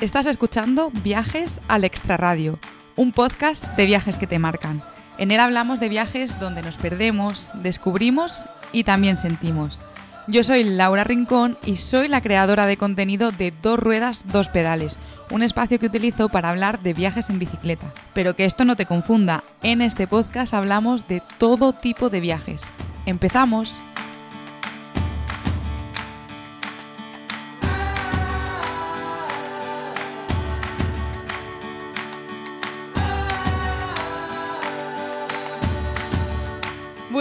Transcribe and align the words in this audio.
Estás 0.00 0.24
escuchando 0.24 0.90
Viajes 1.04 1.60
al 1.68 1.84
Extraradio, 1.84 2.58
un 2.96 3.12
podcast 3.12 3.66
de 3.76 3.84
viajes 3.84 4.16
que 4.16 4.26
te 4.26 4.38
marcan. 4.38 4.82
En 5.18 5.30
él 5.30 5.38
hablamos 5.40 5.78
de 5.78 5.90
viajes 5.90 6.40
donde 6.40 6.62
nos 6.62 6.78
perdemos, 6.78 7.50
descubrimos 7.62 8.46
y 8.72 8.84
también 8.84 9.18
sentimos. 9.18 9.82
Yo 10.26 10.42
soy 10.42 10.64
Laura 10.64 11.04
Rincón 11.04 11.58
y 11.66 11.76
soy 11.76 12.08
la 12.08 12.22
creadora 12.22 12.64
de 12.64 12.78
contenido 12.78 13.30
de 13.30 13.52
Dos 13.62 13.78
Ruedas, 13.78 14.24
Dos 14.32 14.48
Pedales, 14.48 14.98
un 15.30 15.42
espacio 15.42 15.78
que 15.78 15.86
utilizo 15.86 16.30
para 16.30 16.48
hablar 16.48 16.80
de 16.80 16.94
viajes 16.94 17.28
en 17.28 17.38
bicicleta. 17.38 17.92
Pero 18.14 18.34
que 18.34 18.46
esto 18.46 18.64
no 18.64 18.76
te 18.76 18.86
confunda, 18.86 19.44
en 19.62 19.82
este 19.82 20.06
podcast 20.06 20.54
hablamos 20.54 21.08
de 21.08 21.22
todo 21.36 21.74
tipo 21.74 22.08
de 22.08 22.20
viajes. 22.20 22.72
¡Empezamos! 23.04 23.78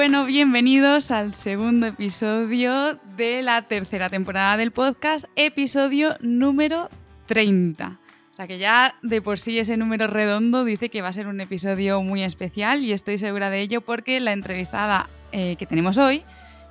Bueno, 0.10 0.26
bienvenidos 0.26 1.12
al 1.12 1.36
segundo 1.36 1.86
episodio 1.86 3.00
de 3.16 3.44
la 3.44 3.68
tercera 3.68 4.10
temporada 4.10 4.58
del 4.58 4.72
podcast, 4.72 5.26
episodio 5.36 6.16
número 6.20 6.90
30. 7.28 8.00
O 8.34 8.36
sea 8.36 8.48
que 8.48 8.58
ya 8.58 8.96
de 9.04 9.22
por 9.22 9.38
sí 9.38 9.60
ese 9.60 9.78
número 9.78 10.08
redondo 10.08 10.66
dice 10.66 10.90
que 10.90 11.04
va 11.04 11.10
a 11.10 11.14
ser 11.14 11.28
un 11.28 11.40
episodio 11.42 12.02
muy 12.02 12.24
especial 12.24 12.84
y 12.84 12.92
estoy 12.92 13.20
segura 13.20 13.52
de 13.52 13.62
ello 13.62 13.82
porque 13.82 14.20
la 14.20 14.34
entrevistada 14.34 15.08
eh, 15.32 15.58
que 15.58 15.68
tenemos 15.68 16.00
hoy, 16.00 16.24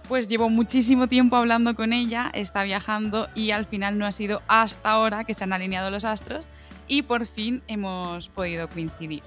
pues 0.09 0.27
llevo 0.27 0.49
muchísimo 0.49 1.07
tiempo 1.07 1.37
hablando 1.37 1.77
con 1.77 1.93
ella, 1.93 2.33
está 2.35 2.65
viajando 2.65 3.29
y 3.37 3.53
al 3.53 3.67
final 3.67 3.99
no 3.99 4.07
ha 4.07 4.11
sido 4.11 4.43
hasta 4.49 4.91
ahora 4.91 5.23
que 5.23 5.35
se 5.35 5.45
han 5.45 5.53
alineado 5.53 5.93
los 5.93 6.05
astros 6.05 6.49
y 6.89 7.03
por 7.03 7.25
fin 7.25 7.63
hemos 7.69 8.31
podido 8.31 8.67
coincidir. 8.67 9.23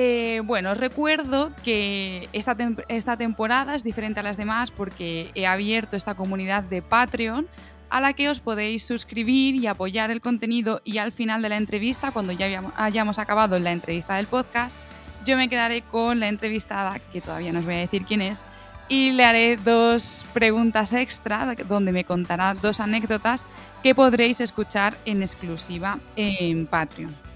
Eh, 0.00 0.42
bueno, 0.44 0.74
recuerdo 0.74 1.50
que 1.64 2.28
esta, 2.32 2.56
esta 2.86 3.16
temporada 3.16 3.74
es 3.74 3.82
diferente 3.82 4.20
a 4.20 4.22
las 4.22 4.36
demás 4.36 4.70
porque 4.70 5.32
he 5.34 5.44
abierto 5.44 5.96
esta 5.96 6.14
comunidad 6.14 6.62
de 6.62 6.82
Patreon 6.82 7.48
a 7.90 8.00
la 8.00 8.12
que 8.12 8.28
os 8.28 8.38
podéis 8.38 8.86
suscribir 8.86 9.56
y 9.56 9.66
apoyar 9.66 10.12
el 10.12 10.20
contenido 10.20 10.82
y 10.84 10.98
al 10.98 11.10
final 11.10 11.42
de 11.42 11.48
la 11.48 11.56
entrevista, 11.56 12.12
cuando 12.12 12.30
ya 12.30 12.62
hayamos 12.76 13.18
acabado 13.18 13.58
la 13.58 13.72
entrevista 13.72 14.14
del 14.14 14.28
podcast, 14.28 14.78
yo 15.24 15.36
me 15.36 15.48
quedaré 15.48 15.82
con 15.82 16.20
la 16.20 16.28
entrevistada, 16.28 17.00
que 17.12 17.20
todavía 17.20 17.52
no 17.52 17.58
os 17.58 17.64
voy 17.64 17.74
a 17.74 17.78
decir 17.78 18.04
quién 18.04 18.22
es, 18.22 18.44
y 18.88 19.10
le 19.10 19.24
haré 19.24 19.56
dos 19.56 20.24
preguntas 20.32 20.92
extra 20.92 21.56
donde 21.68 21.90
me 21.90 22.04
contará 22.04 22.54
dos 22.54 22.78
anécdotas 22.78 23.44
que 23.82 23.96
podréis 23.96 24.40
escuchar 24.40 24.96
en 25.06 25.22
exclusiva 25.22 25.98
en 26.14 26.68
Patreon. 26.68 27.27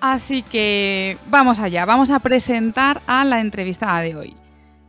Así 0.00 0.42
que 0.42 1.18
vamos 1.28 1.60
allá, 1.60 1.84
vamos 1.84 2.10
a 2.10 2.20
presentar 2.20 3.02
a 3.06 3.22
la 3.24 3.40
entrevistada 3.40 4.00
de 4.00 4.16
hoy. 4.16 4.34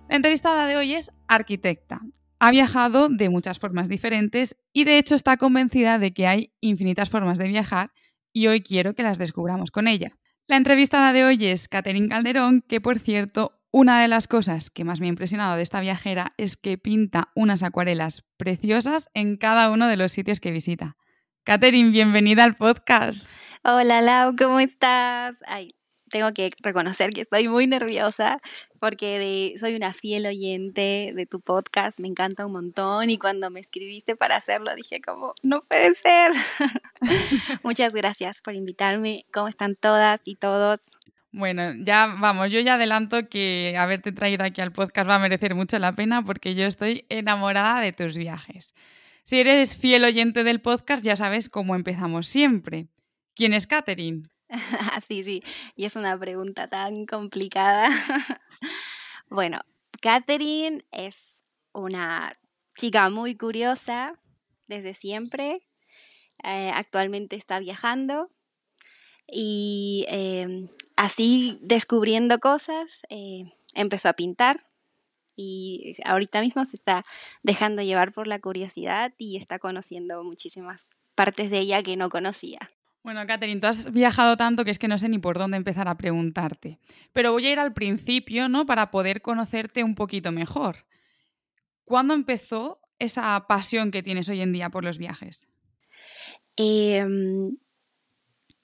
La 0.07 0.15
entrevistada 0.15 0.65
de 0.67 0.77
hoy 0.77 0.93
es 0.93 1.11
arquitecta. 1.27 1.99
Ha 2.39 2.51
viajado 2.51 3.09
de 3.09 3.29
muchas 3.29 3.59
formas 3.59 3.89
diferentes 3.89 4.55
y 4.71 4.85
de 4.85 4.97
hecho 4.97 5.15
está 5.15 5.35
convencida 5.35 5.99
de 5.99 6.13
que 6.13 6.27
hay 6.27 6.53
infinitas 6.61 7.09
formas 7.09 7.37
de 7.37 7.49
viajar 7.49 7.91
y 8.31 8.47
hoy 8.47 8.61
quiero 8.61 8.95
que 8.95 9.03
las 9.03 9.17
descubramos 9.17 9.69
con 9.69 9.89
ella. 9.89 10.17
La 10.47 10.55
entrevistada 10.55 11.11
de 11.11 11.25
hoy 11.25 11.45
es 11.45 11.67
Catherine 11.67 12.07
Calderón, 12.07 12.61
que 12.61 12.79
por 12.79 12.97
cierto, 12.97 13.51
una 13.69 14.01
de 14.01 14.07
las 14.07 14.27
cosas 14.27 14.69
que 14.69 14.85
más 14.85 15.01
me 15.01 15.07
ha 15.07 15.09
impresionado 15.09 15.57
de 15.57 15.63
esta 15.63 15.81
viajera 15.81 16.33
es 16.37 16.55
que 16.55 16.77
pinta 16.77 17.31
unas 17.35 17.63
acuarelas 17.63 18.23
preciosas 18.37 19.09
en 19.13 19.35
cada 19.35 19.71
uno 19.71 19.87
de 19.87 19.97
los 19.97 20.13
sitios 20.13 20.39
que 20.39 20.51
visita. 20.51 20.95
Catherine, 21.43 21.89
bienvenida 21.89 22.43
al 22.43 22.55
podcast. 22.55 23.35
Hola 23.63 23.99
Lau, 24.01 24.35
¿cómo 24.35 24.59
estás? 24.59 25.35
Ay, 25.47 25.73
tengo 26.07 26.31
que 26.33 26.51
reconocer 26.59 27.09
que 27.09 27.21
estoy 27.21 27.47
muy 27.47 27.65
nerviosa 27.65 28.39
porque 28.79 29.55
soy 29.59 29.73
una 29.73 29.91
fiel 29.91 30.27
oyente 30.27 31.13
de 31.15 31.25
tu 31.25 31.41
podcast, 31.41 31.99
me 31.99 32.07
encanta 32.07 32.45
un 32.45 32.51
montón 32.51 33.09
y 33.09 33.17
cuando 33.17 33.49
me 33.49 33.59
escribiste 33.59 34.15
para 34.15 34.35
hacerlo 34.35 34.75
dije 34.75 35.01
como, 35.01 35.33
no 35.41 35.63
puede 35.63 35.95
ser. 35.95 36.31
Muchas 37.63 37.93
gracias 37.93 38.41
por 38.43 38.53
invitarme, 38.53 39.25
¿cómo 39.33 39.47
están 39.47 39.75
todas 39.75 40.21
y 40.23 40.35
todos? 40.35 40.79
Bueno, 41.31 41.73
ya 41.79 42.05
vamos, 42.19 42.51
yo 42.51 42.59
ya 42.59 42.75
adelanto 42.75 43.29
que 43.29 43.75
haberte 43.79 44.11
traído 44.11 44.43
aquí 44.43 44.61
al 44.61 44.73
podcast 44.73 45.09
va 45.09 45.15
a 45.15 45.19
merecer 45.19 45.55
mucho 45.55 45.79
la 45.79 45.95
pena 45.95 46.23
porque 46.23 46.53
yo 46.53 46.67
estoy 46.67 47.05
enamorada 47.09 47.81
de 47.81 47.93
tus 47.93 48.15
viajes. 48.15 48.75
Si 49.31 49.39
eres 49.39 49.77
fiel 49.77 50.03
oyente 50.03 50.43
del 50.43 50.61
podcast, 50.61 51.05
ya 51.05 51.15
sabes 51.15 51.47
cómo 51.47 51.73
empezamos 51.73 52.27
siempre. 52.27 52.89
¿Quién 53.33 53.53
es 53.53 53.65
Catherine? 53.65 54.27
sí, 55.07 55.23
sí, 55.23 55.41
y 55.77 55.85
es 55.85 55.95
una 55.95 56.19
pregunta 56.19 56.67
tan 56.67 57.05
complicada. 57.05 57.87
bueno, 59.29 59.61
Catherine 60.01 60.83
es 60.91 61.45
una 61.71 62.37
chica 62.75 63.09
muy 63.09 63.37
curiosa 63.37 64.19
desde 64.67 64.93
siempre. 64.93 65.65
Eh, 66.43 66.73
actualmente 66.75 67.37
está 67.37 67.59
viajando 67.59 68.31
y 69.27 70.07
eh, 70.09 70.67
así 70.97 71.57
descubriendo 71.61 72.39
cosas 72.39 73.03
eh, 73.07 73.45
empezó 73.75 74.09
a 74.09 74.13
pintar 74.13 74.70
y 75.35 75.95
ahorita 76.05 76.41
mismo 76.41 76.63
se 76.65 76.75
está 76.75 77.01
dejando 77.43 77.81
llevar 77.81 78.13
por 78.13 78.27
la 78.27 78.39
curiosidad 78.39 79.13
y 79.17 79.37
está 79.37 79.59
conociendo 79.59 80.23
muchísimas 80.23 80.87
partes 81.15 81.51
de 81.51 81.59
ella 81.59 81.83
que 81.83 81.97
no 81.97 82.09
conocía. 82.09 82.71
Bueno, 83.03 83.25
Catherine, 83.25 83.59
tú 83.59 83.67
has 83.67 83.91
viajado 83.91 84.37
tanto 84.37 84.63
que 84.63 84.71
es 84.71 84.77
que 84.77 84.87
no 84.87 84.99
sé 84.99 85.09
ni 85.09 85.17
por 85.17 85.39
dónde 85.39 85.57
empezar 85.57 85.87
a 85.87 85.97
preguntarte. 85.97 86.79
Pero 87.13 87.31
voy 87.31 87.47
a 87.47 87.51
ir 87.51 87.59
al 87.59 87.73
principio, 87.73 88.47
¿no? 88.47 88.65
Para 88.65 88.91
poder 88.91 89.21
conocerte 89.21 89.83
un 89.83 89.95
poquito 89.95 90.31
mejor. 90.31 90.85
¿Cuándo 91.83 92.13
empezó 92.13 92.79
esa 92.99 93.43
pasión 93.47 93.89
que 93.89 94.03
tienes 94.03 94.29
hoy 94.29 94.41
en 94.41 94.53
día 94.53 94.69
por 94.69 94.83
los 94.83 94.99
viajes? 94.99 95.47
Em, 96.55 97.57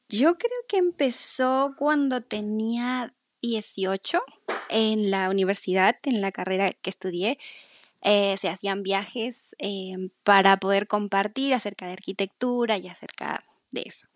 yo 0.08 0.38
creo 0.38 0.60
que 0.68 0.78
empezó 0.78 1.74
cuando 1.76 2.22
tenía 2.22 3.16
18 3.42 4.22
en 4.70 5.12
la 5.12 5.30
universidad, 5.30 5.96
en 6.04 6.22
la 6.22 6.32
carrera 6.32 6.70
que 6.82 6.90
estudié. 6.90 7.38
Eh, 8.02 8.38
se 8.38 8.50
hacían 8.50 8.84
viajes 8.84 9.56
em, 9.58 10.12
para 10.24 10.58
poder 10.58 10.88
compartir 10.88 11.54
acerca 11.54 11.88
de 11.88 11.94
arquitectura 11.94 12.78
y 12.78 12.88
acerca 12.88 13.44
de 13.72 13.84
eso. 13.86 14.08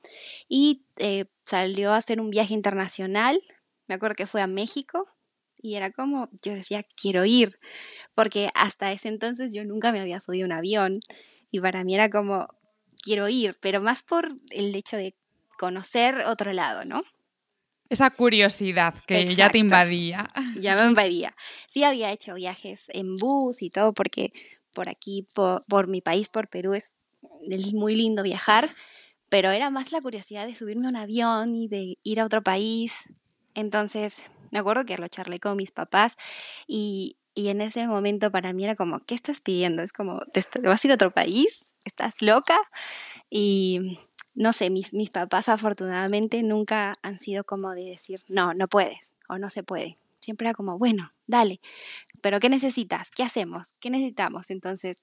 Y 0.47 0.83
eh, 0.97 1.25
salió 1.45 1.91
a 1.91 1.97
hacer 1.97 2.21
un 2.21 2.29
viaje 2.29 2.53
internacional, 2.53 3.41
me 3.87 3.95
acuerdo 3.95 4.15
que 4.15 4.27
fue 4.27 4.41
a 4.41 4.47
México 4.47 5.07
y 5.61 5.75
era 5.75 5.91
como, 5.91 6.29
yo 6.41 6.53
decía, 6.53 6.85
quiero 6.95 7.25
ir, 7.25 7.59
porque 8.15 8.49
hasta 8.53 8.91
ese 8.91 9.09
entonces 9.09 9.53
yo 9.53 9.65
nunca 9.65 9.91
me 9.91 9.99
había 9.99 10.19
subido 10.19 10.45
un 10.45 10.53
avión 10.53 10.99
y 11.51 11.59
para 11.59 11.83
mí 11.83 11.95
era 11.95 12.09
como, 12.09 12.47
quiero 13.01 13.27
ir, 13.29 13.57
pero 13.59 13.81
más 13.81 14.03
por 14.03 14.29
el 14.51 14.75
hecho 14.75 14.97
de 14.97 15.15
conocer 15.57 16.25
otro 16.25 16.53
lado, 16.53 16.85
¿no? 16.85 17.03
Esa 17.91 18.09
curiosidad 18.09 18.95
que 19.05 19.35
ya 19.35 19.49
te 19.49 19.57
invadía. 19.57 20.25
Ya 20.57 20.77
me 20.77 20.85
invadía. 20.85 21.35
Sí 21.69 21.83
había 21.83 22.09
hecho 22.13 22.35
viajes 22.35 22.85
en 22.93 23.17
bus 23.17 23.61
y 23.61 23.69
todo 23.69 23.93
porque 23.93 24.31
por 24.73 24.87
aquí, 24.87 25.27
por, 25.33 25.65
por 25.65 25.87
mi 25.87 25.99
país, 25.99 26.29
por 26.29 26.47
Perú, 26.47 26.73
es, 26.73 26.93
es 27.49 27.73
muy 27.73 27.97
lindo 27.97 28.23
viajar, 28.23 28.77
pero 29.27 29.51
era 29.51 29.69
más 29.71 29.91
la 29.91 29.99
curiosidad 29.99 30.47
de 30.47 30.55
subirme 30.55 30.85
a 30.87 30.89
un 30.91 30.95
avión 30.95 31.53
y 31.53 31.67
de 31.67 31.97
ir 32.01 32.21
a 32.21 32.25
otro 32.25 32.41
país. 32.41 32.93
Entonces, 33.55 34.21
me 34.51 34.59
acuerdo 34.59 34.85
que 34.85 34.97
lo 34.97 35.09
charlé 35.09 35.41
con 35.41 35.57
mis 35.57 35.71
papás 35.71 36.15
y, 36.67 37.17
y 37.35 37.49
en 37.49 37.59
ese 37.59 37.85
momento 37.87 38.31
para 38.31 38.53
mí 38.53 38.63
era 38.63 38.77
como, 38.77 39.01
¿qué 39.01 39.15
estás 39.15 39.41
pidiendo? 39.41 39.81
Es 39.83 39.91
como, 39.91 40.21
¿te, 40.31 40.45
vas 40.61 40.81
a 40.81 40.87
ir 40.87 40.91
a 40.93 40.95
otro 40.95 41.11
país? 41.11 41.65
¿Estás 41.83 42.21
loca? 42.21 42.57
Y 43.29 43.99
no 44.33 44.53
sé, 44.53 44.69
mis, 44.69 44.93
mis 44.93 45.09
papás 45.09 45.49
afortunadamente 45.49 46.41
nunca 46.43 46.95
han 47.01 47.19
sido 47.19 47.43
como 47.43 47.71
de 47.71 47.83
decir, 47.85 48.23
no, 48.27 48.53
no 48.53 48.67
puedes 48.67 49.15
o 49.27 49.37
no 49.37 49.49
se 49.49 49.63
puede. 49.63 49.97
Siempre 50.19 50.47
era 50.47 50.53
como, 50.53 50.77
bueno, 50.77 51.13
dale, 51.25 51.59
pero 52.21 52.39
¿qué 52.39 52.49
necesitas? 52.49 53.09
¿Qué 53.11 53.23
hacemos? 53.23 53.73
¿Qué 53.79 53.89
necesitamos? 53.89 54.51
Entonces, 54.51 54.97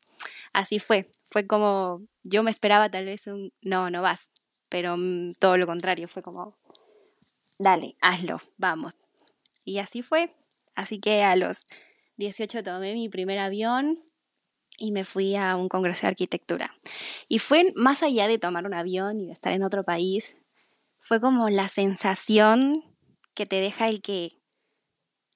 así 0.53 0.79
fue. 0.79 1.11
Fue 1.25 1.47
como, 1.47 2.03
yo 2.23 2.43
me 2.43 2.51
esperaba 2.51 2.89
tal 2.91 3.05
vez 3.05 3.27
un, 3.27 3.53
no, 3.61 3.91
no 3.91 4.01
vas, 4.01 4.31
pero 4.69 4.97
mm, 4.97 5.35
todo 5.41 5.57
lo 5.57 5.67
contrario, 5.67 6.09
fue 6.09 6.23
como, 6.23 6.57
dale, 7.59 7.97
hazlo, 8.01 8.41
vamos. 8.57 8.95
Y 9.65 9.79
así 9.79 10.03
fue. 10.03 10.35
Así 10.77 11.01
que 11.01 11.25
a 11.25 11.35
los 11.35 11.67
18 12.17 12.63
tomé 12.63 12.95
mi 12.95 13.09
primer 13.09 13.39
avión, 13.39 14.01
y 14.79 14.93
me 14.93 15.05
fui 15.05 15.37
a 15.37 15.57
un 15.57 15.69
congreso 15.69 16.03
de 16.03 16.09
arquitectura. 16.09 16.75
Y 17.29 17.41
fue 17.41 17.73
más 17.75 18.03
allá 18.03 18.29
de 18.29 18.39
tomar 18.39 18.65
un 18.65 18.75
avión 18.75 19.21
y 19.21 19.27
de 19.27 19.33
estar 19.33 19.53
en 19.53 19.65
otro 19.65 19.85
país, 19.85 20.39
fue 21.01 21.21
como 21.21 21.51
la 21.51 21.69
sensación 21.69 22.85
que 23.35 23.45
te 23.45 23.61
deja 23.61 23.89
el 23.89 24.01
que 24.01 24.33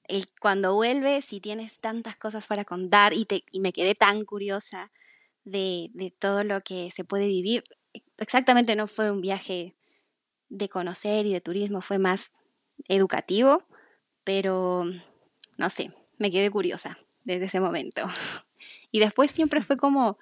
el, 0.04 0.26
cuando 0.40 0.74
vuelves 0.74 1.32
y 1.32 1.40
tienes 1.40 1.78
tantas 1.78 2.16
cosas 2.16 2.46
para 2.46 2.64
contar 2.64 3.12
y, 3.12 3.24
te, 3.24 3.44
y 3.50 3.60
me 3.60 3.72
quedé 3.72 3.94
tan 3.94 4.24
curiosa 4.24 4.90
de, 5.44 5.90
de 5.94 6.10
todo 6.10 6.44
lo 6.44 6.60
que 6.62 6.90
se 6.90 7.04
puede 7.04 7.26
vivir. 7.26 7.64
Exactamente 8.18 8.76
no 8.76 8.86
fue 8.86 9.10
un 9.10 9.20
viaje 9.20 9.76
de 10.48 10.68
conocer 10.68 11.26
y 11.26 11.32
de 11.32 11.40
turismo 11.40 11.80
fue 11.80 11.98
más 11.98 12.32
educativo, 12.88 13.64
pero 14.24 14.84
no 15.56 15.70
sé, 15.70 15.92
me 16.18 16.30
quedé 16.30 16.50
curiosa 16.50 16.98
desde 17.24 17.46
ese 17.46 17.60
momento. 17.60 18.06
Y 18.92 19.00
después 19.00 19.32
siempre 19.32 19.62
fue 19.62 19.76
como, 19.76 20.18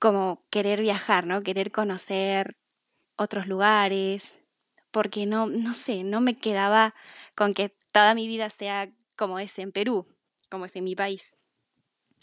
como 0.00 0.44
querer 0.50 0.80
viajar, 0.80 1.26
¿no? 1.26 1.42
Querer 1.42 1.70
conocer 1.70 2.56
otros 3.16 3.46
lugares, 3.46 4.34
porque 4.90 5.26
no, 5.26 5.46
no 5.46 5.74
sé, 5.74 6.02
no 6.04 6.20
me 6.20 6.38
quedaba 6.38 6.94
con 7.36 7.54
que 7.54 7.76
toda 7.92 8.14
mi 8.14 8.26
vida 8.26 8.50
sea 8.50 8.90
como 9.16 9.38
es 9.38 9.58
en 9.58 9.70
Perú, 9.70 10.08
como 10.50 10.66
es 10.66 10.74
en 10.76 10.84
mi 10.84 10.96
país. 10.96 11.36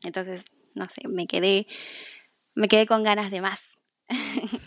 Entonces, 0.04 0.46
no 0.75 0.90
sé, 0.90 1.08
me 1.08 1.28
quedé, 1.28 1.68
me 2.56 2.68
quedé 2.68 2.86
con 2.86 3.04
ganas 3.04 3.31
de 3.31 3.42
más. 3.42 3.80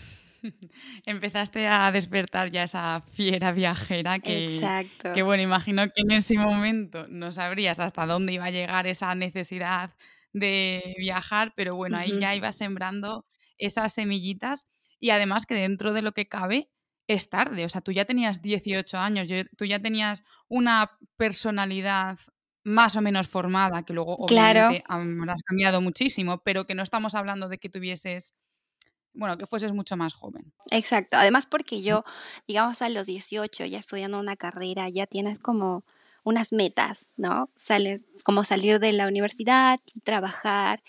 Empezaste 1.07 1.67
a 1.67 1.91
despertar 1.93 2.51
ya 2.51 2.65
esa 2.65 3.03
fiera 3.13 3.53
viajera 3.53 4.19
que, 4.19 4.47
Exacto. 4.47 5.13
que, 5.15 5.23
bueno, 5.23 5.43
imagino 5.43 5.87
que 5.87 6.03
en 6.03 6.13
ese 6.13 6.39
momento 6.39 7.07
no 7.09 7.33
sabrías 7.33 7.81
hasta 7.81 8.07
dónde 8.07 8.35
iba 8.35 8.47
a 8.47 8.51
llegar 8.51 8.87
esa 8.87 9.15
necesidad 9.15 9.95
de 10.35 10.95
viajar, 10.99 11.55
pero 11.57 11.75
bueno, 11.77 11.97
ahí 11.97 12.19
ya 12.21 12.35
ibas 12.35 12.57
sembrando 12.57 13.25
esas 13.57 13.95
semillitas 13.95 14.67
y 15.01 15.11
además 15.11 15.47
que 15.47 15.55
dentro 15.55 15.95
de 15.95 16.03
lo 16.03 16.13
que 16.13 16.29
cabe 16.29 16.71
es 17.07 17.31
tarde, 17.31 17.65
o 17.65 17.69
sea, 17.69 17.81
tú 17.81 17.93
ya 17.93 18.05
tenías 18.05 18.43
18 18.43 18.99
años, 18.99 19.29
tú 19.57 19.65
ya 19.65 19.81
tenías 19.81 20.25
una 20.49 20.99
personalidad 21.17 22.19
más 22.65 22.97
o 22.97 23.03
menos 23.03 23.29
formada, 23.29 23.85
que 23.85 23.93
luego 23.93 24.17
obviamente 24.17 24.83
has 24.89 25.43
cambiado 25.43 25.81
muchísimo, 25.81 26.39
pero 26.39 26.67
que 26.67 26.75
no 26.75 26.83
estamos 26.83 27.15
hablando 27.15 27.49
de 27.49 27.59
que 27.59 27.69
tuvieses 27.69 28.35
bueno, 29.17 29.39
que 29.39 29.47
fueses 29.47 29.73
mucho 29.73 29.97
más 29.97 30.13
joven. 30.13 30.53
Exacto, 30.73 31.17
además 31.17 31.47
porque 31.47 31.83
yo, 31.83 32.03
digamos, 32.49 32.83
a 32.83 32.89
los 32.89 33.07
18, 33.07 33.65
ya 33.67 33.79
estudiando 33.79 34.19
una 34.19 34.35
carrera, 34.35 34.89
ya 34.89 35.07
tienes 35.07 35.39
como 35.39 35.85
unas 36.25 36.53
metas, 36.53 37.11
¿no? 37.17 37.51
Sales 37.57 38.05
como 38.25 38.45
salir 38.45 38.81
de 38.81 38.93
la 38.93 39.07
universidad 39.07 39.81
y 39.95 40.01
trabajar 40.01 40.83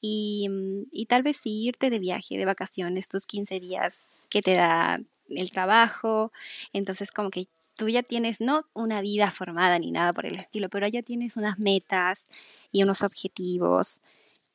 y, 0.00 0.48
y 0.92 1.06
tal 1.06 1.22
vez 1.22 1.40
irte 1.44 1.90
de 1.90 1.98
viaje, 1.98 2.38
de 2.38 2.44
vacaciones, 2.44 3.08
tus 3.08 3.26
15 3.26 3.60
días 3.60 4.26
que 4.30 4.42
te 4.42 4.54
da 4.54 5.00
el 5.28 5.50
trabajo, 5.50 6.32
entonces 6.72 7.10
como 7.10 7.30
que 7.30 7.48
tú 7.76 7.88
ya 7.88 8.02
tienes 8.02 8.40
no 8.40 8.64
una 8.72 9.02
vida 9.02 9.30
formada 9.30 9.78
ni 9.78 9.90
nada 9.90 10.12
por 10.12 10.26
el 10.26 10.36
estilo, 10.36 10.68
pero 10.68 10.88
ya 10.88 11.02
tienes 11.02 11.36
unas 11.36 11.58
metas 11.58 12.26
y 12.72 12.82
unos 12.82 13.02
objetivos 13.02 14.00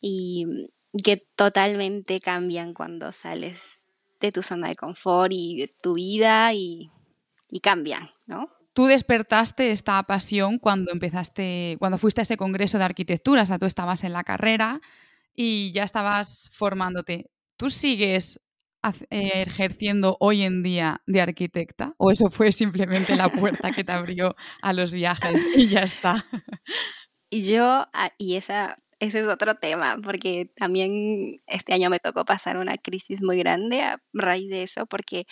y, 0.01 0.69
que 1.03 1.17
totalmente 1.17 2.19
cambian 2.19 2.73
cuando 2.73 3.13
sales 3.13 3.87
de 4.19 4.31
tu 4.31 4.41
zona 4.41 4.67
de 4.67 4.75
confort 4.75 5.31
y 5.31 5.61
de 5.61 5.67
tu 5.67 5.93
vida 5.93 6.53
y, 6.53 6.91
cambian, 7.61 8.09
¿no? 8.25 8.49
Tú 8.73 8.85
despertaste 8.85 9.71
esta 9.71 10.01
pasión 10.03 10.59
cuando 10.59 10.91
empezaste, 10.91 11.75
cuando 11.79 11.97
fuiste 11.97 12.21
a 12.21 12.23
ese 12.23 12.38
congreso 12.38 12.77
de 12.77 12.85
arquitectura, 12.85 13.44
o 13.44 13.45
sea, 13.45 13.59
tú 13.59 13.65
estabas 13.65 14.03
en 14.03 14.13
la 14.13 14.23
carrera 14.23 14.81
y 15.35 15.71
ya 15.73 15.83
estabas 15.83 16.50
formándote. 16.53 17.29
¿Tú 17.57 17.69
sigues 17.69 18.39
eh, 19.09 19.44
ejerciendo 19.45 20.18
hoy 20.19 20.44
en 20.44 20.63
día 20.63 21.01
de 21.06 21.21
arquitecta 21.21 21.94
o 21.97 22.12
eso 22.12 22.29
fue 22.29 22.51
simplemente 22.51 23.15
la 23.15 23.29
puerta 23.29 23.71
que 23.71 23.83
te 23.83 23.91
abrió 23.91 24.35
a 24.62 24.74
los 24.74 24.91
viajes 24.91 25.44
y 25.56 25.67
ya 25.67 25.81
está? 25.81 26.25
Y 27.33 27.44
yo, 27.44 27.88
ah, 27.94 28.12
y 28.17 28.35
esa 28.35 28.75
ese 29.01 29.21
es 29.21 29.27
otro 29.27 29.56
tema, 29.56 29.97
porque 30.03 30.51
también 30.56 31.41
este 31.47 31.74
año 31.74 31.89
me 31.89 32.00
tocó 32.00 32.24
pasar 32.24 32.57
una 32.57 32.77
crisis 32.77 33.21
muy 33.24 33.39
grande 33.39 33.81
a 33.81 34.00
raíz 34.13 34.47
de 34.50 34.62
eso, 34.63 34.85
porque 34.85 35.25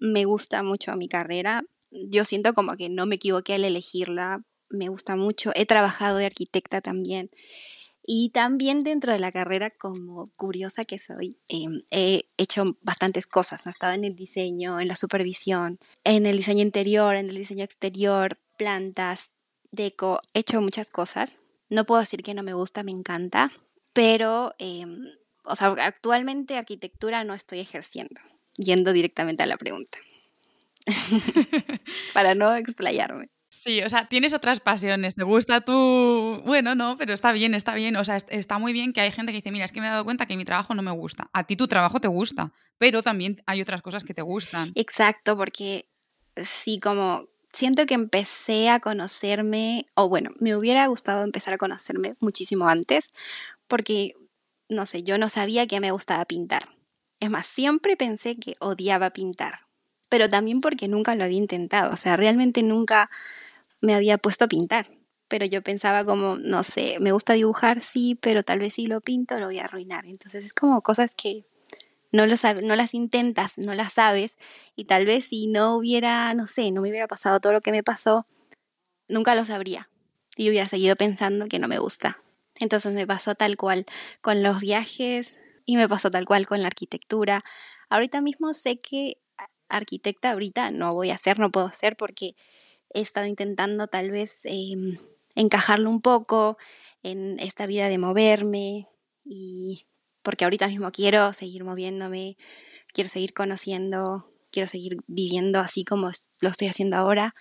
me 0.00 0.24
gusta 0.24 0.64
mucho 0.64 0.96
mi 0.96 1.08
carrera. 1.08 1.62
Yo 1.94 2.24
siento 2.24 2.54
como 2.54 2.76
que 2.76 2.88
no 2.88 3.06
me 3.06 3.14
equivoqué 3.14 3.54
al 3.54 3.64
elegirla, 3.64 4.42
me 4.68 4.88
gusta 4.88 5.16
mucho. 5.16 5.52
He 5.54 5.66
trabajado 5.66 6.18
de 6.18 6.26
arquitecta 6.26 6.80
también. 6.80 7.30
Y 8.06 8.30
también 8.30 8.82
dentro 8.82 9.12
de 9.12 9.18
la 9.18 9.32
carrera, 9.32 9.70
como 9.70 10.30
curiosa 10.36 10.84
que 10.84 10.98
soy, 10.98 11.38
em, 11.48 11.84
he 11.90 12.24
hecho 12.36 12.76
bastantes 12.82 13.26
cosas. 13.26 13.64
¿no? 13.64 13.70
Estaba 13.70 13.94
en 13.94 14.04
el 14.04 14.14
diseño, 14.14 14.78
en 14.78 14.88
la 14.88 14.96
supervisión, 14.96 15.78
en 16.04 16.26
el 16.26 16.36
diseño 16.36 16.62
interior, 16.62 17.14
en 17.14 17.30
el 17.30 17.36
diseño 17.36 17.64
exterior, 17.64 18.38
plantas, 18.58 19.30
deco. 19.70 20.20
He 20.34 20.40
hecho 20.40 20.60
muchas 20.60 20.90
cosas. 20.90 21.38
No 21.70 21.86
puedo 21.86 22.00
decir 22.00 22.22
que 22.22 22.34
no 22.34 22.42
me 22.42 22.52
gusta, 22.52 22.82
me 22.82 22.92
encanta, 22.92 23.50
pero, 23.94 24.54
em, 24.58 25.06
o 25.44 25.56
sea, 25.56 25.68
actualmente 25.78 26.56
arquitectura 26.58 27.24
no 27.24 27.32
estoy 27.32 27.60
ejerciendo, 27.60 28.20
yendo 28.56 28.92
directamente 28.92 29.42
a 29.42 29.46
la 29.46 29.56
pregunta, 29.56 29.98
para 32.14 32.34
no 32.34 32.54
explayarme. 32.54 33.26
Sí, 33.50 33.82
o 33.82 33.88
sea, 33.88 34.08
tienes 34.08 34.34
otras 34.34 34.58
pasiones, 34.58 35.14
te 35.14 35.22
gusta 35.22 35.60
tu... 35.60 36.42
Bueno, 36.44 36.74
no, 36.74 36.96
pero 36.96 37.14
está 37.14 37.32
bien, 37.32 37.54
está 37.54 37.74
bien. 37.74 37.94
O 37.96 38.04
sea, 38.04 38.16
está 38.16 38.58
muy 38.58 38.72
bien 38.72 38.92
que 38.92 39.00
hay 39.00 39.12
gente 39.12 39.30
que 39.30 39.38
dice, 39.38 39.52
mira, 39.52 39.64
es 39.64 39.70
que 39.70 39.80
me 39.80 39.86
he 39.86 39.90
dado 39.90 40.04
cuenta 40.04 40.26
que 40.26 40.36
mi 40.36 40.44
trabajo 40.44 40.74
no 40.74 40.82
me 40.82 40.90
gusta. 40.90 41.30
A 41.32 41.44
ti 41.44 41.54
tu 41.56 41.68
trabajo 41.68 42.00
te 42.00 42.08
gusta, 42.08 42.52
pero 42.78 43.00
también 43.00 43.42
hay 43.46 43.62
otras 43.62 43.80
cosas 43.80 44.02
que 44.02 44.12
te 44.12 44.22
gustan. 44.22 44.72
Exacto, 44.74 45.36
porque 45.36 45.88
sí, 46.36 46.80
como 46.80 47.28
siento 47.52 47.86
que 47.86 47.94
empecé 47.94 48.68
a 48.68 48.80
conocerme, 48.80 49.86
o 49.94 50.08
bueno, 50.08 50.30
me 50.40 50.56
hubiera 50.56 50.86
gustado 50.88 51.22
empezar 51.22 51.54
a 51.54 51.58
conocerme 51.58 52.16
muchísimo 52.18 52.68
antes, 52.68 53.14
porque, 53.68 54.14
no 54.68 54.84
sé, 54.84 55.04
yo 55.04 55.16
no 55.16 55.28
sabía 55.28 55.66
que 55.66 55.80
me 55.80 55.92
gustaba 55.92 56.24
pintar. 56.24 56.70
Es 57.20 57.30
más, 57.30 57.46
siempre 57.46 57.96
pensé 57.96 58.36
que 58.36 58.56
odiaba 58.58 59.10
pintar, 59.10 59.60
pero 60.08 60.28
también 60.28 60.60
porque 60.60 60.88
nunca 60.88 61.14
lo 61.14 61.24
había 61.24 61.38
intentado, 61.38 61.92
o 61.92 61.96
sea, 61.96 62.16
realmente 62.16 62.62
nunca 62.62 63.10
me 63.80 63.94
había 63.94 64.18
puesto 64.18 64.46
a 64.46 64.48
pintar. 64.48 64.90
Pero 65.28 65.46
yo 65.46 65.62
pensaba 65.62 66.04
como, 66.04 66.36
no 66.36 66.62
sé, 66.62 66.98
me 67.00 67.12
gusta 67.12 67.32
dibujar, 67.32 67.80
sí, 67.80 68.14
pero 68.20 68.42
tal 68.42 68.58
vez 68.58 68.74
si 68.74 68.86
lo 68.86 69.00
pinto 69.00 69.38
lo 69.38 69.46
voy 69.46 69.58
a 69.58 69.64
arruinar. 69.64 70.06
Entonces 70.06 70.44
es 70.44 70.52
como 70.52 70.82
cosas 70.82 71.14
que 71.14 71.46
no, 72.12 72.26
lo 72.26 72.34
no 72.62 72.76
las 72.76 72.94
intentas, 72.94 73.58
no 73.58 73.74
las 73.74 73.94
sabes, 73.94 74.36
y 74.76 74.84
tal 74.84 75.06
vez 75.06 75.26
si 75.26 75.46
no 75.46 75.76
hubiera, 75.76 76.32
no 76.34 76.46
sé, 76.46 76.70
no 76.70 76.82
me 76.82 76.90
hubiera 76.90 77.08
pasado 77.08 77.40
todo 77.40 77.52
lo 77.52 77.60
que 77.60 77.72
me 77.72 77.82
pasó, 77.82 78.26
nunca 79.08 79.34
lo 79.34 79.44
sabría. 79.44 79.88
Y 80.36 80.48
hubiera 80.50 80.66
seguido 80.66 80.94
pensando 80.96 81.46
que 81.46 81.58
no 81.58 81.68
me 81.68 81.78
gusta. 81.78 82.18
Entonces 82.56 82.92
me 82.92 83.06
pasó 83.06 83.34
tal 83.34 83.56
cual 83.56 83.86
con 84.20 84.42
los 84.42 84.60
viajes 84.60 85.36
y 85.64 85.76
me 85.76 85.88
pasó 85.88 86.10
tal 86.10 86.24
cual 86.24 86.46
con 86.46 86.60
la 86.60 86.68
arquitectura. 86.68 87.44
Ahorita 87.88 88.20
mismo 88.20 88.54
sé 88.54 88.80
que 88.80 89.18
arquitecta 89.68 90.32
ahorita 90.32 90.70
no 90.70 90.94
voy 90.94 91.10
a 91.10 91.18
ser, 91.18 91.38
no 91.38 91.50
puedo 91.50 91.70
ser 91.72 91.96
porque 91.96 92.34
he 92.90 93.00
estado 93.00 93.26
intentando 93.26 93.86
tal 93.88 94.10
vez 94.10 94.40
em, 94.44 94.98
encajarlo 95.34 95.90
un 95.90 96.00
poco 96.00 96.56
en 97.02 97.38
esta 97.40 97.66
vida 97.66 97.88
de 97.88 97.98
moverme 97.98 98.88
y 99.24 99.86
porque 100.22 100.44
ahorita 100.44 100.68
mismo 100.68 100.90
quiero 100.90 101.32
seguir 101.32 101.64
moviéndome, 101.64 102.36
quiero 102.92 103.10
seguir 103.10 103.34
conociendo, 103.34 104.30
quiero 104.50 104.68
seguir 104.68 104.98
viviendo 105.06 105.60
así 105.60 105.84
como 105.84 106.10
lo 106.40 106.48
estoy 106.48 106.68
haciendo 106.68 106.96
ahora, 106.96 107.34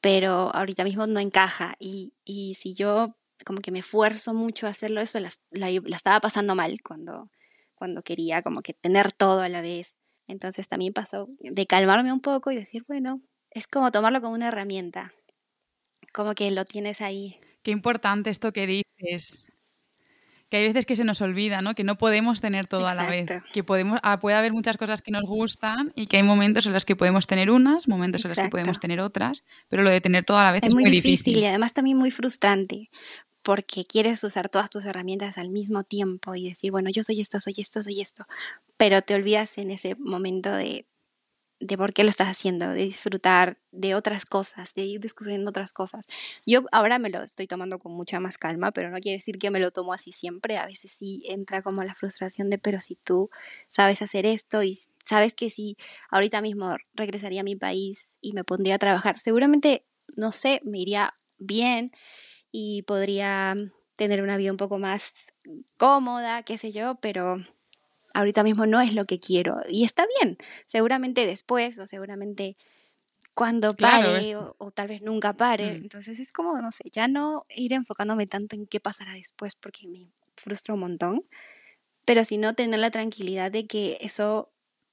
pero 0.00 0.54
ahorita 0.54 0.84
mismo 0.84 1.06
no 1.06 1.20
encaja 1.20 1.74
y, 1.78 2.14
y 2.24 2.54
si 2.54 2.74
yo 2.74 3.16
como 3.44 3.60
que 3.60 3.70
me 3.70 3.78
esfuerzo 3.78 4.34
mucho 4.34 4.66
a 4.66 4.70
hacerlo, 4.70 5.00
eso 5.00 5.20
la, 5.20 5.30
la, 5.50 5.70
estaba 5.70 6.20
pasando 6.20 6.54
mal 6.54 6.78
cuando, 6.82 7.30
cuando 7.74 8.02
quería 8.02 8.42
como 8.42 8.62
que 8.62 8.74
tener 8.74 9.12
todo 9.12 9.40
a 9.42 9.48
la 9.48 9.60
vez. 9.60 9.99
Entonces 10.30 10.68
también 10.68 10.92
pasó 10.92 11.28
de 11.38 11.66
calmarme 11.66 12.12
un 12.12 12.20
poco 12.20 12.50
y 12.50 12.56
decir, 12.56 12.84
bueno, 12.86 13.20
es 13.50 13.66
como 13.66 13.90
tomarlo 13.90 14.20
como 14.20 14.34
una 14.34 14.48
herramienta, 14.48 15.12
como 16.12 16.34
que 16.34 16.50
lo 16.50 16.64
tienes 16.64 17.00
ahí. 17.00 17.38
Qué 17.62 17.70
importante 17.70 18.30
esto 18.30 18.52
que 18.52 18.66
dices 18.66 19.44
que 20.50 20.56
hay 20.56 20.66
veces 20.66 20.84
que 20.84 20.96
se 20.96 21.04
nos 21.04 21.20
olvida, 21.20 21.62
¿no? 21.62 21.74
Que 21.74 21.84
no 21.84 21.96
podemos 21.96 22.40
tener 22.40 22.66
todo 22.66 22.88
a 22.88 22.94
la 22.94 23.06
vez. 23.08 23.30
Que 23.52 23.62
podemos, 23.62 24.00
ah, 24.02 24.18
puede 24.18 24.36
haber 24.36 24.52
muchas 24.52 24.76
cosas 24.76 25.00
que 25.00 25.12
nos 25.12 25.22
gustan 25.22 25.92
y 25.94 26.08
que 26.08 26.16
hay 26.16 26.24
momentos 26.24 26.66
en 26.66 26.72
los 26.72 26.84
que 26.84 26.96
podemos 26.96 27.28
tener 27.28 27.50
unas, 27.50 27.86
momentos 27.86 28.24
en 28.24 28.30
los 28.30 28.38
que 28.38 28.48
podemos 28.48 28.80
tener 28.80 29.00
otras, 29.00 29.44
pero 29.68 29.84
lo 29.84 29.90
de 29.90 30.00
tener 30.00 30.24
todo 30.24 30.38
a 30.38 30.44
la 30.44 30.50
vez 30.50 30.64
es, 30.64 30.74
muy, 30.74 30.84
difícil. 30.90 31.38
Y 31.38 31.44
además 31.44 31.72
también 31.72 31.96
muy 31.96 32.10
frustrante, 32.10 32.90
porque 33.42 33.84
quieres 33.84 34.22
usar 34.24 34.48
todas 34.48 34.70
tus 34.70 34.84
herramientas 34.84 35.38
al 35.38 35.50
mismo 35.50 35.84
tiempo 35.84 36.34
y 36.34 36.48
decir, 36.48 36.70
bueno, 36.70 36.90
yo 36.90 37.02
soy 37.02 37.20
esto, 37.20 37.40
soy 37.40 37.54
esto, 37.58 37.82
soy 37.82 38.00
esto, 38.00 38.26
pero 38.76 39.02
te 39.02 39.14
olvidas 39.14 39.58
en 39.58 39.70
ese 39.70 39.94
momento 39.96 40.52
de, 40.52 40.86
de 41.60 41.76
por 41.76 41.92
qué 41.92 42.04
lo 42.04 42.10
estás 42.10 42.28
haciendo, 42.28 42.68
de 42.68 42.84
disfrutar 42.84 43.58
de 43.70 43.94
otras 43.94 44.26
cosas, 44.26 44.74
de 44.74 44.82
ir 44.82 45.00
descubriendo 45.00 45.50
otras 45.50 45.72
cosas. 45.72 46.06
Yo 46.46 46.64
ahora 46.72 46.98
me 46.98 47.10
lo 47.10 47.22
estoy 47.22 47.46
tomando 47.46 47.78
con 47.78 47.92
mucha 47.92 48.20
más 48.20 48.38
calma, 48.38 48.72
pero 48.72 48.90
no 48.90 48.98
quiere 48.98 49.18
decir 49.18 49.38
que 49.38 49.50
me 49.50 49.60
lo 49.60 49.70
tomo 49.70 49.92
así 49.92 50.12
siempre. 50.12 50.56
A 50.56 50.66
veces 50.66 50.90
sí 50.90 51.22
entra 51.26 51.62
como 51.62 51.82
la 51.82 51.94
frustración 51.94 52.50
de, 52.50 52.58
pero 52.58 52.80
si 52.80 52.96
tú 52.96 53.30
sabes 53.68 54.02
hacer 54.02 54.26
esto 54.26 54.62
y 54.62 54.78
sabes 55.04 55.34
que 55.34 55.50
si 55.50 55.76
ahorita 56.10 56.40
mismo 56.40 56.76
regresaría 56.94 57.42
a 57.42 57.44
mi 57.44 57.56
país 57.56 58.16
y 58.20 58.32
me 58.32 58.44
pondría 58.44 58.76
a 58.76 58.78
trabajar, 58.78 59.18
seguramente, 59.18 59.84
no 60.16 60.32
sé, 60.32 60.60
me 60.64 60.78
iría 60.78 61.14
bien 61.38 61.92
y 62.52 62.82
podría 62.82 63.56
tener 63.96 64.22
una 64.22 64.36
vida 64.36 64.50
un 64.50 64.56
poco 64.56 64.78
más 64.78 65.32
cómoda, 65.76 66.42
qué 66.42 66.58
sé 66.58 66.72
yo, 66.72 66.96
pero 66.96 67.44
ahorita 68.14 68.42
mismo 68.42 68.66
no 68.66 68.80
es 68.80 68.94
lo 68.94 69.04
que 69.04 69.20
quiero. 69.20 69.58
Y 69.68 69.84
está 69.84 70.06
bien, 70.20 70.38
seguramente 70.66 71.26
después 71.26 71.78
o 71.78 71.86
seguramente 71.86 72.56
cuando 73.34 73.74
pare 73.74 74.36
o, 74.36 74.70
tal 74.72 74.88
vez 74.88 75.02
nunca 75.02 75.32
pare. 75.34 75.72
Mm. 75.72 75.82
Entonces 75.82 76.18
es 76.18 76.32
como, 76.32 76.60
no 76.60 76.70
sé, 76.72 76.84
ya 76.90 77.08
no 77.08 77.46
ir 77.54 77.72
enfocándome 77.72 78.26
tanto 78.26 78.56
en 78.56 78.66
qué 78.66 78.80
pasará 78.80 79.14
después 79.14 79.54
porque 79.54 79.86
me 79.86 80.08
frustra 80.36 80.74
un 80.74 80.80
montón, 80.80 81.24
pero 82.04 82.24
sino 82.24 82.54
tener 82.54 82.80
la 82.80 82.90
tranquilidad 82.90 83.50
de 83.50 83.66
que 83.66 83.98
eso 84.00 84.50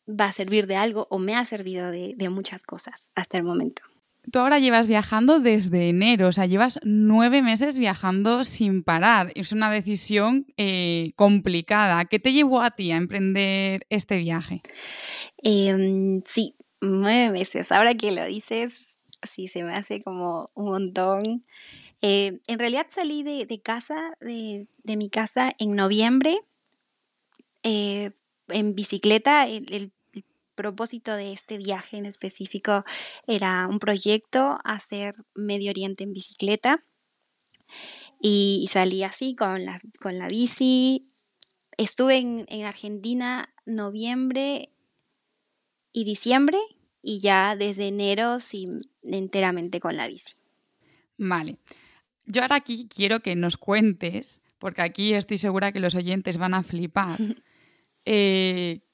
va 0.07 0.25
a 0.25 0.33
servir 0.33 0.67
de 0.67 0.75
algo 0.75 1.07
o 1.09 1.19
me 1.19 1.35
ha 1.35 1.45
servido 1.45 1.91
de, 1.91 2.15
muchas 2.29 2.63
cosas 2.63 3.11
hasta 3.15 3.37
el 3.37 3.43
momento. 3.43 3.81
Tú 4.31 4.39
ahora 4.39 4.59
llevas 4.59 4.87
viajando 4.87 5.39
desde 5.39 5.89
enero, 5.89 6.27
o 6.27 6.31
sea, 6.33 6.45
llevas 6.45 6.79
nueve 6.83 7.41
meses 7.41 7.77
viajando 7.77 8.43
sin 8.43 8.83
parar. 8.83 9.31
Es 9.35 9.53
una 9.53 9.71
decisión 9.71 10.47
eh, 10.57 11.13
complicada. 11.15 12.03
¿Qué 12.05 12.19
te 12.19 12.33
llevó 12.33 12.61
a 12.61 12.71
ti 12.71 12.91
a 12.91 12.97
emprender 12.97 13.85
este 13.89 14.17
viaje? 14.17 14.61
Em, 15.41 16.21
sí, 16.25 16.55
nueve 16.81 17.31
meses. 17.31 17.71
Ahora 17.71 17.95
que 17.95 18.11
lo 18.11 18.25
dices, 18.25 18.97
sí, 19.23 19.47
se 19.47 19.63
me 19.63 19.73
hace 19.73 20.01
como 20.01 20.45
un 20.55 20.65
montón. 20.65 21.45
Eh, 22.01 22.39
en 22.47 22.59
realidad 22.59 22.87
salí 22.89 23.23
de, 23.23 23.61
casa, 23.61 24.17
de, 24.19 24.67
mi 24.83 25.09
casa 25.09 25.53
en 25.57 25.75
noviembre, 25.75 26.37
eh, 27.63 28.11
en 28.49 28.75
bicicleta. 28.75 29.47
El, 29.47 29.93
propósito 30.57 31.15
de 31.15 31.31
este 31.31 31.57
viaje 31.57 31.95
en 31.95 32.05
específico 32.05 32.83
era 33.25 33.65
un 33.69 33.79
proyecto, 33.79 34.59
hacer 34.65 35.15
Medio 35.33 35.69
Oriente 35.71 36.03
en 36.03 36.11
bicicleta. 36.11 36.83
Y, 38.19 38.67
salí 38.69 39.03
así 39.03 39.35
con 39.35 39.63
la, 39.63 39.79
con 40.01 40.17
la 40.17 40.27
bici. 40.27 41.07
Estuve 41.77 42.17
en, 42.17 42.45
en 42.49 42.65
Argentina 42.65 43.53
noviembre 43.65 44.73
y 45.93 46.03
diciembre 46.03 46.57
y 47.01 47.21
ya 47.21 47.55
desde 47.55 47.87
enero 47.87 48.39
sí 48.39 48.67
enteramente 49.03 49.79
con 49.79 49.95
la 49.95 50.07
bici. 50.07 50.33
Vale. 51.17 51.57
Yo 52.25 52.41
ahora 52.41 52.57
aquí 52.57 52.87
quiero 52.93 53.21
que 53.21 53.35
nos 53.35 53.57
cuentes, 53.57 54.41
porque 54.59 54.81
aquí 54.81 55.13
estoy 55.13 55.37
segura 55.37 55.71
que 55.71 55.79
los 55.79 55.95
oyentes 55.95 56.37
van 56.37 56.53
a 56.53 56.63
flipar. 56.63 57.19
Eh, 58.09 58.86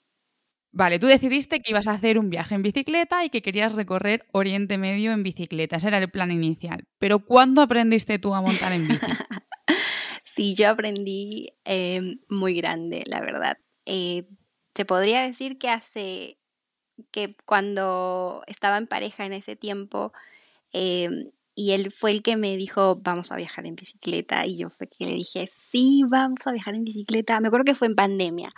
vale, 0.73 0.99
tú 0.99 1.07
decidiste 1.07 1.61
que 1.61 1.71
ibas 1.71 1.87
a 1.87 1.91
hacer 1.91 2.19
un 2.19 2.29
viaje 2.29 2.55
en 2.55 2.63
bicicleta 2.63 3.23
y 3.23 3.29
que 3.29 3.41
querías 3.41 3.73
recorrer 3.73 4.25
Oriente 4.31 4.77
Medio 4.77 5.13
en 5.13 5.23
bicicleta. 5.23 5.77
Ese 5.77 5.87
era 5.87 5.99
el 5.99 6.11
plan 6.11 6.31
inicial. 6.31 6.85
Pero 6.99 7.19
¿cuándo 7.19 7.61
aprendiste 7.61 8.19
tú 8.19 8.35
a 8.35 8.41
montar 8.41 8.73
en 8.73 8.87
bici? 8.87 9.05
sí, 10.23 10.55
yo 10.55 10.69
aprendí 10.69 11.53
eh, 11.63 12.17
muy 12.27 12.55
grande, 12.55 13.03
la 13.05 13.21
verdad. 13.21 13.57
Eh, 13.85 14.27
te 14.73 14.85
podría 14.85 15.21
decir 15.21 15.57
que 15.57 15.69
hace 15.69 16.39
que 17.11 17.35
cuando 17.45 18.43
estaba 18.47 18.77
en 18.77 18.87
pareja 18.87 19.25
en 19.25 19.33
ese 19.33 19.55
tiempo, 19.55 20.11
em, 20.71 21.29
y 21.55 21.71
él 21.71 21.91
fue 21.91 22.11
el 22.11 22.23
que 22.23 22.35
me 22.35 22.57
dijo, 22.57 22.95
vamos 22.95 23.31
a 23.31 23.35
viajar 23.35 23.65
en 23.65 23.75
bicicleta, 23.75 24.45
y 24.45 24.57
yo 24.57 24.69
fue 24.69 24.87
que 24.87 25.05
le 25.05 25.13
dije, 25.13 25.49
sí, 25.69 26.03
vamos 26.07 26.45
a 26.47 26.51
viajar 26.51 26.75
en 26.75 26.83
bicicleta. 26.83 27.39
Me 27.39 27.47
acuerdo 27.47 27.65
que 27.65 27.75
fue 27.75 27.87
en 27.87 27.95
pandemia, 27.95 28.49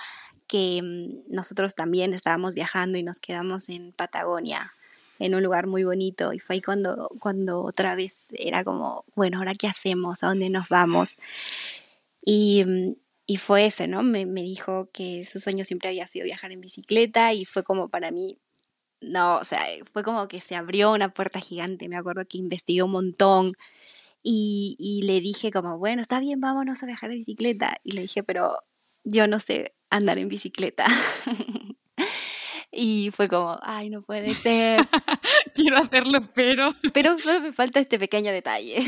que 0.48 0.78
em, 0.78 1.24
nosotros 1.28 1.75
también 1.75 2.14
estábamos 2.14 2.54
viajando 2.54 2.98
y 2.98 3.04
nos 3.04 3.20
quedamos 3.20 3.70
en 3.70 3.92
Patagonia, 3.94 4.74
en 5.20 5.36
un 5.36 5.44
lugar 5.44 5.68
muy 5.68 5.84
bonito, 5.84 6.34
y 6.34 6.40
fue 6.40 6.56
ahí 6.56 6.62
cuando, 6.62 7.10
cuando 7.20 7.64
otra 7.64 7.96
vez 7.96 8.25
era 8.32 8.64
como, 8.64 9.06
bueno, 9.16 9.38
ahora 9.40 9.54
qué 9.56 9.68
hacemos, 9.68 10.24
a 10.24 10.28
dónde 10.28 10.50
nos 10.50 10.70
vamos. 10.70 11.18
Y, 12.24 12.62
em, 12.62 12.96
y 13.28 13.38
fue 13.38 13.66
ese, 13.68 13.88
¿no? 13.88 14.04
Me, 14.04 14.25
me, 14.25 14.42
dijo 14.42 14.90
que 14.94 15.25
su 15.25 15.40
sueño 15.40 15.66
siempre 15.66 15.90
había 15.90 16.08
sido 16.08 16.25
viajar 16.25 16.52
en 16.52 16.62
bicicleta 16.62 17.34
y 17.34 17.46
fue 17.46 17.64
como 17.64 17.90
para 17.90 18.12
mí, 18.12 18.38
no, 19.02 19.38
o 19.38 19.46
sea, 19.46 19.62
fue 19.94 20.04
como 20.04 20.28
que 20.28 20.42
se 20.42 20.56
abrió 20.56 20.92
una 20.94 21.14
puerta 21.14 21.40
gigante. 21.40 21.90
Me 21.90 21.98
acuerdo 21.98 22.25
que 22.28 22.38
investigué 22.38 22.84
un 22.84 22.92
montón 22.92 23.54
y, 24.24 24.75
y 24.80 25.04
le 25.04 25.22
dije 25.22 25.52
como, 25.52 25.78
bueno, 25.80 26.02
está 26.02 26.20
bien, 26.20 26.42
vámonos 26.42 26.84
a 26.84 26.88
viajar 26.88 27.12
en 27.12 27.20
bicicleta. 27.20 27.78
Y 27.84 27.94
le 27.94 28.04
dije, 28.04 28.24
pero 28.24 28.60
yo 29.04 29.28
no 29.28 29.40
sé 29.40 29.75
andar 29.89 30.18
en 30.18 30.30
bicicleta. 30.30 30.86
y 32.72 33.12
fue 33.12 33.27
como, 33.27 33.58
ay, 33.62 33.89
no 33.89 34.01
puede 34.01 34.36
ser. 34.36 34.88
Quiero 35.56 35.77
hacerlo, 35.77 36.30
pero... 36.34 36.75
pero 36.94 37.18
solo 37.20 37.42
me 37.42 37.54
falta 37.54 37.80
este 37.80 38.00
pequeño 38.00 38.32
detalle. 38.32 38.84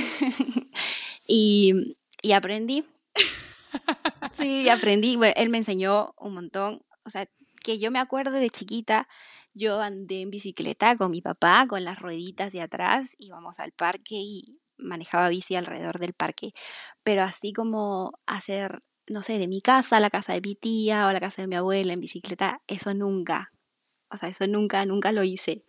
y, 1.28 1.96
y 2.22 2.32
aprendí 2.34 2.86
Sí, 4.34 4.70
aprendí. 4.70 5.16
Bueno, 5.16 5.34
él 5.38 5.50
me 5.50 5.58
enseñó 5.58 6.14
un 6.18 6.34
montón. 6.34 6.82
O 7.06 7.10
sea, 7.10 7.28
que 7.64 7.80
yo 7.80 7.92
me 7.92 8.00
acuerdo 8.00 8.38
de 8.38 8.50
chiquita, 8.50 9.08
yo 9.54 9.82
andé 9.82 10.22
en 10.22 10.30
bicicleta 10.30 10.96
con 10.98 11.12
mi 11.12 11.22
papá, 11.22 11.66
con 11.68 11.84
las 11.84 12.00
rueditas 12.00 12.54
de 12.54 12.62
atrás, 12.62 13.16
íbamos 13.18 13.60
al 13.60 13.72
parque 13.72 14.16
y 14.16 14.60
manejaba 14.78 15.30
bici 15.30 15.56
alrededor 15.56 16.00
del 16.00 16.14
parque. 16.14 16.54
Pero 17.04 17.24
así 17.24 17.54
como 17.54 18.20
hacer, 18.28 18.84
no 19.08 19.24
sé, 19.24 19.38
de 19.40 19.48
mi 19.48 19.62
casa 19.62 19.98
a 19.98 20.00
la 20.00 20.10
casa 20.10 20.34
de 20.34 20.42
mi 20.42 20.56
tía 20.56 21.06
o 21.06 21.10
a 21.10 21.14
la 21.14 21.20
casa 21.20 21.42
de 21.42 21.48
mi 21.48 21.56
abuela 21.56 21.94
en 21.94 22.02
bicicleta, 22.02 22.62
eso 22.68 22.94
nunca. 22.94 23.52
O 24.10 24.18
sea, 24.18 24.30
eso 24.30 24.48
nunca, 24.48 24.86
nunca 24.86 25.12
lo 25.12 25.24
hice. 25.24 25.64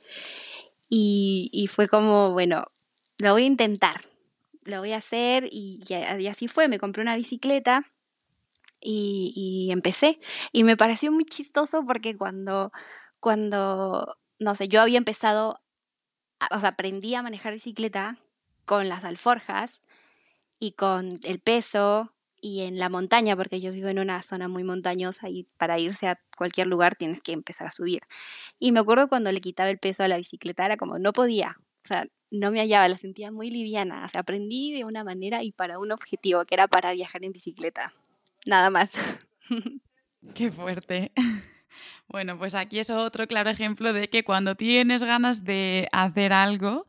Y, 0.89 1.51
y 1.53 1.67
fue 1.67 1.89
como, 1.89 2.33
bueno, 2.33 2.67
lo 3.19 3.33
voy 3.33 3.43
a 3.43 3.47
intentar 3.47 4.01
lo 4.69 4.81
voy 4.81 4.93
a 4.93 4.99
hacer 4.99 5.49
y, 5.51 5.83
y, 5.89 6.27
así 6.27 6.47
fue, 6.47 6.69
me 6.69 6.79
compré 6.79 7.03
una 7.03 7.17
bicicleta 7.17 7.91
y, 8.81 9.33
y, 9.35 9.73
empecé. 9.73 10.21
Y 10.53 10.63
me 10.65 10.77
pareció 10.77 11.11
muy 11.11 11.25
chistoso 11.25 11.85
porque 11.87 12.17
cuando, 12.17 12.71
cuando, 13.19 14.19
no 14.39 14.55
sé, 14.55 14.69
yo 14.69 14.83
había 14.83 14.99
empezado, 14.99 15.61
o 16.51 16.59
sea, 16.61 16.71
aprendí 16.71 17.15
a 17.15 17.23
manejar 17.23 17.55
bicicleta 17.55 18.19
con 18.65 18.89
las 18.89 19.05
alforjas 19.05 19.83
y 20.59 20.73
con 20.73 21.19
el 21.25 21.41
peso 21.41 22.13
y 22.41 22.63
en 22.63 22.79
la 22.79 22.89
montaña, 22.89 23.37
porque 23.37 23.61
yo 23.61 23.73
vivo 23.73 23.89
en 23.89 23.99
una 23.99 24.23
zona 24.23 24.49
muy 24.49 24.65
montañosa 24.65 25.29
y 25.29 25.45
para 25.57 25.79
irse 25.79 26.09
a 26.09 26.21
cualquier 26.37 26.67
lugar 26.67 26.97
tienes 26.97 27.21
que 27.21 27.33
empezar 27.33 27.67
a 27.67 27.71
subir. 27.71 28.03
Y 28.59 28.73
me 28.73 28.81
acuerdo 28.81 29.09
cuando 29.09 29.33
le 29.33 29.41
quitaba 29.41 29.71
el 29.71 29.79
peso 29.79 30.03
a 30.05 30.09
la 30.09 30.17
bicicleta, 30.17 30.67
era 30.67 30.77
como, 30.77 30.99
no 30.99 31.13
podía, 31.13 31.59
o 31.85 31.89
sea, 31.89 32.07
no 32.31 32.51
me 32.51 32.61
hallaba, 32.61 32.89
la 32.89 32.99
sentía 32.99 33.31
muy 33.33 33.51
liviana. 33.51 34.05
O 34.05 34.09
sea, 34.09 34.21
aprendí 34.21 34.73
de 34.73 34.85
una 34.85 35.05
manera 35.05 35.43
y 35.43 35.53
para 35.53 35.79
un 35.79 35.93
objetivo, 35.93 36.45
que 36.45 36.55
era 36.55 36.69
para 36.69 36.93
viajar 36.93 37.25
en 37.25 37.33
bicicleta. 37.33 37.95
Nada 38.47 38.71
más. 38.71 38.93
Qué 40.35 40.51
fuerte. 40.53 41.13
Bueno, 42.09 42.39
pues 42.39 42.55
aquí 42.55 42.79
es 42.79 42.89
otro 42.89 43.27
claro 43.29 43.51
ejemplo 43.51 43.93
de 43.93 44.09
que 44.09 44.25
cuando 44.25 44.55
tienes 44.55 45.05
ganas 45.05 45.45
de 45.45 45.89
hacer 45.93 46.33
algo, 46.33 46.87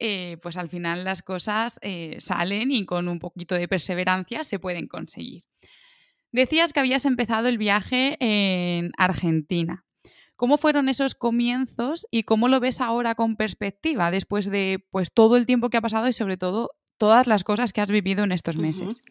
eh, 0.00 0.38
pues 0.42 0.56
al 0.56 0.68
final 0.68 1.04
las 1.04 1.22
cosas 1.22 1.78
eh, 1.82 2.16
salen 2.18 2.72
y 2.72 2.86
con 2.86 3.06
un 3.08 3.18
poquito 3.18 3.54
de 3.54 3.68
perseverancia 3.68 4.42
se 4.42 4.58
pueden 4.58 4.88
conseguir. 4.88 5.44
Decías 6.32 6.72
que 6.72 6.80
habías 6.80 7.04
empezado 7.04 7.48
el 7.48 7.58
viaje 7.58 8.16
en 8.20 8.92
Argentina. 8.96 9.84
¿Cómo 10.36 10.56
fueron 10.56 10.88
esos 10.88 11.14
comienzos 11.14 12.06
y 12.10 12.22
cómo 12.22 12.48
lo 12.48 12.60
ves 12.60 12.80
ahora 12.80 13.14
con 13.14 13.36
perspectiva 13.36 14.10
después 14.10 14.50
de 14.50 14.86
pues, 14.90 15.12
todo 15.12 15.36
el 15.36 15.44
tiempo 15.44 15.68
que 15.68 15.76
ha 15.76 15.82
pasado 15.82 16.08
y 16.08 16.14
sobre 16.14 16.38
todo 16.38 16.70
todas 16.96 17.26
las 17.26 17.44
cosas 17.44 17.72
que 17.72 17.80
has 17.80 17.90
vivido 17.90 18.24
en 18.24 18.32
estos 18.32 18.56
meses? 18.56 19.02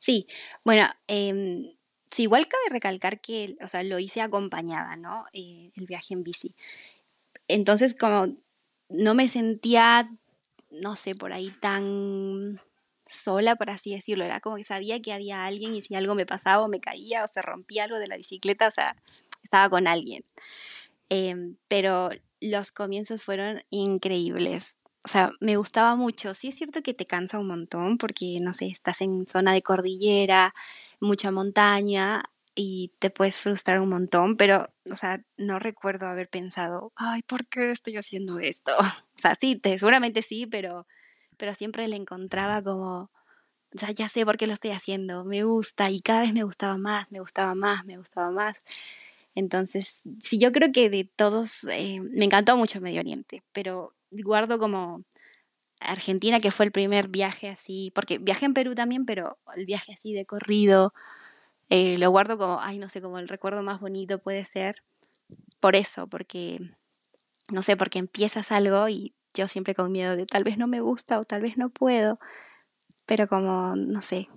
Sí, 0.00 0.28
bueno, 0.64 0.88
eh, 1.08 1.74
sí, 2.10 2.22
igual 2.22 2.46
cabe 2.46 2.64
recalcar 2.70 3.20
que 3.20 3.56
o 3.62 3.68
sea, 3.68 3.82
lo 3.82 3.98
hice 3.98 4.20
acompañada, 4.20 4.96
¿no? 4.96 5.24
Eh, 5.32 5.70
el 5.74 5.86
viaje 5.86 6.14
en 6.14 6.22
bici. 6.22 6.54
Entonces, 7.48 7.94
como 7.94 8.36
no 8.88 9.14
me 9.14 9.28
sentía, 9.28 10.10
no 10.82 10.96
sé, 10.96 11.14
por 11.14 11.32
ahí 11.32 11.50
tan 11.60 12.60
sola, 13.08 13.56
por 13.56 13.70
así 13.70 13.92
decirlo. 13.92 14.24
Era 14.24 14.40
como 14.40 14.56
que 14.56 14.64
sabía 14.64 15.00
que 15.00 15.12
había 15.12 15.44
alguien 15.44 15.74
y 15.74 15.82
si 15.82 15.94
algo 15.94 16.14
me 16.14 16.26
pasaba 16.26 16.64
o 16.64 16.68
me 16.68 16.80
caía 16.80 17.24
o 17.24 17.28
se 17.28 17.42
rompía 17.42 17.84
algo 17.84 17.98
de 17.98 18.08
la 18.08 18.16
bicicleta, 18.16 18.68
o 18.68 18.70
sea, 18.70 18.96
estaba 19.42 19.70
con 19.70 19.88
alguien. 19.88 20.24
Em, 21.08 21.56
pero 21.68 22.10
los 22.40 22.70
comienzos 22.70 23.22
fueron 23.22 23.62
increíbles. 23.70 24.76
O 25.04 25.08
sea, 25.08 25.32
me 25.40 25.56
gustaba 25.56 25.94
mucho. 25.96 26.34
Sí 26.34 26.48
es 26.48 26.56
cierto 26.56 26.82
que 26.82 26.94
te 26.94 27.06
cansa 27.06 27.38
un 27.38 27.48
montón 27.48 27.98
porque, 27.98 28.38
no 28.40 28.54
sé, 28.54 28.66
estás 28.66 29.00
en 29.02 29.26
zona 29.26 29.52
de 29.52 29.62
cordillera, 29.62 30.54
mucha 31.00 31.30
montaña 31.30 32.24
y 32.56 32.92
te 32.98 33.10
puedes 33.10 33.36
frustrar 33.36 33.80
un 33.80 33.90
montón, 33.90 34.36
pero, 34.36 34.70
o 34.90 34.96
sea, 34.96 35.22
no 35.36 35.58
recuerdo 35.58 36.06
haber 36.06 36.28
pensado, 36.28 36.90
ay, 36.96 37.22
¿por 37.22 37.46
qué 37.46 37.70
estoy 37.70 37.96
haciendo 37.98 38.40
esto? 38.40 38.72
O 39.16 39.18
sea, 39.18 39.34
sí, 39.40 39.56
te, 39.56 39.78
seguramente 39.78 40.20
sí, 40.20 40.46
pero, 40.46 40.86
pero 41.38 41.54
siempre 41.54 41.88
le 41.88 41.96
encontraba 41.96 42.62
como, 42.62 43.10
o 43.74 43.78
sea, 43.78 43.90
ya 43.90 44.08
sé 44.10 44.26
por 44.26 44.36
qué 44.36 44.46
lo 44.46 44.52
estoy 44.54 44.72
haciendo, 44.72 45.24
me 45.24 45.44
gusta 45.44 45.90
y 45.90 46.00
cada 46.00 46.22
vez 46.22 46.34
me 46.34 46.44
gustaba 46.44 46.76
más, 46.76 47.10
me 47.10 47.20
gustaba 47.20 47.54
más, 47.54 47.84
me 47.86 47.96
gustaba 47.98 48.30
más. 48.30 48.62
Entonces, 49.34 50.02
sí, 50.20 50.38
yo 50.38 50.52
creo 50.52 50.72
que 50.72 50.90
de 50.90 51.04
todos, 51.04 51.64
eh, 51.64 52.00
me 52.00 52.26
encantó 52.26 52.56
mucho 52.56 52.80
Medio 52.80 53.00
Oriente, 53.00 53.42
pero 53.52 53.94
guardo 54.10 54.58
como 54.58 55.02
Argentina, 55.80 56.40
que 56.40 56.50
fue 56.50 56.66
el 56.66 56.72
primer 56.72 57.08
viaje 57.08 57.48
así, 57.48 57.92
porque 57.94 58.18
viajé 58.18 58.46
en 58.46 58.54
Perú 58.54 58.74
también, 58.74 59.06
pero 59.06 59.38
el 59.56 59.66
viaje 59.66 59.92
así 59.94 60.12
de 60.12 60.26
corrido, 60.26 60.92
Eh, 61.68 61.98
lo 61.98 62.10
guardo 62.10 62.38
como, 62.38 62.60
ay, 62.60 62.78
no 62.78 62.88
sé, 62.88 63.00
como 63.02 63.18
el 63.18 63.28
recuerdo 63.28 63.62
más 63.62 63.80
bonito 63.80 64.18
puede 64.18 64.44
ser. 64.44 64.82
Por 65.60 65.76
eso, 65.76 66.06
porque, 66.06 66.60
no 67.50 67.62
sé, 67.62 67.76
porque 67.76 67.98
empiezas 67.98 68.52
algo 68.52 68.88
y 68.88 69.14
yo 69.34 69.48
siempre 69.48 69.74
con 69.74 69.92
miedo 69.92 70.16
de 70.16 70.26
tal 70.26 70.44
vez 70.44 70.58
no 70.58 70.66
me 70.66 70.80
gusta 70.80 71.18
o 71.18 71.24
tal 71.24 71.42
vez 71.42 71.58
no 71.58 71.70
puedo, 71.70 72.18
pero 73.06 73.28
como, 73.28 73.76
no 73.76 74.02
sé, 74.02 74.28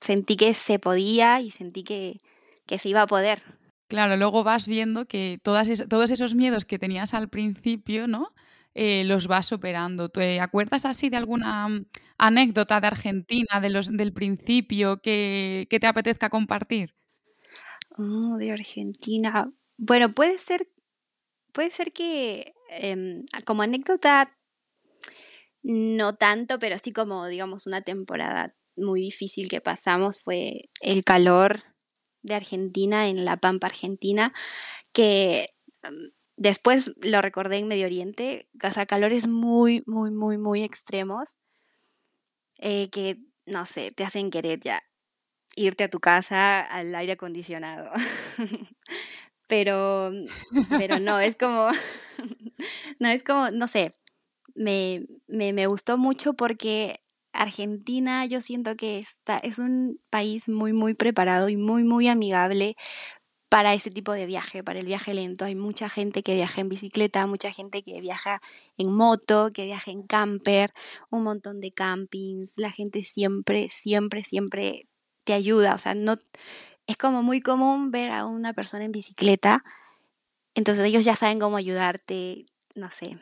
sentí 0.00 0.36
que 0.36 0.54
se 0.54 0.78
podía 0.78 1.40
y 1.40 1.50
sentí 1.50 1.84
que, 1.84 2.18
que 2.66 2.78
se 2.78 2.88
iba 2.88 3.02
a 3.02 3.06
poder. 3.06 3.42
Claro, 3.88 4.16
luego 4.16 4.44
vas 4.44 4.66
viendo 4.66 5.06
que 5.06 5.38
todas 5.42 5.68
todos 5.88 6.10
esos 6.10 6.34
miedos 6.34 6.64
que 6.64 6.78
tenías 6.78 7.14
al 7.14 7.28
principio, 7.28 8.06
¿no? 8.06 8.32
Eh, 8.74 9.04
los 9.04 9.26
vas 9.26 9.46
superando. 9.46 10.08
¿Te 10.08 10.40
acuerdas 10.40 10.84
así 10.84 11.10
de 11.10 11.18
alguna 11.18 11.68
mm, 11.68 11.86
anécdota 12.18 12.80
de 12.80 12.86
Argentina, 12.86 13.60
de 13.60 13.70
los, 13.70 13.94
del 13.94 14.12
principio, 14.12 15.02
que, 15.02 15.66
te 15.68 15.86
apetezca 15.86 16.30
compartir? 16.30 16.94
Oh, 17.98 18.36
de 18.38 18.52
Argentina. 18.52 19.52
Bueno, 19.76 20.08
puede 20.10 20.38
ser, 20.38 20.68
puede 21.52 21.70
ser 21.70 21.92
que 21.92 22.54
em, 22.70 23.24
como 23.44 23.62
anécdota 23.62 24.34
no 25.62 26.16
tanto, 26.16 26.58
pero 26.58 26.78
sí 26.78 26.92
como, 26.92 27.26
digamos, 27.26 27.66
una 27.66 27.82
temporada 27.82 28.56
muy 28.76 29.02
difícil 29.02 29.48
que 29.48 29.60
pasamos 29.60 30.20
fue 30.22 30.70
el 30.80 31.04
calor 31.04 31.62
de 32.22 32.34
Argentina 32.34 33.08
en 33.08 33.24
la 33.24 33.36
Pampa 33.36 33.66
Argentina, 33.66 34.32
que 34.92 35.50
em, 35.82 36.12
Después 36.42 36.92
lo 37.00 37.22
recordé 37.22 37.58
en 37.58 37.68
Medio 37.68 37.86
Oriente, 37.86 38.48
o 38.60 38.70
sea, 38.72 38.84
calores 38.84 39.28
muy, 39.28 39.84
muy, 39.86 40.10
muy, 40.10 40.38
muy 40.38 40.64
extremos 40.64 41.38
eh, 42.58 42.90
que, 42.90 43.20
no 43.46 43.64
sé, 43.64 43.92
te 43.92 44.02
hacen 44.02 44.32
querer 44.32 44.58
ya 44.58 44.82
irte 45.54 45.84
a 45.84 45.88
tu 45.88 46.00
casa 46.00 46.62
al 46.62 46.92
aire 46.96 47.12
acondicionado. 47.12 47.92
pero, 49.46 50.10
pero 50.70 50.98
no, 50.98 51.20
es 51.20 51.36
como, 51.36 51.68
no, 52.98 53.08
es 53.08 53.22
como, 53.22 53.52
no 53.52 53.68
sé, 53.68 53.94
me, 54.56 55.06
me, 55.28 55.52
me 55.52 55.68
gustó 55.68 55.96
mucho 55.96 56.34
porque 56.34 57.04
Argentina 57.32 58.26
yo 58.26 58.40
siento 58.40 58.74
que 58.74 58.98
está, 58.98 59.38
es 59.38 59.60
un 59.60 60.00
país 60.10 60.48
muy, 60.48 60.72
muy 60.72 60.94
preparado 60.94 61.48
y 61.48 61.56
muy, 61.56 61.84
muy 61.84 62.08
amigable 62.08 62.74
para 63.52 63.74
ese 63.74 63.90
tipo 63.90 64.12
de 64.12 64.24
viaje, 64.24 64.64
para 64.64 64.78
el 64.78 64.86
viaje 64.86 65.12
lento. 65.12 65.44
Hay 65.44 65.54
mucha 65.54 65.90
gente 65.90 66.22
que 66.22 66.32
viaja 66.32 66.62
en 66.62 66.70
bicicleta, 66.70 67.26
mucha 67.26 67.52
gente 67.52 67.82
que 67.82 68.00
viaja 68.00 68.40
en 68.78 68.90
moto, 68.90 69.50
que 69.52 69.66
viaja 69.66 69.90
en 69.90 70.04
camper, 70.04 70.72
un 71.10 71.22
montón 71.22 71.60
de 71.60 71.70
campings. 71.70 72.54
La 72.56 72.70
gente 72.70 73.02
siempre, 73.02 73.68
siempre, 73.68 74.24
siempre 74.24 74.88
te 75.24 75.34
ayuda. 75.34 75.74
O 75.74 75.78
sea, 75.78 75.94
no 75.94 76.16
es 76.86 76.96
como 76.96 77.22
muy 77.22 77.42
común 77.42 77.90
ver 77.90 78.10
a 78.10 78.24
una 78.24 78.54
persona 78.54 78.84
en 78.84 78.92
bicicleta. 78.92 79.62
Entonces 80.54 80.86
ellos 80.86 81.04
ya 81.04 81.14
saben 81.14 81.38
cómo 81.38 81.58
ayudarte, 81.58 82.46
no 82.74 82.90
sé. 82.90 83.18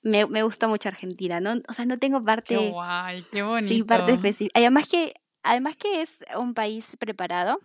Me, 0.00 0.24
me 0.24 0.44
gusta 0.44 0.66
mucho 0.66 0.88
Argentina, 0.88 1.40
¿no? 1.40 1.60
O 1.68 1.74
sea, 1.74 1.84
no 1.84 1.98
tengo 1.98 2.24
parte... 2.24 2.56
Qué 2.56 2.70
guay, 2.70 3.22
qué 3.30 3.42
bonito. 3.42 3.74
Sí, 3.74 3.82
parte 3.82 4.12
específica. 4.12 4.58
Además 4.58 4.88
que, 4.88 5.12
además 5.42 5.76
que 5.76 6.00
es 6.00 6.24
un 6.38 6.54
país 6.54 6.96
preparado 6.98 7.60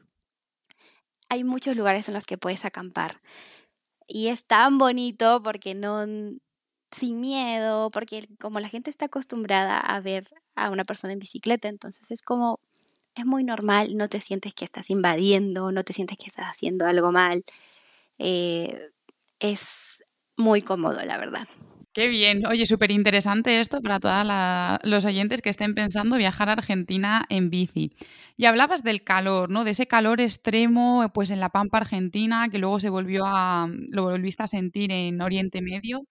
hay 1.30 1.44
muchos 1.44 1.76
lugares 1.76 2.08
en 2.08 2.16
los 2.16 2.26
que 2.26 2.38
puedes 2.38 2.66
acampar. 2.66 3.22
Y 4.08 4.28
es 4.28 4.46
tan 4.46 4.78
bonito 4.78 5.42
porque 5.44 5.76
no, 5.76 6.06
sin 6.92 7.22
miedo, 7.22 7.90
porque 7.92 8.28
como 8.40 8.60
la 8.60 8.68
gente 8.68 8.90
está 8.90 9.06
acostumbrada 9.06 9.80
a 9.80 10.00
ver 10.02 10.30
a 10.56 10.72
una 10.72 10.86
persona 10.86 11.14
en 11.14 11.20
bicicleta, 11.20 11.68
entonces 11.68 12.12
es 12.12 12.22
como, 12.22 12.60
es 13.16 13.26
muy 13.26 13.44
normal, 13.44 13.96
no 13.96 14.10
te 14.10 14.22
sientes 14.22 14.54
que 14.54 14.66
estás 14.66 14.90
invadiendo, 14.90 15.72
no 15.72 15.84
te 15.84 15.94
sientes 15.94 16.18
que 16.18 16.28
estás 16.28 16.48
haciendo 16.48 16.86
algo 16.88 17.12
mal. 17.12 17.44
Eh, 18.18 18.92
es 19.40 20.04
muy 20.38 20.62
cómodo, 20.62 21.04
la 21.06 21.18
verdad. 21.18 21.48
Qué 22.00 22.08
bien. 22.08 22.48
Oye, 22.48 22.66
súper 22.66 22.92
interesante 22.92 23.60
esto 23.60 23.82
para 23.82 24.00
todos 24.00 24.26
los 24.84 25.04
oyentes 25.04 25.42
que 25.42 25.50
estén 25.50 25.76
pensando 25.76 26.16
viajar 26.16 26.48
a 26.48 26.54
Argentina 26.54 27.26
en 27.28 27.50
bici. 27.50 27.92
Y 28.38 28.46
hablabas 28.46 28.84
del 28.84 29.04
calor, 29.04 29.50
¿no? 29.50 29.66
De 29.66 29.72
ese 29.72 29.86
calor 29.86 30.22
extremo, 30.22 31.12
pues 31.14 31.30
en 31.30 31.42
la 31.42 31.50
Pampa 31.50 31.80
Argentina, 31.80 32.48
que 32.50 32.58
luego 32.58 32.80
se 32.80 32.90
volvió 32.90 33.26
a, 33.26 33.68
lo 33.90 34.04
volviste 34.04 34.44
a 34.44 34.48
sentir 34.48 34.94
en 34.94 35.22
Oriente 35.22 35.62
Medio. 35.62 36.08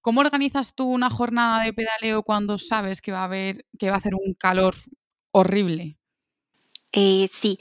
¿Cómo 0.00 0.20
organizas 0.20 0.76
tú 0.76 0.84
una 0.84 1.10
jornada 1.10 1.64
de 1.64 1.72
pedaleo 1.72 2.22
cuando 2.22 2.56
sabes 2.56 3.00
que 3.00 3.10
va 3.10 3.22
a 3.22 3.24
haber, 3.24 3.66
que 3.80 3.88
va 3.88 3.96
a 3.96 3.98
hacer 3.98 4.14
un 4.14 4.34
calor 4.34 4.76
horrible? 5.32 5.98
Eh, 6.92 7.28
sí, 7.32 7.58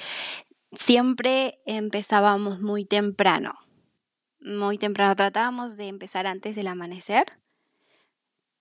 siempre 0.71 1.57
empezábamos 1.65 2.61
muy 2.61 2.85
temprano 2.85 3.55
muy 4.41 4.77
temprano. 4.77 5.15
Tratábamos 5.15 5.77
de 5.77 5.87
empezar 5.87 6.27
antes 6.27 6.55
del 6.55 6.67
amanecer 6.67 7.38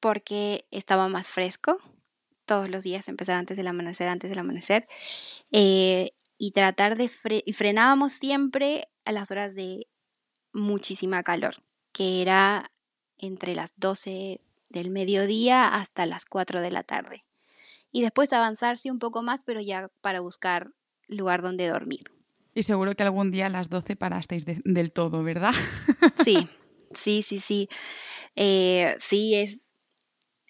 porque 0.01 0.67
estaba 0.71 1.09
más 1.09 1.29
fresco. 1.29 1.79
Todos 2.45 2.69
los 2.69 2.85
días 2.85 3.09
empezar 3.09 3.37
antes 3.37 3.57
del 3.57 3.67
amanecer, 3.67 4.09
antes 4.09 4.31
del 4.31 4.39
amanecer. 4.39 4.89
Eh, 5.53 6.13
y 6.39 6.53
tratar 6.53 6.97
de... 6.97 7.11
y 7.45 7.53
frenábamos 7.53 8.13
siempre 8.13 8.89
a 9.05 9.13
las 9.13 9.31
horas 9.31 9.55
de 9.55 9.87
muchísima 10.53 11.23
calor, 11.23 11.57
que 11.93 12.23
era 12.23 12.71
entre 13.19 13.55
las 13.55 13.73
12 13.77 14.41
del 14.69 14.91
mediodía 14.91 15.75
hasta 15.75 16.07
las 16.07 16.25
4 16.25 16.61
de 16.61 16.71
la 16.71 16.83
tarde. 16.83 17.25
Y 17.91 18.03
después 18.03 18.33
avanzarse 18.33 18.91
un 18.91 18.99
poco 18.99 19.23
más, 19.23 19.41
pero 19.45 19.61
ya 19.61 19.91
para 20.01 20.21
buscar 20.21 20.73
lugar 21.07 21.43
donde 21.43 21.69
dormir. 21.69 22.05
Y 22.55 22.63
seguro 22.63 22.95
que 22.95 23.03
algún 23.03 23.31
día 23.31 23.47
a 23.47 23.51
las 23.51 23.69
12 23.69 23.97
parasteis 23.97 24.45
del 24.47 24.93
todo, 24.93 25.23
¿verdad? 25.23 25.55
Sí, 26.23 26.49
sí, 26.93 27.23
sí, 27.23 27.41
sí. 27.41 27.69
Eh, 28.37 28.95
sí, 28.99 29.35
es, 29.35 29.68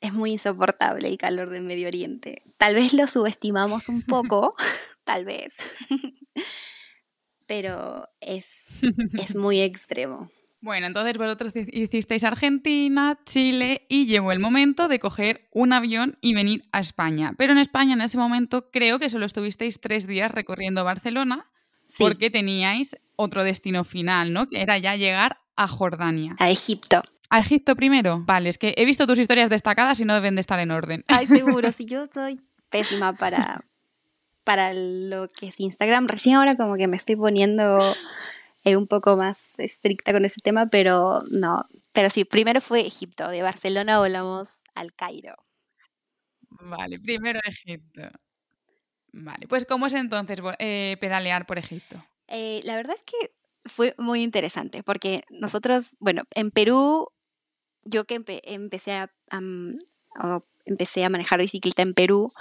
es 0.01 0.13
muy 0.13 0.33
insoportable 0.33 1.09
el 1.09 1.19
calor 1.19 1.51
del 1.51 1.63
Medio 1.63 1.89
Oriente. 1.89 2.43
Tal 2.57 2.75
vez 2.75 2.93
lo 2.93 3.07
subestimamos 3.07 3.89
un 3.89 4.03
poco, 4.03 4.55
tal 5.05 5.25
vez. 5.25 5.57
Pero 7.47 8.09
es, 8.21 8.79
es 9.19 9.35
muy 9.37 9.61
extremo. 9.61 10.31
Bueno, 10.61 10.89
entonces 10.89 11.17
vosotros 11.17 11.53
hicisteis 11.55 12.25
Argentina, 12.25 13.19
Chile 13.25 13.87
y 13.89 14.07
llegó 14.07 14.33
el 14.33 14.41
momento 14.41 14.89
de 14.89 14.99
coger 14.99 15.49
un 15.53 15.73
avión 15.73 16.19
y 16.21 16.35
venir 16.35 16.65
a 16.73 16.81
España. 16.81 17.33
Pero 17.39 17.53
en 17.53 17.59
España 17.59 17.95
en 17.95 18.01
ese 18.01 18.19
momento 18.19 18.71
creo 18.73 18.99
que 18.99 19.09
solo 19.09 19.25
estuvisteis 19.25 19.81
tres 19.81 20.09
días 20.09 20.33
recorriendo 20.33 20.83
Barcelona 20.83 21.49
porque 21.97 22.31
teníais 22.31 22.97
otro 23.15 23.45
destino 23.45 23.85
final, 23.85 24.33
¿no? 24.33 24.47
Que 24.49 24.61
era 24.61 24.79
ya 24.79 24.97
llegar 24.97 25.39
a 25.57 25.69
Jordania. 25.69 26.35
A 26.39 26.51
Egipto. 26.51 27.03
¿A 27.31 27.41
Egipto 27.41 27.77
primero? 27.77 28.23
Vale, 28.25 28.49
es 28.49 28.59
que 28.59 28.75
he 28.77 28.85
visto 28.85 29.07
tus 29.07 29.19
historias 29.19 29.51
destacadas 29.51 30.01
y 30.01 30.05
no 30.05 30.15
deben 30.15 30.35
de 30.35 30.41
estar 30.41 30.59
en 30.59 30.71
orden. 30.71 31.05
Ay, 31.09 31.27
seguro, 31.27 31.73
si 31.73 31.85
yo 31.85 32.09
soy 32.13 32.41
pésima 32.71 33.15
para, 33.15 33.65
para 34.45 34.73
lo 34.73 35.29
que 35.29 35.49
es 35.49 35.61
Instagram. 35.61 36.09
Recién 36.09 36.37
ahora 36.37 36.57
como 36.57 36.77
que 36.77 36.89
me 36.89 36.97
estoy 36.97 37.17
poniendo 37.17 37.95
eh, 38.65 38.77
un 38.77 38.87
poco 38.87 39.17
más 39.17 39.59
estricta 39.59 40.13
con 40.13 40.25
ese 40.25 40.41
tema, 40.43 40.67
pero 40.67 41.23
no. 41.31 41.67
Pero 41.93 42.11
sí, 42.11 42.25
primero 42.25 42.61
fue 42.61 42.81
Egipto. 42.81 43.29
De 43.29 43.43
Barcelona 43.43 43.99
volamos 43.99 44.63
al 44.75 44.95
Cairo. 44.95 45.35
Vale, 46.61 46.99
primero 46.99 47.41
Egipto. 47.45 48.03
Vale, 49.13 49.47
pues 49.49 49.65
¿cómo 49.65 49.87
es 49.87 49.95
entonces 49.95 50.41
eh, 50.59 50.97
pedalear 51.01 51.47
por 51.47 51.59
Egipto? 51.59 52.03
Eh, 52.27 52.61
la 52.65 52.77
verdad 52.77 52.97
es 52.97 53.03
que 53.03 53.33
fue 53.65 53.95
muy 53.99 54.23
interesante 54.23 54.83
porque 54.83 55.25
nosotros, 55.31 55.97
bueno, 55.99 56.23
en 56.35 56.51
Perú, 56.51 57.09
yo 57.89 58.05
que 58.05 58.23
empecé 58.45 58.93
a, 58.93 59.11
empecé 60.65 61.05
a 61.05 61.09
manejar 61.09 61.41
bicicleta 61.41 61.83
en 61.83 61.95
Perú, 61.95 62.33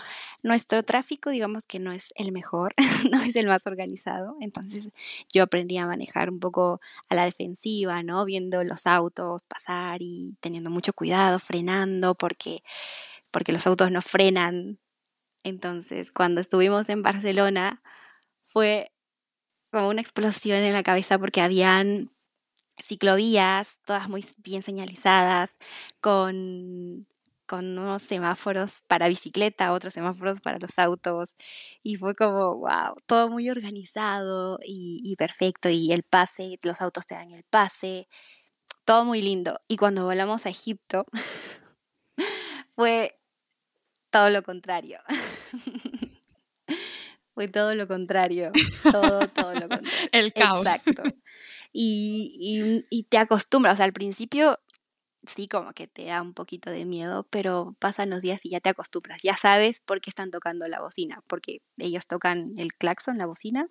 nuestro 0.43 0.83
tráfico 0.83 1.29
digamos 1.29 1.65
que 1.65 1.79
no 1.79 1.91
es 1.91 2.13
el 2.15 2.31
mejor, 2.31 2.73
no 3.11 3.21
es 3.21 3.35
el 3.35 3.47
más 3.47 3.67
organizado, 3.67 4.35
entonces 4.41 4.89
yo 5.33 5.43
aprendí 5.43 5.77
a 5.77 5.87
manejar 5.87 6.29
un 6.29 6.39
poco 6.39 6.81
a 7.09 7.15
la 7.15 7.25
defensiva, 7.25 8.03
¿no? 8.03 8.25
Viendo 8.25 8.63
los 8.63 8.87
autos 8.87 9.43
pasar 9.43 10.01
y 10.01 10.35
teniendo 10.41 10.69
mucho 10.69 10.93
cuidado, 10.93 11.39
frenando, 11.39 12.15
porque, 12.15 12.63
porque 13.31 13.51
los 13.51 13.67
autos 13.67 13.91
no 13.91 14.01
frenan 14.01 14.79
entonces, 15.47 16.11
cuando 16.11 16.41
estuvimos 16.41 16.89
en 16.89 17.03
Barcelona, 17.03 17.81
fue 18.43 18.91
como 19.71 19.89
una 19.89 20.01
explosión 20.01 20.57
en 20.59 20.73
la 20.73 20.83
cabeza 20.83 21.17
porque 21.19 21.41
habían 21.41 22.11
ciclovías, 22.81 23.79
todas 23.85 24.09
muy 24.09 24.25
bien 24.37 24.61
señalizadas, 24.63 25.57
con, 26.01 27.07
con 27.45 27.77
unos 27.77 28.01
semáforos 28.03 28.81
para 28.87 29.07
bicicleta, 29.07 29.73
otros 29.73 29.93
semáforos 29.93 30.41
para 30.41 30.59
los 30.59 30.77
autos. 30.79 31.35
Y 31.83 31.95
fue 31.95 32.15
como, 32.15 32.55
wow, 32.57 32.95
todo 33.05 33.29
muy 33.29 33.49
organizado 33.49 34.59
y, 34.63 35.01
y 35.03 35.15
perfecto. 35.15 35.69
Y 35.69 35.91
el 35.93 36.03
pase, 36.03 36.59
los 36.63 36.81
autos 36.81 37.05
te 37.05 37.15
dan 37.15 37.31
el 37.31 37.43
pase, 37.43 38.07
todo 38.85 39.05
muy 39.05 39.21
lindo. 39.21 39.59
Y 39.67 39.77
cuando 39.77 40.05
volamos 40.05 40.45
a 40.45 40.49
Egipto, 40.49 41.05
fue 42.75 43.19
todo 44.11 44.29
lo 44.29 44.43
contrario. 44.43 44.99
fue 47.33 47.47
todo 47.47 47.75
lo 47.75 47.87
contrario. 47.87 48.51
Todo, 48.83 49.27
todo 49.27 49.53
lo 49.53 49.67
contrario. 49.69 50.09
El 50.11 50.33
caos. 50.33 50.65
Exacto. 50.65 51.03
Y, 51.73 52.35
y, 52.39 52.85
y 52.89 53.03
te 53.03 53.17
acostumbras, 53.17 53.73
o 53.73 53.77
sea, 53.77 53.85
al 53.85 53.93
principio 53.93 54.59
sí 55.25 55.47
como 55.47 55.73
que 55.73 55.87
te 55.87 56.05
da 56.05 56.21
un 56.21 56.33
poquito 56.33 56.69
de 56.69 56.85
miedo, 56.85 57.27
pero 57.29 57.75
pasan 57.79 58.09
los 58.09 58.21
días 58.21 58.45
y 58.45 58.49
ya 58.49 58.59
te 58.59 58.69
acostumbras. 58.69 59.21
Ya 59.23 59.35
sabes 59.35 59.81
por 59.81 60.01
qué 60.01 60.09
están 60.09 60.31
tocando 60.31 60.67
la 60.67 60.81
bocina, 60.81 61.23
porque 61.27 61.61
ellos 61.77 62.07
tocan 62.07 62.53
el 62.57 62.73
claxon, 62.73 63.17
la 63.17 63.25
bocina, 63.25 63.69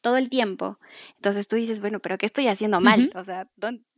todo 0.00 0.16
el 0.16 0.28
tiempo. 0.28 0.78
Entonces 1.16 1.48
tú 1.48 1.56
dices, 1.56 1.80
bueno, 1.80 2.00
pero 2.00 2.18
¿qué 2.18 2.26
estoy 2.26 2.48
haciendo 2.48 2.80
mal? 2.80 3.10
O 3.14 3.24
sea, 3.24 3.48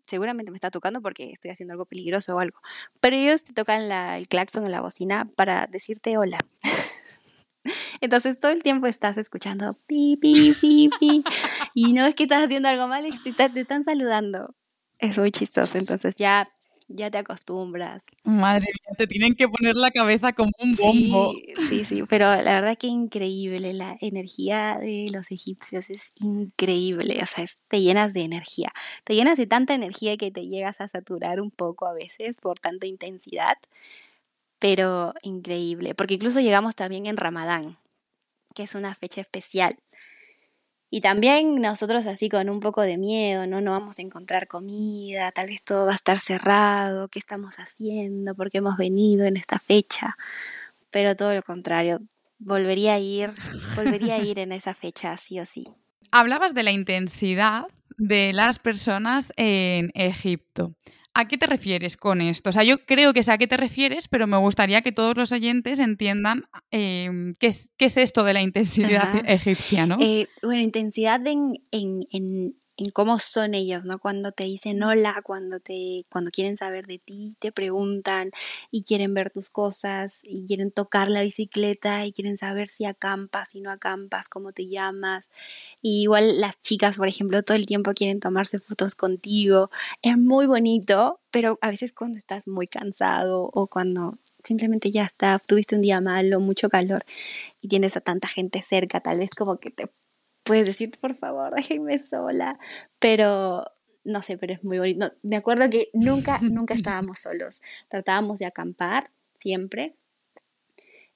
seguramente 0.03 0.51
me 0.51 0.57
está 0.57 0.70
tocando 0.70 1.03
porque 1.03 1.31
estoy 1.33 1.51
haciendo 1.51 1.72
algo 1.72 1.85
peligroso 1.85 2.37
o 2.37 2.38
algo. 2.38 2.59
Pero 3.01 3.16
ellos 3.16 3.44
te 3.44 3.53
tocan 3.53 3.90
el 3.92 4.29
claxon 4.29 4.64
en 4.64 4.72
la 4.72 4.81
bocina 4.81 5.31
para 5.37 5.66
decirte 5.66 6.16
hola. 6.16 6.38
Entonces 8.01 8.38
todo 8.38 8.53
el 8.53 8.62
tiempo 8.62 8.87
estás 8.87 9.16
escuchando 9.16 9.79
pi, 9.87 10.16
pi, 10.16 10.55
pi, 10.61 10.90
pi. 10.99 11.25
Y 11.75 11.92
no 11.92 12.07
es 12.07 12.14
que 12.14 12.25
estás 12.25 12.44
haciendo 12.44 12.68
algo 12.68 12.88
mal, 12.88 13.05
es 13.05 13.18
que 13.21 13.33
te 13.33 13.61
están 13.61 13.85
saludando 13.85 14.55
es 14.99 15.18
muy 15.18 15.31
chistoso, 15.31 15.79
entonces 15.79 16.16
ya, 16.16 16.44
ya 16.88 17.11
te 17.11 17.18
acostumbras. 17.18 18.05
Madre 18.25 18.66
mía, 18.66 18.97
te 18.97 19.07
tienen 19.07 19.35
que 19.35 19.49
poner 19.49 19.77
la 19.77 19.90
cabeza 19.90 20.33
como 20.33 20.51
un 20.59 20.75
bombo. 20.75 21.35
Sí, 21.68 21.85
sí, 21.85 22.03
pero 22.09 22.27
la 22.42 22.61
verdad 22.61 22.77
que 22.77 22.88
increíble, 22.88 23.73
la 23.73 23.97
energía 24.01 24.79
de 24.81 25.09
los 25.11 25.31
egipcios 25.31 25.90
es 25.90 26.12
increíble, 26.16 27.21
o 27.23 27.27
sea, 27.27 27.47
te 27.68 27.81
llenas 27.81 28.12
de 28.12 28.23
energía, 28.23 28.73
te 29.05 29.14
llenas 29.14 29.37
de 29.37 29.47
tanta 29.47 29.75
energía 29.75 30.16
que 30.16 30.31
te 30.31 30.47
llegas 30.47 30.81
a 30.81 30.88
saturar 30.88 31.40
un 31.40 31.51
poco 31.51 31.87
a 31.87 31.92
veces 31.92 32.38
por 32.38 32.59
tanta 32.59 32.87
intensidad, 32.87 33.57
pero 34.59 35.14
increíble, 35.23 35.94
porque 35.94 36.14
incluso 36.14 36.40
llegamos 36.40 36.75
también 36.75 37.07
en 37.07 37.16
Ramadán, 37.16 37.79
que 38.55 38.64
es 38.64 38.75
una 38.75 38.94
fecha 38.94 39.21
especial. 39.21 39.77
Y 40.90 41.03
también 41.03 41.61
nosotros 41.61 42.07
así 42.07 42.31
con 42.31 42.49
un 42.49 42.61
poco 42.61 42.81
de 42.81 42.97
miedo, 42.97 43.47
¿no? 43.47 43.61
No 43.61 43.73
vamos 43.73 43.99
a 43.99 44.03
encontrar 44.03 44.49
comida, 44.49 45.31
tal 45.33 45.49
vez 45.49 45.62
todo 45.62 45.85
va 45.85 45.92
a 45.92 45.97
estar 45.97 46.18
cerrado, 46.18 47.09
¿qué 47.09 47.18
estamos 47.18 47.57
haciendo? 47.59 48.35
¿Por 48.35 48.51
qué 48.51 48.59
hemos 48.59 48.79
venido 48.79 49.27
en 49.27 49.37
esta 49.37 49.59
fecha? 49.59 50.16
Pero 50.90 51.14
todo 51.14 51.35
lo 51.35 51.42
contrario, 51.42 52.01
volvería 52.38 52.94
a 52.94 52.99
ir, 52.99 53.35
volvería 53.77 54.14
a 54.14 54.18
ir 54.21 54.38
en 54.38 54.53
esa 54.53 54.73
fecha 54.73 55.16
sí 55.18 55.38
o 55.38 55.44
sí. 55.44 55.66
Hablabas 56.11 56.55
de 56.55 56.62
la 56.62 56.71
intensidad 56.71 57.66
de 57.99 58.33
las 58.33 58.59
personas 58.59 59.33
en 59.37 59.90
Egipto. 59.94 60.75
¿A 61.18 61.26
qué 61.26 61.37
te 61.37 61.46
refieres 61.46 61.96
con 61.96 62.20
esto? 62.20 62.50
O 62.50 62.52
sea, 62.52 62.62
yo 62.62 62.87
creo 62.87 63.12
que 63.12 63.24
sé 63.24 63.33
a 63.33 63.38
qué 63.38 63.48
te 63.48 63.57
refieres, 63.57 64.07
pero 64.07 64.28
me 64.28 64.37
gustaría 64.37 64.83
que 64.83 64.92
todos 64.92 65.16
los 65.16 65.33
oyentes 65.33 65.81
entiendan 65.81 66.44
em, 66.70 67.33
qué, 67.40 67.48
es, 67.48 67.72
qué, 67.76 67.87
es, 67.87 67.96
esto 67.96 68.22
de 68.22 68.35
la 68.35 68.40
intensidad 68.40 69.28
egipcia, 69.28 69.85
¿no? 69.85 69.98
Eh, 70.00 70.28
bueno, 70.44 70.61
intensidad 70.61 71.26
en, 71.26 71.54
en, 71.72 72.04
en 72.12 72.54
cómo 72.92 73.18
son 73.18 73.54
ellos, 73.54 73.84
¿no? 73.84 73.98
Cuando 73.98 74.32
te 74.32 74.44
dicen 74.44 74.82
hola, 74.82 75.20
cuando 75.24 75.60
te, 75.60 76.06
cuando 76.10 76.30
quieren 76.30 76.56
saber 76.56 76.86
de 76.86 76.98
ti, 76.98 77.36
te 77.40 77.52
preguntan 77.52 78.30
y 78.70 78.82
quieren 78.84 79.14
ver 79.14 79.30
tus 79.30 79.50
cosas 79.50 80.20
y 80.22 80.46
quieren 80.46 80.70
tocar 80.70 81.08
la 81.10 81.22
bicicleta 81.22 82.06
y 82.06 82.12
quieren 82.12 82.38
saber 82.38 82.68
si 82.68 82.84
acampas, 82.84 83.50
si 83.50 83.60
no 83.60 83.70
acampas, 83.70 84.28
cómo 84.28 84.52
te 84.52 84.68
llamas. 84.68 85.30
Y 85.82 86.02
igual 86.02 86.40
las 86.40 86.60
chicas, 86.60 86.96
por 86.96 87.08
ejemplo, 87.08 87.42
todo 87.42 87.56
el 87.56 87.66
tiempo 87.66 87.92
quieren 87.94 88.20
tomarse 88.20 88.58
fotos 88.58 88.94
contigo. 88.94 89.70
Es 90.02 90.16
muy 90.18 90.46
bonito, 90.46 91.20
pero 91.30 91.58
a 91.60 91.70
veces 91.70 91.92
cuando 91.92 92.18
estás 92.18 92.46
muy 92.46 92.68
cansado 92.68 93.50
o 93.52 93.66
cuando 93.66 94.18
simplemente 94.44 94.90
ya 94.92 95.04
está, 95.04 95.38
tuviste 95.40 95.76
un 95.76 95.82
día 95.82 96.00
malo, 96.00 96.40
mucho 96.40 96.68
calor 96.68 97.04
y 97.60 97.68
tienes 97.68 97.96
a 97.96 98.00
tanta 98.00 98.28
gente 98.28 98.62
cerca, 98.62 99.00
tal 99.00 99.18
vez 99.18 99.30
como 99.36 99.58
que 99.58 99.70
te 99.70 99.90
puedes 100.48 100.64
decir, 100.64 100.90
por 100.98 101.14
favor, 101.14 101.54
déjenme 101.54 101.98
sola, 101.98 102.58
pero 102.98 103.66
no 104.02 104.22
sé, 104.22 104.38
pero 104.38 104.54
es 104.54 104.64
muy 104.64 104.78
bonito. 104.78 105.12
me 105.22 105.37
acuerdo 105.37 105.68
que 105.68 105.90
nunca, 105.92 106.38
nunca 106.42 106.72
estábamos 106.72 107.18
solos. 107.20 107.61
Tratábamos 107.88 108.38
de 108.38 108.46
acampar 108.46 109.11
siempre 109.37 109.94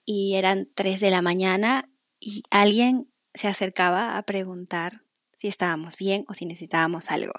y 0.05 0.35
eran 0.35 0.69
3 0.75 1.01
de 1.01 1.11
la 1.11 1.23
mañana 1.23 1.89
y 2.21 2.43
alguien 2.51 3.09
se 3.33 3.49
acercaba 3.49 4.19
a 4.19 4.23
preguntar 4.25 5.01
si 5.39 5.49
estábamos 5.49 5.97
bien 5.97 6.27
o 6.29 6.35
si 6.35 6.45
necesitábamos 6.45 7.11
algo. 7.11 7.33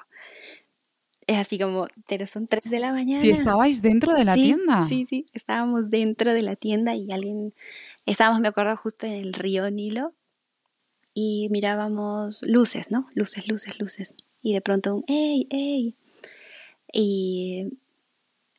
Es 1.27 1.37
así 1.37 1.59
como, 1.59 1.87
pero 2.07 2.25
son 2.25 2.47
3 2.47 2.63
de 2.63 2.79
la 2.79 2.91
mañana. 2.91 3.21
Si 3.21 3.29
estabais 3.29 3.83
dentro 3.83 4.13
de 4.13 4.25
la 4.25 4.33
tienda. 4.33 4.83
Sí, 4.87 5.05
sí, 5.05 5.27
estábamos 5.31 5.91
dentro 5.91 6.33
de 6.33 6.41
la 6.41 6.55
tienda 6.55 6.95
y 6.95 7.07
alguien, 7.13 7.53
estábamos, 8.07 8.41
me 8.41 8.47
acuerdo, 8.47 8.75
justo 8.77 9.05
en 9.05 9.13
el 9.13 9.33
río 9.33 9.69
Nilo 9.69 10.15
y 11.13 11.47
mirábamos 11.51 12.41
luces, 12.43 12.91
¿no? 12.91 13.07
Luces, 13.13 13.47
luces, 13.47 13.79
luces. 13.79 14.15
Y 14.41 14.53
de 14.53 14.61
pronto 14.61 14.95
un 14.95 15.03
¡ey, 15.07 15.47
ey! 15.49 15.95
Y, 16.91 17.79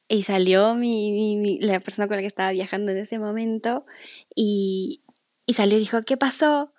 y 0.08 0.22
salió 0.22 0.74
mi, 0.74 1.58
la 1.60 1.80
persona 1.80 2.08
con 2.08 2.16
la 2.16 2.22
que 2.22 2.26
estaba 2.26 2.52
viajando 2.52 2.92
en 2.92 2.98
ese 2.98 3.18
momento 3.18 3.86
y, 4.34 5.02
y 5.46 5.54
salió 5.54 5.76
y 5.76 5.80
dijo, 5.80 6.04
¿qué 6.04 6.16
pasó? 6.16 6.72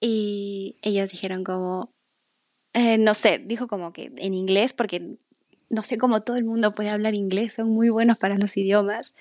Y 0.00 0.76
ellos 0.82 1.10
dijeron 1.10 1.44
como, 1.44 1.92
eh, 2.74 2.98
no 2.98 3.14
sé, 3.14 3.38
dijo 3.38 3.66
como 3.68 3.92
que 3.92 4.12
en 4.16 4.34
inglés, 4.34 4.72
porque 4.72 5.16
no 5.70 5.82
sé 5.82 5.98
cómo 5.98 6.22
todo 6.22 6.36
el 6.36 6.44
mundo 6.44 6.74
puede 6.74 6.90
hablar 6.90 7.14
inglés, 7.14 7.54
son 7.54 7.68
muy 7.70 7.88
buenos 7.90 8.18
para 8.18 8.36
los 8.36 8.56
idiomas. 8.56 9.14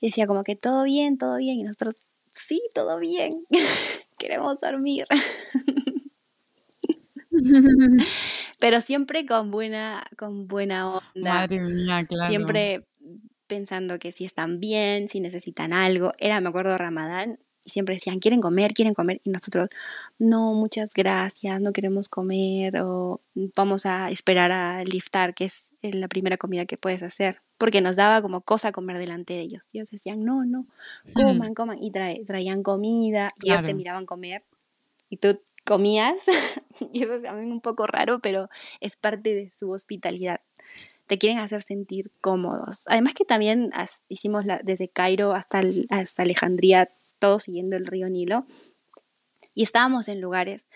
Y 0.00 0.08
decía 0.08 0.26
como 0.26 0.44
que 0.44 0.56
todo 0.56 0.84
bien, 0.84 1.18
todo 1.18 1.36
bien. 1.36 1.60
Y 1.60 1.62
nosotros, 1.64 1.96
sí, 2.32 2.62
todo 2.74 2.98
bien. 2.98 3.44
queremos 4.24 4.60
dormir. 4.60 5.06
Pero 8.58 8.80
siempre 8.80 9.26
con 9.26 9.50
buena, 9.50 10.02
con 10.16 10.48
buena 10.48 10.88
onda. 10.88 11.34
Madre 11.34 11.60
mía, 11.60 12.06
claro. 12.08 12.30
Siempre 12.30 12.86
pensando 13.46 13.98
que 13.98 14.12
si 14.12 14.24
están 14.24 14.60
bien, 14.60 15.08
si 15.08 15.20
necesitan 15.20 15.74
algo. 15.74 16.14
Era, 16.18 16.40
me 16.40 16.48
acuerdo, 16.48 16.78
Ramadán, 16.78 17.38
y 17.64 17.70
siempre 17.70 17.96
decían, 17.96 18.18
quieren 18.18 18.40
comer, 18.40 18.72
quieren 18.72 18.94
comer. 18.94 19.20
Y 19.24 19.30
nosotros, 19.30 19.68
no, 20.18 20.54
muchas 20.54 20.90
gracias, 20.94 21.60
no 21.60 21.72
queremos 21.72 22.08
comer, 22.08 22.80
o 22.80 23.20
vamos 23.34 23.84
a 23.84 24.10
esperar 24.10 24.52
a 24.52 24.82
liftar, 24.84 25.34
que 25.34 25.44
es 25.44 25.66
la 25.82 26.08
primera 26.08 26.38
comida 26.38 26.64
que 26.64 26.78
puedes 26.78 27.02
hacer 27.02 27.43
porque 27.64 27.80
nos 27.80 27.96
daba 27.96 28.20
como 28.20 28.42
cosa 28.42 28.72
comer 28.72 28.98
delante 28.98 29.32
de 29.32 29.40
ellos. 29.40 29.70
ellos 29.72 29.90
decían, 29.90 30.22
no, 30.22 30.44
no, 30.44 30.66
coman, 31.14 31.54
coman, 31.54 31.82
y 31.82 31.90
traían 31.90 32.62
comida, 32.62 33.30
y 33.40 33.48
ellos 33.48 33.64
te 33.64 33.72
miraban 33.72 34.04
comer, 34.04 34.44
y 35.08 35.16
tú 35.16 35.40
comías, 35.64 36.16
y 36.92 37.04
eso 37.04 37.14
es 37.14 37.22
también 37.22 37.50
un 37.50 37.62
poco 37.62 37.86
raro, 37.86 38.18
pero 38.18 38.50
es 38.80 38.96
parte 38.96 39.34
de 39.34 39.50
su 39.50 39.70
hospitalidad. 39.70 40.42
Te 41.06 41.16
quieren 41.16 41.38
hacer 41.38 41.62
sentir 41.62 42.12
cómodos. 42.20 42.84
Además 42.88 43.14
que 43.14 43.24
también 43.24 43.70
hicimos 44.10 44.44
la, 44.44 44.60
desde 44.62 44.90
Cairo 44.90 45.32
hasta, 45.32 45.62
hasta 45.88 46.22
Alejandría, 46.22 46.90
todo 47.18 47.38
siguiendo 47.38 47.76
el 47.76 47.86
río 47.86 48.10
Nilo, 48.10 48.44
y 49.54 49.62
estábamos 49.62 50.08
en 50.08 50.20
lugares 50.20 50.66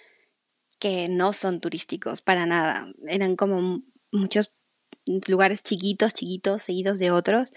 que 0.79 1.11
no 1.11 1.35
son 1.35 1.61
turísticos 1.61 2.23
para 2.23 2.47
nada. 2.47 2.91
Eran 3.07 3.37
como 3.37 3.83
muchos 4.11 4.55
lugares 5.29 5.63
chiquitos, 5.63 6.15
chiquitos, 6.15 6.63
seguidos 6.63 6.99
de 6.99 7.11
otros. 7.11 7.53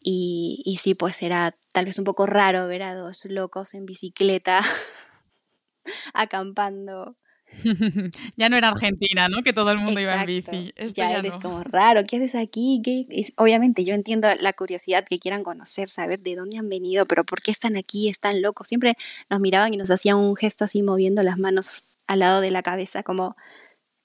Y, 0.00 0.62
y 0.64 0.78
sí, 0.78 0.94
pues 0.94 1.22
era 1.22 1.56
tal 1.72 1.84
vez 1.84 1.98
un 1.98 2.04
poco 2.04 2.26
raro 2.26 2.66
ver 2.66 2.82
a 2.82 2.94
dos 2.94 3.24
locos 3.26 3.74
en 3.74 3.86
bicicleta 3.86 4.60
acampando. 6.14 7.16
ya 8.36 8.48
no 8.48 8.56
era 8.56 8.68
Argentina, 8.68 9.28
¿no? 9.28 9.42
Que 9.42 9.52
todo 9.52 9.70
el 9.70 9.78
mundo 9.78 10.00
iba 10.00 10.20
en 10.20 10.26
bici. 10.26 10.74
ya, 10.94 11.18
eres 11.18 11.32
como 11.32 11.62
raro, 11.62 12.02
¿qué 12.06 12.16
haces 12.16 12.34
aquí? 12.34 12.80
¿Qué? 12.84 13.06
Obviamente 13.36 13.84
yo 13.84 13.94
entiendo 13.94 14.28
la 14.40 14.52
curiosidad 14.52 15.04
que 15.08 15.18
quieran 15.18 15.42
conocer, 15.42 15.88
saber 15.88 16.20
de 16.20 16.36
dónde 16.36 16.58
han 16.58 16.68
venido, 16.68 17.06
pero 17.06 17.24
¿por 17.24 17.42
qué 17.42 17.50
están 17.50 17.76
aquí? 17.76 18.08
Están 18.08 18.42
locos. 18.42 18.68
Siempre 18.68 18.96
nos 19.28 19.40
miraban 19.40 19.74
y 19.74 19.76
nos 19.76 19.90
hacían 19.90 20.16
un 20.16 20.36
gesto 20.36 20.64
así 20.64 20.82
moviendo 20.82 21.22
las 21.22 21.38
manos 21.38 21.84
al 22.06 22.20
lado 22.20 22.40
de 22.40 22.50
la 22.50 22.62
cabeza, 22.62 23.02
como, 23.02 23.36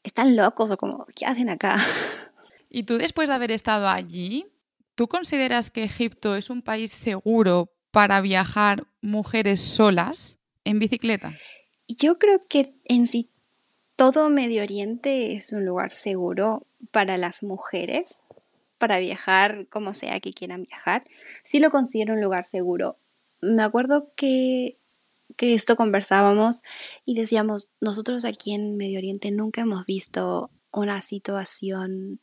¿están 0.03 0.35
locos? 0.35 0.71
O 0.71 0.77
como, 0.77 1.05
¿qué 1.15 1.25
hacen 1.25 1.49
acá? 1.49 1.77
Y 2.69 2.83
tú 2.83 2.97
después 2.97 3.29
de 3.29 3.35
haber 3.35 3.51
estado 3.51 3.87
allí, 3.87 4.47
¿tú 4.95 5.07
consideras 5.07 5.71
que 5.71 5.83
Egipto 5.83 6.35
es 6.35 6.49
un 6.49 6.61
país 6.61 6.91
seguro 6.91 7.71
para 7.91 8.21
viajar 8.21 8.85
mujeres 9.01 9.61
solas 9.61 10.39
en 10.63 10.79
bicicleta? 10.79 11.37
Yo 11.87 12.19
creo 12.19 12.45
que 12.47 12.75
en 12.85 13.07
sí 13.07 13.29
todo 13.95 14.29
Medio 14.29 14.61
Oriente 14.61 15.33
es 15.33 15.51
un 15.53 15.65
lugar 15.65 15.91
seguro 15.91 16.67
para 16.91 17.17
las 17.17 17.41
mujeres, 17.41 18.21
para 18.77 18.99
viajar 18.99 19.67
como 19.69 19.93
sea 19.93 20.19
que 20.19 20.33
quieran 20.33 20.63
viajar. 20.63 21.03
Sí 21.45 21.59
lo 21.59 21.71
considero 21.71 22.13
un 22.13 22.21
lugar 22.21 22.45
seguro. 22.47 22.97
Me 23.41 23.63
acuerdo 23.63 24.11
que, 24.15 24.77
que 25.35 25.53
esto 25.53 25.75
conversábamos 25.75 26.61
y 27.05 27.15
decíamos, 27.15 27.69
nosotros 27.81 28.25
aquí 28.25 28.53
en 28.53 28.77
Medio 28.77 28.99
Oriente 28.99 29.31
nunca 29.31 29.61
hemos 29.61 29.85
visto 29.85 30.51
una 30.71 31.01
situación 31.01 32.19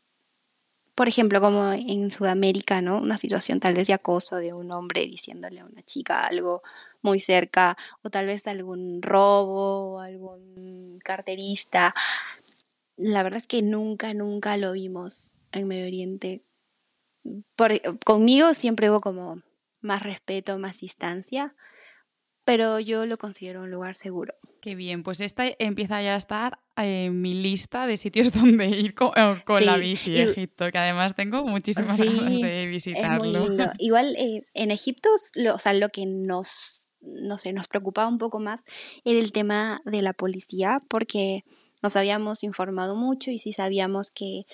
por 0.95 1.09
ejemplo, 1.09 1.41
como 1.41 1.73
en 1.73 2.11
Sudamérica, 2.11 2.81
¿no? 2.81 2.99
Una 2.99 3.19
situación 3.19 3.61
tal 3.61 3.75
vez 3.75 3.89
de 3.89 3.95
acoso 3.95 4.37
de 4.37 4.53
un 4.53 4.71
hombre 4.71 5.07
diciéndole 5.07 5.61
a 5.61 5.67
una 5.67 5.83
chica 5.83 6.21
algo 6.27 6.63
muy 7.03 7.21
cerca, 7.21 7.77
o 8.03 8.11
tal 8.11 8.27
vez 8.27 8.47
algún 8.47 9.03
robo, 9.03 10.01
algún 10.01 10.99
carterista. 11.05 11.95
La 12.97 13.23
verdad 13.23 13.39
es 13.39 13.47
que 13.47 13.63
nunca, 13.63 14.15
nunca 14.15 14.57
lo 14.57 14.73
vimos 14.73 15.35
en 15.53 15.69
Medio 15.69 15.87
Oriente. 15.87 16.43
Por, 17.57 17.99
conmigo 18.05 18.55
siempre 18.55 18.91
hubo 18.91 19.01
como 19.01 19.43
más 19.81 20.03
respeto, 20.03 20.59
más 20.59 20.79
distancia, 20.81 21.55
pero 22.45 22.81
yo 22.81 23.05
lo 23.07 23.19
considero 23.19 23.63
un 23.63 23.71
lugar 23.71 23.97
seguro. 23.97 24.35
Qué 24.65 24.75
bien, 24.75 25.03
pues 25.03 25.21
esta 25.21 25.45
empieza 25.59 26.01
ya 26.01 26.15
a 26.15 26.17
estar 26.17 26.59
en 26.79 27.21
mi 27.21 27.35
lista 27.35 27.87
de 27.87 27.99
sitios 27.99 28.33
donde 28.33 28.67
ir 28.69 28.95
con, 28.95 29.11
eh, 29.15 29.43
la 29.61 29.77
bici, 29.77 30.17
Egipto, 30.17 30.73
que 30.73 30.79
además 30.79 31.15
tengo 31.15 31.45
muchísimas 31.45 31.99
ganas 31.99 32.41
de 32.41 32.65
visitarlo. 32.65 33.47
Igual 33.79 34.17
eh, 34.17 34.47
en 34.55 34.71
Egipto, 34.71 35.11
lo, 35.35 35.57
o 35.57 35.59
sea, 35.59 35.75
lo 35.75 35.91
que 35.91 36.07
nos, 36.07 36.91
no 37.03 37.37
sé, 37.37 37.53
nos 37.53 37.69
preocupaba 37.69 38.09
un 38.09 38.17
poco 38.17 38.41
más 38.41 38.65
era 39.05 39.21
el 39.21 39.33
tema 39.33 39.83
de 39.85 40.01
la 40.01 40.15
policía, 40.15 40.83
porque 40.89 41.45
nos 41.83 41.95
habíamos 41.97 42.43
informado 42.43 42.97
mucho 42.97 43.31
y 43.31 43.39
sí 43.39 43.53
sabíamos 43.53 44.11
que, 44.11 44.45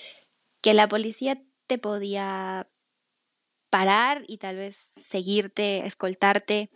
que 0.59 0.73
la 0.73 0.89
policía 0.89 1.41
te 1.67 1.77
podía 1.77 2.67
parar 3.69 4.25
y 4.27 4.39
tal 4.39 4.57
vez 4.57 4.75
seguirte, 4.75 5.85
escoltarte 5.85 6.69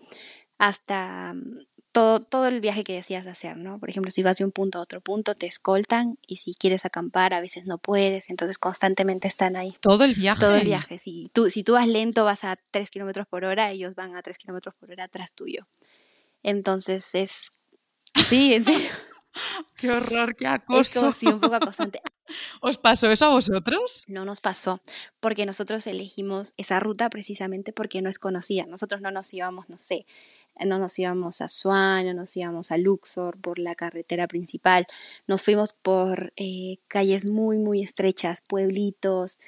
hasta 0.57 1.33
mm, 1.33 1.65
todo, 1.91 2.19
todo 2.19 2.47
el 2.47 2.59
viaje 2.59 2.83
que 2.83 2.93
decías 2.93 3.25
hacer, 3.27 3.57
¿no? 3.57 3.79
Por 3.79 3.89
ejemplo, 3.89 4.11
si 4.11 4.23
vas 4.23 4.37
de 4.37 4.43
un 4.43 4.51
punto 4.51 4.79
a 4.79 4.81
otro 4.81 5.01
punto, 5.01 5.35
te 5.35 5.47
escoltan 5.47 6.17
y 6.27 6.37
si 6.37 6.53
quieres 6.53 6.85
acampar, 6.85 7.33
a 7.33 7.41
veces 7.41 7.65
no 7.65 7.77
puedes, 7.77 8.29
entonces 8.29 8.57
constantemente 8.57 9.27
están 9.27 9.55
ahí. 9.55 9.75
Todo 9.79 10.03
el 10.03 10.15
viaje. 10.15 10.39
Todo 10.39 10.55
el 10.55 10.65
viaje. 10.65 10.99
Si 10.99 11.29
tú, 11.33 11.49
si 11.49 11.63
tú 11.63 11.73
vas 11.73 11.87
lento, 11.87 12.25
vas 12.25 12.43
a 12.43 12.57
3 12.71 12.89
kilómetros 12.89 13.27
por 13.27 13.45
hora, 13.45 13.71
ellos 13.71 13.95
van 13.95 14.15
a 14.15 14.21
3 14.21 14.37
kilómetros 14.37 14.75
por 14.75 14.91
hora 14.91 15.05
atrás 15.05 15.33
tuyo. 15.33 15.67
Entonces 16.43 17.15
es. 17.15 17.51
Sí, 18.27 18.53
en 18.53 18.65
serio. 18.65 18.89
Qué 19.75 19.91
horror, 19.91 20.35
qué 20.35 20.47
acoso. 20.47 21.11
sí, 21.11 21.27
un 21.27 21.41
poco 21.41 21.55
acosante. 21.55 22.01
¿Os 22.61 22.77
pasó 22.77 23.09
eso 23.09 23.25
a 23.25 23.29
vosotros? 23.29 24.05
No 24.07 24.25
nos 24.25 24.39
pasó, 24.39 24.81
porque 25.19 25.45
nosotros 25.45 25.85
elegimos 25.87 26.53
esa 26.57 26.79
ruta 26.79 27.09
precisamente 27.09 27.73
porque 27.73 28.01
no 28.01 28.09
es 28.09 28.17
conocida. 28.17 28.65
Nosotros 28.65 29.01
no 29.01 29.11
nos 29.11 29.33
íbamos, 29.33 29.69
no 29.69 29.77
sé, 29.77 30.05
no 30.63 30.79
nos 30.79 30.97
íbamos 30.99 31.41
a 31.41 31.47
Swan, 31.47 32.05
no 32.05 32.13
nos 32.13 32.35
íbamos 32.37 32.71
a 32.71 32.77
Luxor 32.77 33.39
por 33.39 33.59
la 33.59 33.75
carretera 33.75 34.27
principal. 34.27 34.87
Nos 35.27 35.41
fuimos 35.41 35.73
por 35.73 36.33
eh, 36.37 36.77
calles 36.87 37.25
muy, 37.25 37.57
muy 37.57 37.81
estrechas, 37.83 38.41
pueblitos. 38.41 39.39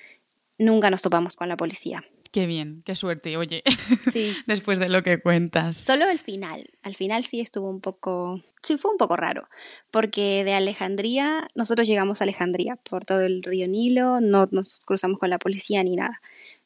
Nunca 0.58 0.90
nos 0.90 1.02
topamos 1.02 1.36
con 1.36 1.50
la 1.50 1.58
policía. 1.58 2.04
Qué 2.32 2.46
bien, 2.46 2.84
qué 2.86 2.96
suerte, 2.96 3.38
oye. 3.38 3.64
Sí. 4.12 4.36
Después 4.46 4.80
de 4.80 4.90
lo 4.90 5.04
que 5.04 5.20
cuentas. 5.20 5.78
Solo 5.78 6.10
el 6.10 6.20
final. 6.20 6.70
Al 6.84 6.96
final 6.96 7.24
sí 7.24 7.40
estuvo 7.40 7.70
un 7.70 7.82
poco. 7.82 8.42
Sí, 8.64 8.78
fue 8.78 8.92
un 8.92 8.98
poco 8.98 9.16
raro. 9.16 9.48
Porque 9.92 10.44
de 10.44 10.54
Alejandría, 10.54 11.48
nosotros 11.56 11.88
llegamos 11.88 12.22
a 12.22 12.26
Alejandría 12.26 12.76
por 12.76 13.06
todo 13.06 13.22
el 13.22 13.44
río 13.44 13.68
Nilo, 13.68 14.22
no 14.22 14.48
nos 14.52 14.80
cruzamos 14.80 15.20
con 15.20 15.30
la 15.30 15.40
policía 15.40 15.84
ni 15.84 15.96
nada. 15.96 16.22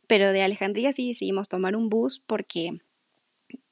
Pero 0.07 0.31
de 0.31 0.43
Alejandría 0.43 0.93
sí 0.93 1.09
decidimos 1.09 1.47
tomar 1.47 1.75
un 1.75 1.89
bus 1.89 2.19
porque 2.19 2.81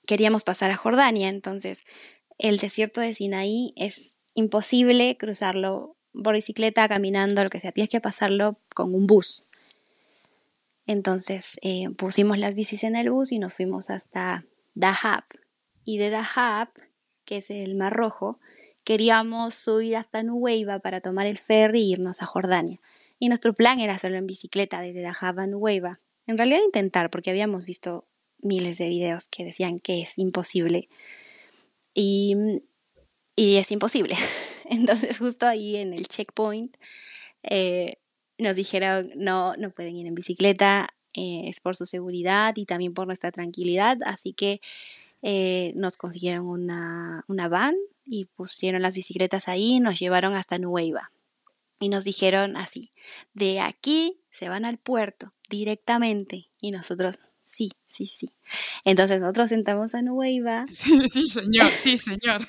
queríamos 0.10 0.44
pasar 0.44 0.72
a 0.72 0.76
Jordania. 0.76 1.30
Entonces, 1.30 1.84
el 2.40 2.58
desierto 2.58 3.00
de 3.00 3.14
Sinaí 3.14 3.74
es 3.76 4.16
imposible 4.34 5.16
cruzarlo 5.18 5.98
por 6.24 6.34
bicicleta, 6.34 6.90
caminando, 6.90 7.44
lo 7.44 7.52
que 7.52 7.60
sea. 7.60 7.72
Tienes 7.72 7.92
que 7.92 8.02
pasarlo 8.02 8.58
con 8.74 8.96
un 8.96 9.06
bus. 9.06 9.46
Entonces 10.88 11.60
eh, 11.62 11.92
pusimos 11.96 12.40
las 12.40 12.56
bicis 12.56 12.84
en 12.84 12.96
el 12.96 13.12
bus 13.12 13.32
y 13.32 13.38
nos 13.38 13.54
fuimos 13.54 13.92
hasta 13.92 14.46
Dahab. 14.74 15.26
Y 15.84 16.00
de 16.00 16.10
Dahab, 16.10 16.70
que 17.24 17.38
es 17.38 17.52
el 17.52 17.76
Mar 17.76 17.94
Rojo, 17.94 18.40
queríamos 18.84 19.54
subir 19.54 19.96
hasta 19.96 20.24
Nuweiba 20.24 20.80
para 20.80 21.02
tomar 21.02 21.28
el 21.28 21.38
ferry 21.38 21.82
e 21.82 21.92
irnos 21.92 22.24
a 22.24 22.26
Jordania. 22.26 22.82
Y 23.20 23.28
nuestro 23.28 23.54
plan 23.54 23.80
era 23.80 23.94
hacerlo 23.94 24.18
en 24.18 24.26
bicicleta 24.26 24.82
desde 24.82 25.04
Dahab 25.04 25.40
a 25.42 25.46
Nuweiba. 25.46 26.00
En 26.26 26.40
realidad 26.40 26.62
intentar, 26.66 27.12
porque 27.12 27.30
habíamos 27.30 27.68
visto 27.68 28.09
miles 28.42 28.78
de 28.78 28.90
videos 28.90 29.28
que 29.28 29.46
decían 29.46 29.80
que 29.80 30.02
es 30.02 30.18
imposible. 30.18 30.90
Y, 31.94 32.36
y 33.36 33.58
es 33.58 33.72
imposible. 33.72 34.16
Entonces 34.70 35.18
justo 35.18 35.48
ahí 35.48 35.76
en 35.76 35.94
el 35.94 36.08
checkpoint 36.08 36.78
eh, 37.44 37.96
nos 38.38 38.56
dijeron, 38.56 39.12
no, 39.16 39.56
no 39.58 39.72
pueden 39.72 39.96
ir 39.96 40.08
en 40.08 40.16
bicicleta, 40.16 40.90
eh, 41.14 41.44
es 41.48 41.60
por 41.60 41.76
su 41.76 41.86
seguridad 41.86 42.54
y 42.56 42.66
también 42.66 42.94
por 42.94 43.08
nuestra 43.08 43.32
tranquilidad, 43.32 43.98
así 44.06 44.34
que 44.34 44.62
eh, 45.22 45.74
nos 45.76 45.98
consiguieron 45.98 46.48
una, 46.48 47.26
una 47.28 47.50
van 47.50 47.76
y 48.06 48.26
pusieron 48.26 48.82
las 48.82 48.96
bicicletas 48.96 49.48
ahí, 49.48 49.80
nos 49.80 50.00
llevaron 50.00 50.34
hasta 50.34 50.58
Nueva 50.58 51.12
y 51.80 51.90
nos 51.90 52.04
dijeron 52.04 52.58
así, 52.58 52.92
de 53.34 53.60
aquí 53.60 54.22
se 54.32 54.50
van 54.50 54.66
al 54.66 54.78
puerto 54.78 55.34
directamente 55.50 56.50
y 56.62 56.72
nosotros, 56.72 57.20
sí, 57.50 57.72
sí, 57.88 58.06
sí. 58.06 58.32
Entonces 58.86 59.20
nosotros 59.20 59.50
sentamos 59.50 59.96
a 59.96 60.04
Nueva. 60.04 60.68
Sí, 61.12 61.26
señor, 61.26 61.68
sí, 61.72 61.98
señor. 61.98 62.42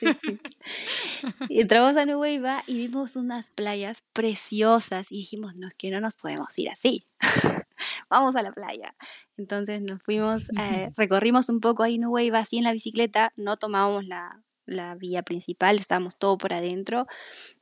entramos 1.48 1.96
a 1.96 2.04
Nueva 2.04 2.62
y 2.66 2.76
vimos 2.76 3.16
unas 3.16 3.50
playas 3.50 4.02
preciosas 4.12 5.10
y 5.10 5.16
dijimos, 5.16 5.56
no, 5.56 5.68
es 5.68 5.78
que 5.78 5.90
no 5.90 6.00
nos 6.00 6.14
podemos 6.14 6.58
ir 6.58 6.68
así. 6.68 7.06
Vamos 8.10 8.36
a 8.36 8.42
la 8.42 8.52
playa. 8.52 8.94
Entonces 9.38 9.80
nos 9.80 10.02
fuimos, 10.02 10.50
eh, 10.60 10.90
recorrimos 10.96 11.48
un 11.48 11.60
poco 11.60 11.82
ahí 11.82 11.98
Nueva 11.98 12.40
así 12.40 12.58
en 12.58 12.64
la 12.64 12.72
bicicleta, 12.72 13.32
no 13.36 13.56
tomábamos 13.56 14.04
la, 14.04 14.42
la 14.66 14.94
vía 14.96 15.22
principal, 15.22 15.78
estábamos 15.78 16.18
todo 16.18 16.36
por 16.36 16.52
adentro 16.52 17.06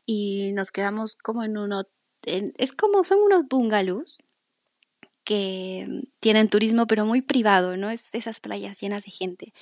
y 0.05 0.51
nos 0.55 0.72
quedamos 0.72 1.14
como 1.14 1.44
en 1.44 1.57
uno, 1.57 1.85
es 2.24 2.72
como 2.72 3.05
son 3.05 3.20
unos 3.20 3.46
bungalows 3.48 4.18
que 5.28 6.06
tienen 6.20 6.48
turismo, 6.48 6.86
pero 6.86 7.04
muy 7.04 7.20
privado, 7.20 7.76
¿no? 7.76 7.90
Es 7.90 8.14
esas 8.14 8.40
playas 8.40 8.80
llenas 8.80 9.04
de 9.04 9.10
gente. 9.10 9.52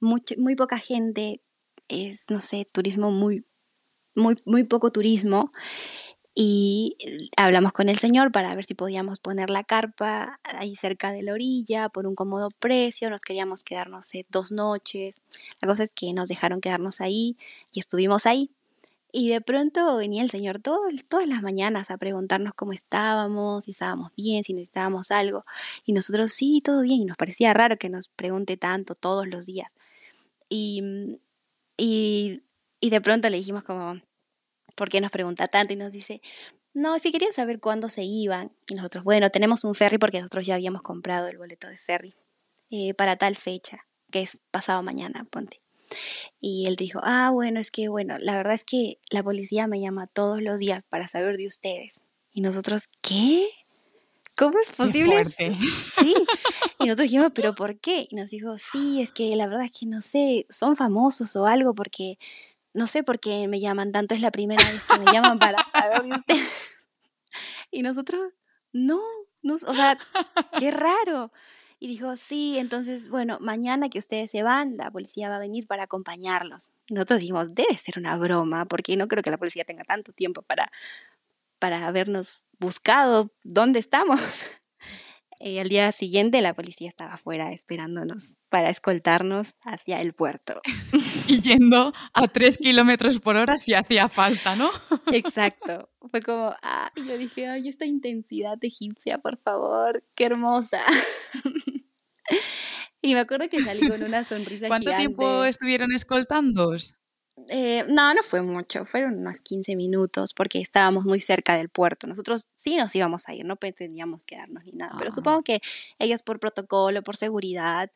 muy 0.00 0.56
poca 0.56 0.78
gente, 0.78 1.40
es, 1.86 2.24
no 2.28 2.40
sé, 2.40 2.66
turismo 2.72 3.12
muy, 3.12 3.46
muy, 4.16 4.34
muy 4.44 4.64
poco 4.64 4.90
turismo. 4.90 5.52
Y 6.34 6.96
hablamos 7.36 7.70
con 7.72 7.88
el 7.88 7.98
señor 7.98 8.32
para 8.32 8.52
ver 8.56 8.64
si 8.64 8.74
podíamos 8.74 9.20
poner 9.20 9.48
la 9.48 9.62
carpa 9.62 10.40
ahí 10.42 10.74
cerca 10.74 11.12
de 11.12 11.22
la 11.22 11.34
orilla 11.34 11.88
por 11.88 12.08
un 12.08 12.16
cómodo 12.16 12.48
precio. 12.58 13.08
Nos 13.08 13.22
queríamos 13.22 13.62
quedarnos 13.62 14.10
dos 14.28 14.50
noches. 14.50 15.22
La 15.60 15.68
cosa 15.68 15.84
es 15.84 15.92
que 15.92 16.12
nos 16.12 16.28
dejaron 16.28 16.60
quedarnos 16.60 17.00
ahí 17.00 17.36
y 17.72 17.78
estuvimos 17.78 18.26
ahí. 18.26 18.50
Y 19.14 19.28
de 19.28 19.42
pronto 19.42 19.96
venía 19.96 20.22
el 20.22 20.30
Señor 20.30 20.60
todo, 20.60 20.80
todas 21.08 21.28
las 21.28 21.42
mañanas 21.42 21.90
a 21.90 21.98
preguntarnos 21.98 22.54
cómo 22.54 22.72
estábamos, 22.72 23.64
si 23.64 23.72
estábamos 23.72 24.10
bien, 24.16 24.42
si 24.42 24.54
necesitábamos 24.54 25.10
algo. 25.10 25.44
Y 25.84 25.92
nosotros 25.92 26.32
sí, 26.32 26.62
todo 26.64 26.80
bien. 26.80 27.02
Y 27.02 27.04
nos 27.04 27.18
parecía 27.18 27.52
raro 27.52 27.76
que 27.76 27.90
nos 27.90 28.08
pregunte 28.08 28.56
tanto 28.56 28.94
todos 28.94 29.28
los 29.28 29.44
días. 29.44 29.70
Y, 30.48 31.18
y, 31.76 32.42
y 32.80 32.90
de 32.90 33.00
pronto 33.02 33.28
le 33.28 33.36
dijimos 33.36 33.64
como, 33.64 34.00
¿por 34.74 34.88
qué 34.88 35.02
nos 35.02 35.10
pregunta 35.10 35.46
tanto? 35.46 35.74
Y 35.74 35.76
nos 35.76 35.92
dice, 35.92 36.22
no, 36.74 36.98
si 36.98 37.12
querían 37.12 37.34
saber 37.34 37.60
cuándo 37.60 37.90
se 37.90 38.04
iban. 38.04 38.52
Y 38.66 38.74
nosotros, 38.74 39.04
bueno, 39.04 39.30
tenemos 39.30 39.64
un 39.64 39.74
ferry 39.74 39.98
porque 39.98 40.20
nosotros 40.20 40.46
ya 40.46 40.54
habíamos 40.54 40.80
comprado 40.80 41.28
el 41.28 41.36
boleto 41.36 41.68
de 41.68 41.76
ferry 41.76 42.14
eh, 42.70 42.94
para 42.94 43.16
tal 43.16 43.36
fecha, 43.36 43.86
que 44.10 44.22
es 44.22 44.38
pasado 44.50 44.82
mañana, 44.82 45.26
ponte. 45.30 45.60
Y 46.40 46.66
él 46.66 46.76
dijo, 46.76 47.00
ah, 47.02 47.30
bueno, 47.32 47.60
es 47.60 47.70
que, 47.70 47.88
bueno, 47.88 48.18
la 48.18 48.36
verdad 48.36 48.54
es 48.54 48.64
que 48.64 48.98
la 49.10 49.22
policía 49.22 49.66
me 49.66 49.80
llama 49.80 50.06
todos 50.06 50.42
los 50.42 50.58
días 50.58 50.82
para 50.88 51.08
saber 51.08 51.36
de 51.36 51.46
ustedes. 51.46 52.02
Y 52.32 52.40
nosotros, 52.40 52.88
¿qué? 53.00 53.46
¿Cómo 54.36 54.58
es 54.60 54.70
posible? 54.70 55.24
Sí. 55.26 56.14
Y 56.78 56.86
nosotros 56.86 57.10
dijimos, 57.10 57.30
¿pero 57.32 57.54
por 57.54 57.78
qué? 57.78 58.08
Y 58.10 58.16
nos 58.16 58.30
dijo, 58.30 58.58
sí, 58.58 59.00
es 59.00 59.12
que 59.12 59.36
la 59.36 59.46
verdad 59.46 59.66
es 59.66 59.78
que 59.78 59.86
no 59.86 60.00
sé, 60.00 60.46
son 60.50 60.74
famosos 60.74 61.36
o 61.36 61.46
algo 61.46 61.76
porque, 61.76 62.18
no 62.74 62.88
sé 62.88 63.04
por 63.04 63.20
qué 63.20 63.46
me 63.46 63.60
llaman 63.60 63.92
tanto, 63.92 64.16
es 64.16 64.20
la 64.20 64.32
primera 64.32 64.68
vez 64.68 64.84
que 64.84 64.98
me 64.98 65.12
llaman 65.12 65.38
para 65.38 65.64
saber 65.72 66.02
de 66.02 66.16
ustedes. 66.16 66.48
Y 67.70 67.82
nosotros, 67.82 68.32
no, 68.72 69.00
no, 69.42 69.54
o 69.54 69.74
sea, 69.74 69.96
qué 70.58 70.70
raro. 70.72 71.32
Y 71.82 71.88
dijo, 71.88 72.14
sí, 72.14 72.58
entonces, 72.58 73.08
bueno, 73.08 73.38
mañana 73.40 73.88
que 73.88 73.98
ustedes 73.98 74.30
se 74.30 74.44
van, 74.44 74.76
la 74.76 74.92
policía 74.92 75.28
va 75.28 75.38
a 75.38 75.40
venir 75.40 75.66
para 75.66 75.82
acompañarlos. 75.82 76.70
Y 76.86 76.94
nosotros 76.94 77.18
dijimos, 77.18 77.56
debe 77.56 77.76
ser 77.76 77.98
una 77.98 78.16
broma, 78.16 78.66
porque 78.66 78.96
no 78.96 79.08
creo 79.08 79.24
que 79.24 79.32
la 79.32 79.36
policía 79.36 79.64
tenga 79.64 79.82
tanto 79.82 80.12
tiempo 80.12 80.42
para, 80.42 80.70
para 81.58 81.84
habernos 81.88 82.44
buscado 82.60 83.32
dónde 83.42 83.80
estamos. 83.80 84.20
Y 85.44 85.58
al 85.58 85.68
día 85.68 85.90
siguiente 85.90 86.40
la 86.40 86.54
policía 86.54 86.88
estaba 86.88 87.14
afuera 87.14 87.50
esperándonos 87.50 88.36
para 88.48 88.70
escoltarnos 88.70 89.56
hacia 89.62 90.00
el 90.00 90.12
puerto. 90.12 90.60
Y 91.26 91.40
yendo 91.40 91.92
a 92.12 92.28
tres 92.28 92.58
kilómetros 92.58 93.20
por 93.20 93.36
hora 93.36 93.56
si 93.56 93.74
hacía 93.74 94.08
falta, 94.08 94.56
¿no? 94.56 94.70
Exacto. 95.12 95.88
Fue 96.10 96.20
como, 96.20 96.54
ah, 96.62 96.90
y 96.96 97.06
yo 97.06 97.16
dije, 97.18 97.46
ay, 97.48 97.68
esta 97.68 97.84
intensidad 97.86 98.58
egipcia, 98.62 99.18
por 99.18 99.38
favor, 99.38 100.02
qué 100.14 100.26
hermosa. 100.26 100.82
Y 103.00 103.14
me 103.14 103.20
acuerdo 103.20 103.48
que 103.48 103.62
salí 103.62 103.88
con 103.88 104.02
una 104.02 104.22
sonrisa 104.24 104.68
¿Cuánto 104.68 104.94
tiempo 104.96 105.44
estuvieron 105.44 105.92
escoltando? 105.92 106.76
Eh, 107.48 107.84
no, 107.88 108.14
no 108.14 108.22
fue 108.22 108.42
mucho, 108.42 108.84
fueron 108.84 109.18
unos 109.18 109.40
15 109.40 109.74
minutos 109.74 110.34
porque 110.34 110.60
estábamos 110.60 111.04
muy 111.04 111.18
cerca 111.18 111.56
del 111.56 111.68
puerto. 111.68 112.06
Nosotros 112.06 112.46
sí 112.54 112.76
nos 112.76 112.94
íbamos 112.94 113.28
a 113.28 113.34
ir, 113.34 113.44
no 113.44 113.56
pretendíamos 113.56 114.24
quedarnos 114.24 114.64
ni 114.64 114.72
nada, 114.72 114.94
pero 114.98 115.08
Ah. 115.08 115.14
supongo 115.14 115.42
que 115.42 115.60
ellos 115.98 116.22
por 116.22 116.38
protocolo, 116.38 117.02
por 117.02 117.16
seguridad, 117.16 117.90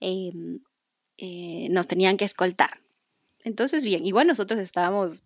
em, 0.00 0.60
eh, 1.22 1.68
nos 1.70 1.86
tenían 1.86 2.16
que 2.16 2.24
escoltar. 2.24 2.80
Entonces, 3.44 3.84
bien, 3.84 4.06
igual 4.06 4.26
nosotros 4.26 4.58
estábamos, 4.58 5.22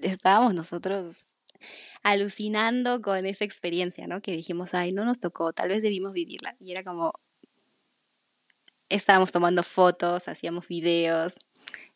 estábamos 0.00 0.54
nosotros 0.54 1.38
alucinando 2.04 3.02
con 3.02 3.26
esa 3.26 3.44
experiencia, 3.44 4.06
¿no? 4.06 4.20
Que 4.20 4.32
dijimos, 4.32 4.72
ay, 4.74 4.92
no 4.92 5.04
nos 5.04 5.18
tocó, 5.18 5.52
tal 5.52 5.68
vez 5.68 5.82
debimos 5.82 6.12
vivirla. 6.12 6.54
Y 6.60 6.70
era 6.70 6.84
como, 6.84 7.12
estábamos 8.88 9.32
tomando 9.32 9.64
fotos, 9.64 10.28
hacíamos 10.28 10.68
videos, 10.68 11.34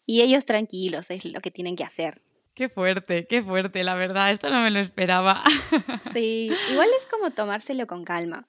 y 0.06 0.22
ellos 0.22 0.44
tranquilos, 0.44 1.10
es 1.10 1.24
lo 1.24 1.40
que 1.40 1.52
tienen 1.52 1.76
que 1.76 1.84
hacer. 1.84 2.22
Qué 2.54 2.68
fuerte, 2.68 3.28
qué 3.28 3.44
fuerte, 3.44 3.84
la 3.84 3.94
verdad, 3.94 4.32
esto 4.32 4.50
no 4.50 4.60
me 4.60 4.70
lo 4.70 4.80
esperaba. 4.80 5.44
Sí, 6.12 6.50
igual 6.72 6.88
es 6.98 7.06
como 7.06 7.30
tomárselo 7.30 7.86
con 7.86 8.04
calma. 8.04 8.48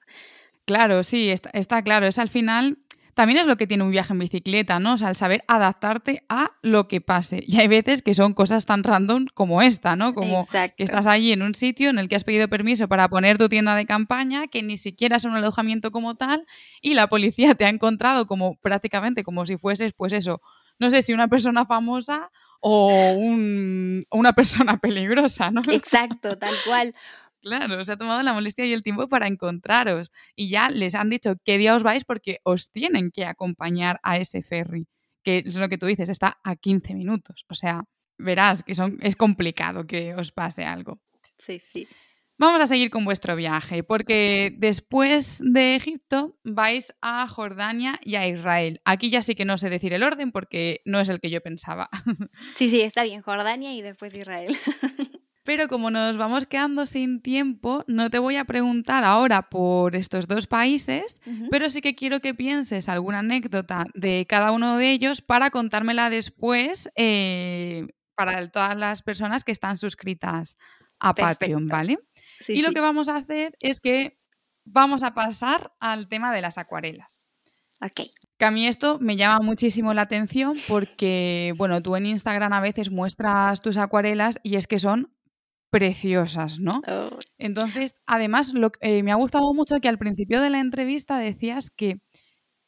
Claro, 0.64 1.04
sí, 1.04 1.30
está, 1.30 1.50
está 1.50 1.82
claro, 1.82 2.06
es 2.06 2.18
al 2.18 2.28
final... 2.28 2.78
También 3.18 3.40
es 3.40 3.46
lo 3.46 3.56
que 3.56 3.66
tiene 3.66 3.82
un 3.82 3.90
viaje 3.90 4.12
en 4.12 4.20
bicicleta, 4.20 4.78
¿no? 4.78 4.92
O 4.92 4.96
sea, 4.96 5.08
el 5.08 5.16
saber 5.16 5.42
adaptarte 5.48 6.22
a 6.28 6.52
lo 6.62 6.86
que 6.86 7.00
pase. 7.00 7.42
Y 7.44 7.58
hay 7.58 7.66
veces 7.66 8.00
que 8.00 8.14
son 8.14 8.32
cosas 8.32 8.64
tan 8.64 8.84
random 8.84 9.26
como 9.34 9.60
esta, 9.60 9.96
¿no? 9.96 10.14
Como 10.14 10.42
Exacto. 10.42 10.76
que 10.76 10.84
estás 10.84 11.08
allí 11.08 11.32
en 11.32 11.42
un 11.42 11.56
sitio 11.56 11.90
en 11.90 11.98
el 11.98 12.08
que 12.08 12.14
has 12.14 12.22
pedido 12.22 12.46
permiso 12.46 12.86
para 12.86 13.08
poner 13.08 13.36
tu 13.36 13.48
tienda 13.48 13.74
de 13.74 13.86
campaña, 13.86 14.46
que 14.46 14.62
ni 14.62 14.78
siquiera 14.78 15.16
es 15.16 15.24
un 15.24 15.32
alojamiento 15.32 15.90
como 15.90 16.14
tal, 16.14 16.46
y 16.80 16.94
la 16.94 17.08
policía 17.08 17.56
te 17.56 17.64
ha 17.64 17.70
encontrado 17.70 18.28
como 18.28 18.54
prácticamente 18.54 19.24
como 19.24 19.44
si 19.46 19.56
fueses, 19.56 19.92
pues 19.94 20.12
eso, 20.12 20.40
no 20.78 20.88
sé 20.88 21.02
si 21.02 21.12
una 21.12 21.26
persona 21.26 21.66
famosa 21.66 22.30
o 22.60 23.14
un- 23.16 24.04
una 24.12 24.32
persona 24.72 24.76
peligrosa, 24.76 25.50
¿no? 25.50 25.62
Exacto, 25.72 26.38
tal 26.38 26.54
cual. 26.64 26.94
Claro, 27.40 27.84
se 27.84 27.92
ha 27.92 27.96
tomado 27.96 28.22
la 28.22 28.32
molestia 28.32 28.66
y 28.66 28.72
el 28.72 28.82
tiempo 28.82 29.08
para 29.08 29.26
encontraros 29.26 30.10
y 30.34 30.48
ya 30.48 30.70
les 30.70 30.94
han 30.94 31.10
dicho 31.10 31.36
qué 31.44 31.56
día 31.58 31.76
os 31.76 31.82
vais 31.82 32.04
porque 32.04 32.40
os 32.42 32.70
tienen 32.70 33.10
que 33.10 33.24
acompañar 33.24 34.00
a 34.02 34.16
ese 34.16 34.42
ferry, 34.42 34.86
que 35.22 35.44
es 35.46 35.56
lo 35.56 35.68
que 35.68 35.78
tú 35.78 35.86
dices, 35.86 36.08
está 36.08 36.38
a 36.42 36.56
15 36.56 36.94
minutos. 36.94 37.44
O 37.48 37.54
sea, 37.54 37.84
verás 38.18 38.62
que 38.62 38.74
son, 38.74 38.98
es 39.00 39.14
complicado 39.16 39.86
que 39.86 40.14
os 40.14 40.32
pase 40.32 40.64
algo. 40.64 41.00
Sí, 41.38 41.60
sí. 41.60 41.86
Vamos 42.40 42.60
a 42.60 42.68
seguir 42.68 42.90
con 42.90 43.04
vuestro 43.04 43.34
viaje, 43.34 43.82
porque 43.82 44.54
después 44.56 45.40
de 45.42 45.74
Egipto 45.74 46.38
vais 46.44 46.94
a 47.02 47.26
Jordania 47.26 47.98
y 48.00 48.14
a 48.14 48.28
Israel. 48.28 48.80
Aquí 48.84 49.10
ya 49.10 49.22
sí 49.22 49.34
que 49.34 49.44
no 49.44 49.58
sé 49.58 49.70
decir 49.70 49.92
el 49.92 50.04
orden 50.04 50.30
porque 50.30 50.80
no 50.84 51.00
es 51.00 51.08
el 51.08 51.18
que 51.20 51.30
yo 51.30 51.40
pensaba. 51.40 51.90
Sí, 52.54 52.70
sí, 52.70 52.80
está 52.82 53.02
bien. 53.02 53.22
Jordania 53.22 53.74
y 53.74 53.82
después 53.82 54.14
Israel. 54.14 54.56
Pero 55.48 55.66
como 55.66 55.90
nos 55.90 56.18
vamos 56.18 56.44
quedando 56.44 56.84
sin 56.84 57.22
tiempo, 57.22 57.82
no 57.86 58.10
te 58.10 58.18
voy 58.18 58.36
a 58.36 58.44
preguntar 58.44 59.02
ahora 59.02 59.48
por 59.48 59.96
estos 59.96 60.28
dos 60.28 60.46
países, 60.46 61.22
pero 61.50 61.70
sí 61.70 61.80
que 61.80 61.94
quiero 61.94 62.20
que 62.20 62.34
pienses 62.34 62.86
alguna 62.90 63.20
anécdota 63.20 63.86
de 63.94 64.26
cada 64.28 64.52
uno 64.52 64.76
de 64.76 64.90
ellos 64.90 65.22
para 65.22 65.48
contármela 65.48 66.10
después 66.10 66.90
eh, 66.96 67.86
para 68.14 68.46
todas 68.50 68.76
las 68.76 69.00
personas 69.00 69.42
que 69.42 69.52
están 69.52 69.78
suscritas 69.78 70.58
a 70.98 71.14
Patreon. 71.14 71.66
¿vale? 71.66 71.96
Sí, 72.40 72.58
y 72.58 72.60
lo 72.60 72.68
sí. 72.68 72.74
que 72.74 72.80
vamos 72.82 73.08
a 73.08 73.16
hacer 73.16 73.56
es 73.60 73.80
que 73.80 74.18
vamos 74.66 75.02
a 75.02 75.14
pasar 75.14 75.72
al 75.80 76.08
tema 76.08 76.30
de 76.30 76.42
las 76.42 76.58
acuarelas. 76.58 77.26
Ok. 77.80 78.02
Que 78.36 78.44
a 78.44 78.50
mí 78.50 78.66
esto 78.66 78.98
me 79.00 79.16
llama 79.16 79.40
muchísimo 79.40 79.94
la 79.94 80.02
atención 80.02 80.52
porque, 80.68 81.54
bueno, 81.56 81.80
tú 81.80 81.96
en 81.96 82.04
Instagram 82.04 82.52
a 82.52 82.60
veces 82.60 82.90
muestras 82.90 83.62
tus 83.62 83.78
acuarelas 83.78 84.40
y 84.42 84.56
es 84.56 84.66
que 84.66 84.78
son 84.78 85.14
preciosas, 85.70 86.60
¿no? 86.60 86.82
Oh, 86.86 87.10
Entonces, 87.38 87.94
además, 88.06 88.52
lo, 88.54 88.72
eh, 88.80 89.02
me 89.02 89.12
ha 89.12 89.16
gustado 89.16 89.52
mucho 89.54 89.80
que 89.80 89.88
al 89.88 89.98
principio 89.98 90.40
de 90.40 90.50
la 90.50 90.60
entrevista 90.60 91.18
decías 91.18 91.70
que, 91.70 92.00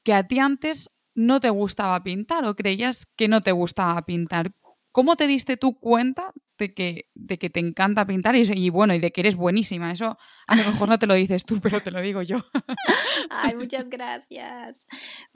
que 0.05 0.15
a 0.15 0.27
ti 0.27 0.39
antes 0.39 0.91
no 1.15 1.41
te 1.41 1.51
gustaba 1.51 2.03
pintar 2.03 2.45
o 2.45 2.55
creías 2.55 3.07
que 3.17 3.29
no 3.29 3.43
te 3.43 3.53
gustaba 3.53 4.03
pintar. 4.03 4.53
¿Cómo 4.93 5.17
te 5.17 5.27
diste 5.27 5.57
tú 5.57 5.79
cuenta 5.79 6.33
de 6.59 6.75
que, 6.75 7.07
de 7.15 7.39
que 7.39 7.49
te 7.51 7.61
encanta 7.61 8.07
pintar 8.07 8.35
y, 8.37 8.43
y 8.43 8.71
bueno, 8.71 8.95
y 8.95 8.99
de 8.99 9.13
que 9.13 9.21
eres 9.21 9.37
buenísima? 9.37 9.93
Eso 9.93 10.19
a 10.47 10.57
lo 10.57 10.65
mejor 10.65 10.89
no 10.89 10.99
te 10.99 11.07
lo 11.07 11.15
dices 11.15 11.45
tú, 11.45 11.61
pero 11.61 11.81
te 11.81 11.91
lo 11.91 12.01
digo 12.01 12.23
yo. 12.23 12.39
Ay, 13.31 13.55
muchas 13.55 13.89
gracias. 13.89 14.85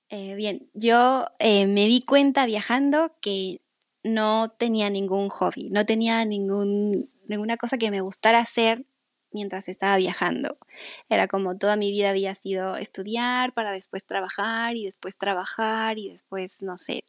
Eh, 0.08 0.34
bien, 0.34 0.68
yo 0.74 1.26
eh, 1.38 1.66
me 1.66 1.86
di 1.86 2.02
cuenta 2.02 2.46
viajando 2.46 3.16
que 3.20 3.62
no 4.02 4.50
tenía 4.58 4.90
ningún 4.90 5.28
hobby, 5.30 5.70
no 5.70 5.86
tenía 5.86 6.24
ningún, 6.24 7.10
ninguna 7.26 7.56
cosa 7.56 7.78
que 7.78 7.90
me 7.90 8.00
gustara 8.00 8.40
hacer 8.40 8.84
mientras 9.32 9.68
estaba 9.68 9.96
viajando. 9.96 10.58
Era 11.08 11.28
como 11.28 11.58
toda 11.58 11.76
mi 11.76 11.90
vida 11.90 12.10
había 12.10 12.34
sido 12.34 12.76
estudiar 12.76 13.52
para 13.52 13.72
después 13.72 14.06
trabajar 14.06 14.76
y 14.76 14.84
después 14.84 15.18
trabajar 15.18 15.98
y 15.98 16.10
después, 16.10 16.62
no 16.62 16.78
sé, 16.78 17.04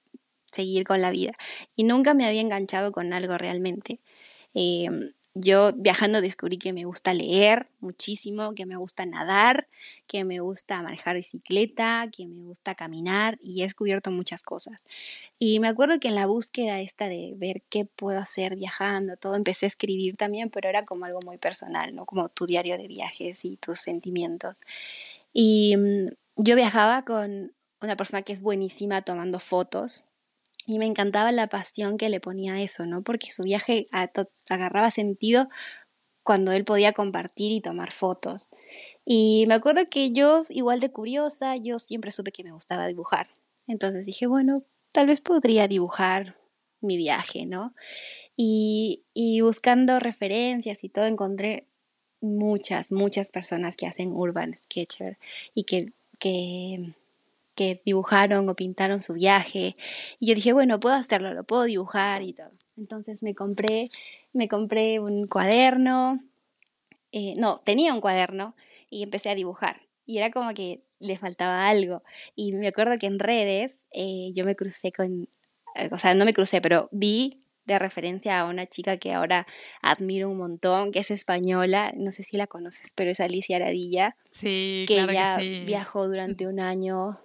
seguir 0.46 0.86
con 0.86 1.02
la 1.02 1.12
vida. 1.12 1.34
Y 1.76 1.84
nunca 1.84 2.14
me 2.14 2.26
había 2.26 2.42
enganchado 2.42 2.92
con 2.92 3.14
algo 3.14 3.38
realmente. 3.38 4.02
Eh, 4.54 4.90
yo 5.38 5.74
viajando 5.74 6.22
descubrí 6.22 6.58
que 6.58 6.72
me 6.72 6.86
gusta 6.86 7.14
leer 7.14 7.68
muchísimo, 7.82 8.56
que 8.56 8.66
me 8.66 8.78
gusta 8.78 9.06
nadar, 9.06 9.68
que 10.08 10.24
me 10.24 10.40
gusta 10.40 10.82
manejar 10.82 11.18
bicicleta, 11.18 12.10
que 12.10 12.26
me 12.26 12.42
gusta 12.42 12.74
caminar 12.74 13.38
y 13.44 13.62
he 13.62 13.66
descubierto 13.66 14.12
muchas 14.12 14.44
cosas. 14.44 14.80
Y 15.38 15.60
me 15.60 15.68
acuerdo 15.68 16.00
que 16.00 16.08
en 16.08 16.16
la 16.16 16.26
búsqueda 16.26 16.80
esta 16.80 17.10
de 17.10 17.34
ver 17.36 17.62
qué 17.70 17.84
puedo 17.84 18.18
hacer 18.18 18.56
viajando, 18.56 19.18
todo, 19.18 19.36
empecé 19.36 19.66
a 19.66 19.68
escribir 19.68 20.16
también, 20.16 20.50
pero 20.50 20.70
era 20.70 20.86
como 20.86 21.04
algo 21.04 21.20
muy 21.22 21.38
personal, 21.38 21.94
¿no? 21.94 22.06
Como 22.06 22.30
tu 22.30 22.46
diario 22.46 22.78
de 22.78 22.88
viajes 22.88 23.44
y 23.44 23.58
tus 23.58 23.82
sentimientos. 23.82 24.62
Y 25.34 25.76
mm, 25.76 26.08
yo 26.38 26.56
viajaba 26.56 27.04
con 27.04 27.54
una 27.82 27.98
persona 27.98 28.22
que 28.22 28.32
es 28.32 28.40
buenísima 28.42 29.02
tomando 29.02 29.40
fotos, 29.40 30.06
y 30.66 30.80
me 30.80 30.86
encantaba 30.86 31.32
la 31.32 31.48
pasión 31.48 31.98
que 31.98 32.10
le 32.10 32.20
ponía 32.20 32.56
a 32.56 32.62
eso, 32.62 32.86
¿no? 32.86 33.04
Porque 33.04 33.32
su 33.32 33.44
viaje 33.44 33.88
agarraba 34.50 34.92
sentido 34.92 35.50
cuando 36.24 36.52
él 36.52 36.66
podía 36.66 36.94
compartir 36.94 37.52
y 37.52 37.62
tomar 37.62 37.92
fotos. 37.92 38.50
Y 39.06 39.46
me 39.48 39.54
acuerdo 39.54 39.90
que 39.90 40.12
yo, 40.12 40.44
igual 40.50 40.80
de 40.80 40.92
curiosa, 40.92 41.56
yo 41.56 41.78
siempre 41.78 42.12
supe 42.12 42.32
que 42.32 42.44
me 42.44 42.52
gustaba 42.52 42.88
dibujar. 42.88 43.28
Entonces 43.68 44.06
dije, 44.06 44.26
bueno, 44.26 44.64
tal 44.92 45.08
vez 45.08 45.22
podría 45.22 45.68
dibujar 45.68 46.38
mi 46.82 46.98
viaje, 46.98 47.46
¿no? 47.46 47.76
Y, 48.36 49.04
y 49.14 49.42
buscando 49.42 50.00
referencias 50.00 50.84
y 50.84 50.90
todo, 50.90 51.06
encontré 51.06 51.68
muchas, 52.22 52.92
muchas 52.92 53.30
personas 53.30 53.78
que 53.78 53.88
hacen 53.88 54.12
urban 54.12 54.58
sketcher 54.58 55.18
y 55.54 55.64
que, 55.64 55.94
que, 56.20 56.94
que 57.56 57.82
dibujaron 57.86 58.48
o 58.50 58.56
pintaron 58.56 59.02
su 59.02 59.14
viaje. 59.14 59.76
Y 60.20 60.28
yo 60.28 60.36
dije, 60.36 60.54
bueno, 60.54 60.80
puedo 60.80 60.96
hacerlo, 60.96 61.34
lo 61.34 61.44
puedo 61.44 61.64
dibujar 61.64 62.22
y 62.22 62.34
todo. 62.34 62.52
Entonces 62.78 63.24
me 63.24 63.34
compré, 63.34 63.90
me 64.34 64.48
compré 64.48 65.00
un 65.00 65.28
cuaderno, 65.28 66.22
eh, 67.12 67.34
no, 67.38 67.60
tenía 67.60 67.94
un 67.94 68.02
cuaderno 68.02 68.56
y 68.90 69.04
empecé 69.04 69.30
a 69.30 69.36
dibujar. 69.36 69.82
Y 70.06 70.18
era 70.18 70.30
como 70.32 70.54
que 70.54 70.84
le 71.00 71.18
faltaba 71.18 71.68
algo. 71.68 72.04
Y 72.36 72.52
me 72.54 72.68
acuerdo 72.68 73.00
que 73.00 73.08
en 73.08 73.20
redes 73.20 73.84
eh, 73.92 74.32
yo 74.34 74.46
me 74.46 74.56
crucé 74.56 74.92
con, 74.92 75.28
eh, 75.76 75.90
o 75.92 75.98
sea, 75.98 76.14
no 76.14 76.26
me 76.26 76.34
crucé, 76.34 76.62
pero 76.62 76.90
vi 76.92 77.42
de 77.66 77.80
referencia 77.80 78.40
a 78.40 78.46
una 78.46 78.68
chica 78.68 78.98
que 78.98 79.14
ahora 79.14 79.48
admiro 79.82 80.30
un 80.30 80.38
montón, 80.38 80.92
que 80.92 81.00
es 81.00 81.10
española, 81.10 81.94
no 81.98 82.12
sé 82.12 82.22
si 82.22 82.38
la 82.38 82.46
conoces, 82.46 82.92
pero 82.94 83.10
es 83.10 83.20
Alicia 83.20 83.56
Aradilla, 83.56 84.16
Sí, 84.30 84.86
que 84.88 84.96
claro 84.98 85.12
ella 85.12 85.38
que 85.38 85.44
sí. 85.44 85.64
viajó 85.66 86.08
durante 86.08 86.46
un 86.46 86.60
año, 86.60 87.20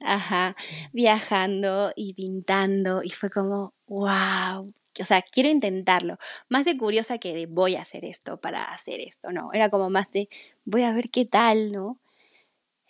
ajá, 0.00 0.56
viajando 0.92 1.92
y 1.96 2.14
pintando 2.14 3.02
y 3.02 3.10
fue 3.10 3.30
como, 3.30 3.74
wow, 3.86 4.72
o 5.00 5.04
sea, 5.04 5.22
quiero 5.22 5.48
intentarlo, 5.50 6.18
más 6.48 6.64
de 6.64 6.76
curiosa 6.76 7.18
que 7.18 7.34
de 7.34 7.46
voy 7.46 7.76
a 7.76 7.82
hacer 7.82 8.04
esto 8.04 8.40
para 8.40 8.64
hacer 8.64 9.00
esto, 9.00 9.32
no, 9.32 9.52
era 9.52 9.70
como 9.70 9.90
más 9.90 10.12
de 10.12 10.28
voy 10.64 10.82
a 10.82 10.92
ver 10.92 11.10
qué 11.10 11.24
tal, 11.26 11.72
¿no? 11.72 11.98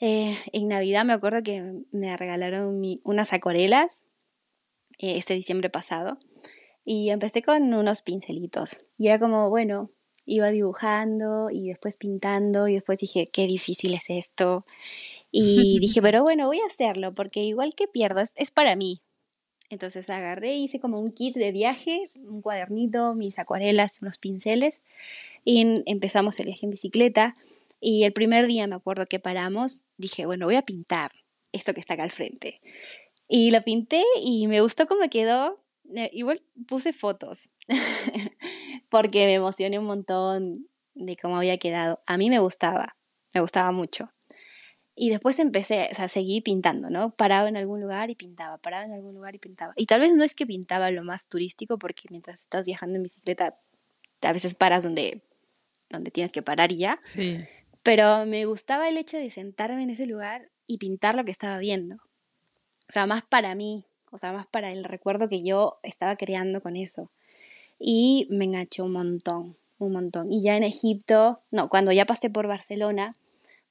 Eh, 0.00 0.36
en 0.52 0.68
Navidad 0.68 1.04
me 1.04 1.12
acuerdo 1.14 1.42
que 1.42 1.82
me 1.92 2.16
regalaron 2.16 2.80
mi- 2.80 3.00
unas 3.04 3.32
acuarelas 3.32 4.04
eh, 4.98 5.16
este 5.18 5.34
diciembre 5.34 5.70
pasado 5.70 6.18
y 6.84 7.10
empecé 7.10 7.42
con 7.42 7.74
unos 7.74 8.02
pincelitos 8.02 8.84
y 8.98 9.08
era 9.08 9.18
como, 9.18 9.50
bueno, 9.50 9.90
iba 10.26 10.48
dibujando 10.50 11.50
y 11.50 11.68
después 11.68 11.96
pintando 11.96 12.68
y 12.68 12.74
después 12.74 12.98
dije, 12.98 13.28
qué 13.32 13.46
difícil 13.46 13.94
es 13.94 14.10
esto. 14.10 14.66
Y 15.38 15.78
dije, 15.80 16.00
pero 16.00 16.22
bueno, 16.22 16.46
voy 16.46 16.60
a 16.60 16.66
hacerlo 16.66 17.14
porque 17.14 17.42
igual 17.42 17.74
que 17.74 17.86
pierdo, 17.86 18.20
es, 18.20 18.32
es 18.36 18.50
para 18.50 18.74
mí. 18.74 19.02
Entonces 19.68 20.08
agarré, 20.10 20.54
hice 20.54 20.80
como 20.80 21.00
un 21.00 21.12
kit 21.12 21.36
de 21.36 21.52
viaje, 21.52 22.10
un 22.14 22.40
cuadernito, 22.40 23.14
mis 23.14 23.38
acuarelas, 23.38 24.00
unos 24.00 24.16
pinceles 24.16 24.80
y 25.44 25.82
empezamos 25.86 26.38
el 26.40 26.46
viaje 26.46 26.66
en 26.66 26.70
bicicleta. 26.70 27.34
Y 27.80 28.04
el 28.04 28.12
primer 28.12 28.46
día 28.46 28.66
me 28.66 28.76
acuerdo 28.76 29.06
que 29.06 29.18
paramos, 29.18 29.82
dije, 29.98 30.24
bueno, 30.24 30.46
voy 30.46 30.56
a 30.56 30.62
pintar. 30.62 31.12
esto 31.52 31.74
que 31.74 31.80
está 31.80 31.94
acá 31.94 32.04
al 32.04 32.10
frente. 32.10 32.60
Y 33.28 33.50
lo 33.50 33.60
pinté 33.62 34.02
y 34.22 34.46
me 34.46 34.60
gustó 34.60 34.86
cómo 34.86 35.08
quedó. 35.10 35.62
Eh, 35.94 36.10
igual 36.12 36.42
puse 36.66 36.92
fotos 36.92 37.50
porque 38.88 39.26
me 39.26 39.34
emocioné 39.34 39.78
un 39.78 39.86
montón 39.86 40.52
de 40.94 41.16
cómo 41.16 41.36
había 41.36 41.58
quedado. 41.58 42.00
A 42.06 42.16
mí 42.18 42.30
me 42.30 42.38
gustaba, 42.38 42.96
me 43.34 43.40
gustaba 43.40 43.72
mucho. 43.72 44.10
Y 44.98 45.10
después 45.10 45.38
empecé, 45.38 45.90
o 45.92 45.94
sea, 45.94 46.08
seguí 46.08 46.40
pintando, 46.40 46.88
¿no? 46.88 47.10
Paraba 47.10 47.50
en 47.50 47.58
algún 47.58 47.82
lugar 47.82 48.08
y 48.08 48.14
pintaba, 48.14 48.56
paraba 48.56 48.86
en 48.86 48.92
algún 48.92 49.14
lugar 49.14 49.34
y 49.34 49.38
pintaba. 49.38 49.74
Y 49.76 49.84
tal 49.84 50.00
vez 50.00 50.14
no 50.14 50.24
es 50.24 50.34
que 50.34 50.46
pintaba 50.46 50.90
lo 50.90 51.04
más 51.04 51.28
turístico, 51.28 51.78
porque 51.78 52.08
mientras 52.10 52.40
estás 52.40 52.64
viajando 52.64 52.96
en 52.96 53.02
bicicleta, 53.02 53.58
a 54.22 54.32
veces 54.32 54.54
paras 54.54 54.82
donde, 54.82 55.20
donde 55.90 56.10
tienes 56.10 56.32
que 56.32 56.40
parar 56.40 56.72
y 56.72 56.78
ya. 56.78 56.98
Sí. 57.04 57.44
Pero 57.82 58.24
me 58.24 58.46
gustaba 58.46 58.88
el 58.88 58.96
hecho 58.96 59.18
de 59.18 59.30
sentarme 59.30 59.82
en 59.82 59.90
ese 59.90 60.06
lugar 60.06 60.50
y 60.66 60.78
pintar 60.78 61.14
lo 61.14 61.26
que 61.26 61.30
estaba 61.30 61.58
viendo. 61.58 61.96
O 61.96 62.92
sea, 62.92 63.06
más 63.06 63.22
para 63.22 63.54
mí, 63.54 63.84
o 64.10 64.16
sea, 64.16 64.32
más 64.32 64.46
para 64.46 64.72
el 64.72 64.82
recuerdo 64.82 65.28
que 65.28 65.42
yo 65.42 65.78
estaba 65.82 66.16
creando 66.16 66.62
con 66.62 66.74
eso. 66.74 67.10
Y 67.78 68.26
me 68.30 68.46
enganchó 68.46 68.86
un 68.86 68.92
montón, 68.92 69.58
un 69.78 69.92
montón. 69.92 70.32
Y 70.32 70.42
ya 70.42 70.56
en 70.56 70.64
Egipto, 70.64 71.42
no, 71.50 71.68
cuando 71.68 71.92
ya 71.92 72.06
pasé 72.06 72.30
por 72.30 72.46
Barcelona, 72.46 73.14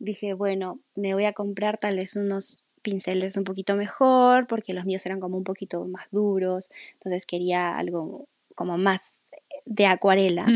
dije, 0.05 0.33
bueno, 0.33 0.79
me 0.95 1.13
voy 1.13 1.25
a 1.25 1.33
comprar 1.33 1.77
tal 1.77 1.97
vez 1.97 2.15
unos 2.15 2.63
pinceles 2.81 3.35
un 3.35 3.43
poquito 3.43 3.75
mejor, 3.75 4.47
porque 4.47 4.73
los 4.73 4.85
míos 4.85 5.05
eran 5.05 5.19
como 5.19 5.37
un 5.37 5.43
poquito 5.43 5.85
más 5.85 6.07
duros, 6.11 6.69
entonces 6.93 7.25
quería 7.25 7.77
algo 7.77 8.27
como 8.53 8.77
más 8.77 9.27
de 9.65 9.87
acuarela. 9.87 10.47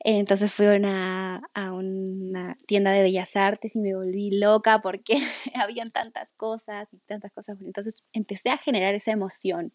Entonces 0.00 0.52
fui 0.52 0.66
a 0.66 0.74
una, 0.74 1.42
a 1.54 1.72
una 1.72 2.56
tienda 2.66 2.92
de 2.92 3.02
bellas 3.02 3.34
artes 3.34 3.74
y 3.74 3.80
me 3.80 3.94
volví 3.94 4.30
loca 4.30 4.80
porque 4.80 5.14
habían 5.54 5.90
tantas 5.90 6.32
cosas 6.36 6.88
y 6.92 6.98
tantas 6.98 7.32
cosas. 7.32 7.58
Entonces 7.60 8.02
empecé 8.12 8.50
a 8.50 8.58
generar 8.58 8.94
esa 8.94 9.10
emoción 9.10 9.72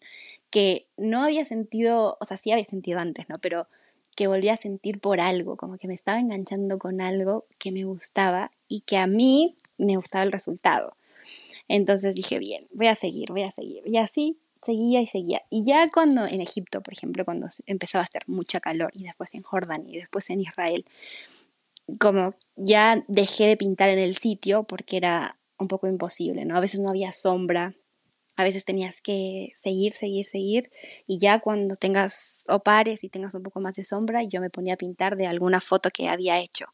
que 0.50 0.88
no 0.96 1.24
había 1.24 1.44
sentido, 1.44 2.16
o 2.20 2.24
sea, 2.24 2.36
sí 2.36 2.52
había 2.52 2.64
sentido 2.64 3.00
antes, 3.00 3.28
¿no? 3.28 3.38
Pero 3.38 3.68
que 4.14 4.26
volví 4.26 4.48
a 4.48 4.56
sentir 4.56 5.00
por 5.00 5.20
algo, 5.20 5.56
como 5.56 5.78
que 5.78 5.88
me 5.88 5.94
estaba 5.94 6.18
enganchando 6.18 6.78
con 6.78 7.00
algo 7.00 7.46
que 7.58 7.72
me 7.72 7.84
gustaba 7.84 8.50
y 8.68 8.80
que 8.82 8.96
a 8.96 9.06
mí 9.06 9.56
me 9.78 9.96
gustaba 9.96 10.24
el 10.24 10.32
resultado. 10.32 10.96
Entonces 11.68 12.14
dije, 12.14 12.38
bien, 12.38 12.68
voy 12.72 12.88
a 12.88 12.94
seguir, 12.94 13.30
voy 13.30 13.42
a 13.42 13.52
seguir. 13.52 13.82
Y 13.86 13.96
así 13.96 14.38
seguía 14.62 15.00
y 15.00 15.06
seguía. 15.06 15.42
Y 15.50 15.64
ya 15.64 15.90
cuando 15.90 16.26
en 16.26 16.40
Egipto, 16.40 16.82
por 16.82 16.94
ejemplo, 16.94 17.24
cuando 17.24 17.48
empezaba 17.66 18.02
a 18.02 18.06
hacer 18.06 18.22
mucha 18.26 18.60
calor, 18.60 18.90
y 18.94 19.04
después 19.04 19.34
en 19.34 19.42
Jordania, 19.42 19.94
y 19.94 19.98
después 19.98 20.30
en 20.30 20.40
Israel, 20.40 20.84
como 21.98 22.34
ya 22.56 23.04
dejé 23.08 23.46
de 23.46 23.56
pintar 23.56 23.88
en 23.90 23.98
el 23.98 24.16
sitio 24.16 24.64
porque 24.64 24.96
era 24.96 25.38
un 25.58 25.68
poco 25.68 25.86
imposible, 25.86 26.44
¿no? 26.44 26.56
A 26.56 26.60
veces 26.60 26.80
no 26.80 26.88
había 26.88 27.12
sombra, 27.12 27.74
a 28.36 28.44
veces 28.44 28.64
tenías 28.64 29.00
que 29.00 29.52
seguir, 29.54 29.92
seguir, 29.92 30.26
seguir, 30.26 30.70
y 31.06 31.18
ya 31.18 31.38
cuando 31.40 31.76
tengas 31.76 32.44
opares 32.48 33.04
y 33.04 33.08
tengas 33.08 33.34
un 33.34 33.42
poco 33.42 33.60
más 33.60 33.76
de 33.76 33.84
sombra, 33.84 34.22
yo 34.24 34.40
me 34.40 34.50
ponía 34.50 34.74
a 34.74 34.76
pintar 34.76 35.16
de 35.16 35.26
alguna 35.26 35.60
foto 35.60 35.90
que 35.90 36.08
había 36.08 36.40
hecho. 36.40 36.66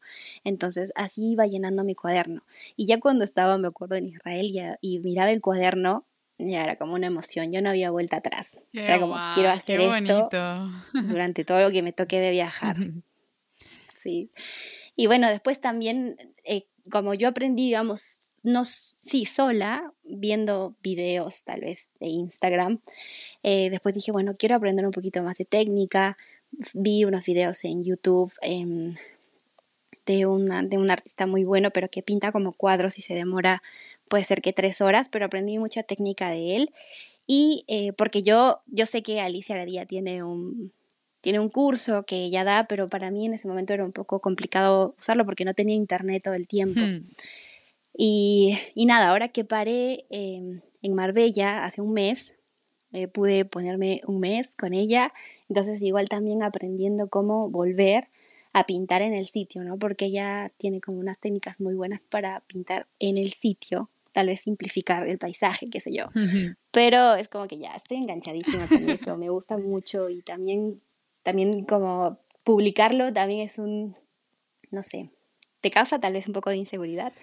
Entonces 0.43 0.91
así 0.95 1.31
iba 1.31 1.45
llenando 1.45 1.83
mi 1.83 1.95
cuaderno. 1.95 2.43
Y 2.75 2.87
ya 2.87 2.99
cuando 2.99 3.23
estaba, 3.23 3.57
me 3.57 3.67
acuerdo, 3.67 3.95
en 3.95 4.07
Israel 4.07 4.45
y, 4.45 4.95
y 4.95 4.99
miraba 4.99 5.31
el 5.31 5.41
cuaderno, 5.41 6.05
ya 6.49 6.63
era 6.63 6.75
como 6.75 6.93
una 6.93 7.07
emoción, 7.07 7.51
yo 7.51 7.61
no 7.61 7.69
había 7.69 7.91
vuelta 7.91 8.17
atrás. 8.17 8.63
era 8.73 8.99
como, 8.99 9.15
quiero 9.33 9.49
hacer 9.49 9.79
esto 9.81 10.29
durante 10.93 11.45
todo 11.45 11.61
lo 11.61 11.71
que 11.71 11.83
me 11.83 11.93
toque 11.93 12.19
de 12.19 12.31
viajar. 12.31 12.77
sí. 13.95 14.31
Y 14.95 15.07
bueno, 15.07 15.29
después 15.29 15.61
también, 15.61 16.17
eh, 16.43 16.67
como 16.89 17.13
yo 17.13 17.29
aprendí, 17.29 17.65
digamos, 17.67 18.29
no, 18.43 18.63
sí, 18.65 19.25
sola, 19.25 19.93
viendo 20.03 20.75
videos 20.81 21.43
tal 21.43 21.61
vez 21.61 21.91
de 21.99 22.07
Instagram, 22.07 22.81
eh, 23.43 23.69
después 23.69 23.93
dije, 23.95 24.11
bueno, 24.11 24.35
quiero 24.37 24.55
aprender 24.55 24.85
un 24.85 24.91
poquito 24.91 25.21
más 25.23 25.37
de 25.37 25.45
técnica. 25.45 26.17
Vi 26.73 27.05
unos 27.05 27.25
videos 27.25 27.63
en 27.63 27.83
YouTube 27.83 28.33
em, 28.41 28.95
de, 30.05 30.25
una, 30.25 30.63
de 30.63 30.77
un 30.77 30.89
artista 30.89 31.27
muy 31.27 31.43
bueno, 31.43 31.71
pero 31.71 31.89
que 31.89 32.03
pinta 32.03 32.31
como 32.31 32.53
cuadros 32.53 32.97
y 32.97 33.01
se 33.01 33.13
demora 33.13 33.61
puede 34.11 34.25
ser 34.25 34.41
que 34.41 34.51
tres 34.51 34.81
horas, 34.81 35.07
pero 35.09 35.25
aprendí 35.25 35.57
mucha 35.57 35.83
técnica 35.83 36.29
de 36.29 36.57
él. 36.57 36.73
Y 37.27 37.63
eh, 37.67 37.93
porque 37.93 38.23
yo, 38.23 38.61
yo 38.67 38.85
sé 38.85 39.03
que 39.03 39.21
Alicia 39.21 39.55
Gadía 39.55 39.85
tiene 39.85 40.21
un, 40.21 40.73
tiene 41.21 41.39
un 41.39 41.49
curso 41.49 42.03
que 42.03 42.25
ella 42.25 42.43
da, 42.43 42.67
pero 42.67 42.89
para 42.89 43.09
mí 43.09 43.25
en 43.25 43.35
ese 43.35 43.47
momento 43.47 43.73
era 43.73 43.85
un 43.85 43.93
poco 43.93 44.19
complicado 44.19 44.95
usarlo 44.99 45.23
porque 45.25 45.45
no 45.45 45.53
tenía 45.53 45.75
internet 45.75 46.23
todo 46.23 46.33
el 46.33 46.47
tiempo. 46.47 46.81
Hmm. 46.81 47.07
Y, 47.93 48.57
y, 48.75 48.85
nada, 48.85 49.09
ahora 49.09 49.29
que 49.29 49.43
paré 49.43 50.05
em, 50.09 50.61
en 50.81 50.93
Marbella 50.93 51.65
hace 51.65 51.81
un 51.81 51.93
mes, 51.93 52.33
eh, 52.93 53.07
pude 53.07 53.45
ponerme 53.45 54.01
un 54.07 54.19
mes 54.19 54.55
con 54.55 54.73
ella, 54.73 55.13
entonces 55.49 55.81
igual 55.81 56.09
también 56.09 56.43
aprendiendo 56.43 57.09
cómo 57.09 57.49
volver 57.49 58.07
a 58.53 58.65
pintar 58.65 59.01
en 59.01 59.13
el 59.13 59.27
sitio, 59.27 59.63
¿no? 59.63 59.77
Porque 59.77 60.05
ella 60.05 60.51
tiene 60.57 60.81
como 60.81 60.99
unas 60.99 61.19
técnicas 61.19 61.59
muy 61.59 61.73
buenas 61.73 62.01
para 62.03 62.41
pintar 62.41 62.87
en 62.99 63.17
el 63.17 63.31
sitio, 63.31 63.89
tal 64.11 64.27
vez 64.27 64.41
simplificar 64.41 65.07
el 65.07 65.17
paisaje, 65.17 65.69
qué 65.69 65.79
sé 65.79 65.93
yo. 65.93 66.09
Pero 66.71 67.15
es 67.15 67.29
como 67.29 67.47
que 67.47 67.57
ya 67.57 67.73
estoy 67.75 67.97
enganchadísima 67.97 68.67
con 68.67 68.89
eso, 68.89 69.17
me 69.17 69.29
gusta 69.29 69.57
mucho 69.57 70.09
y 70.09 70.21
también, 70.21 70.81
también 71.23 71.63
como 71.63 72.17
publicarlo 72.43 73.13
también 73.13 73.41
es 73.41 73.57
un, 73.57 73.95
no 74.69 74.83
sé, 74.83 75.11
te 75.61 75.71
causa 75.71 75.99
tal 75.99 76.13
vez 76.13 76.27
un 76.27 76.33
poco 76.33 76.49
de 76.49 76.57
inseguridad. 76.57 77.13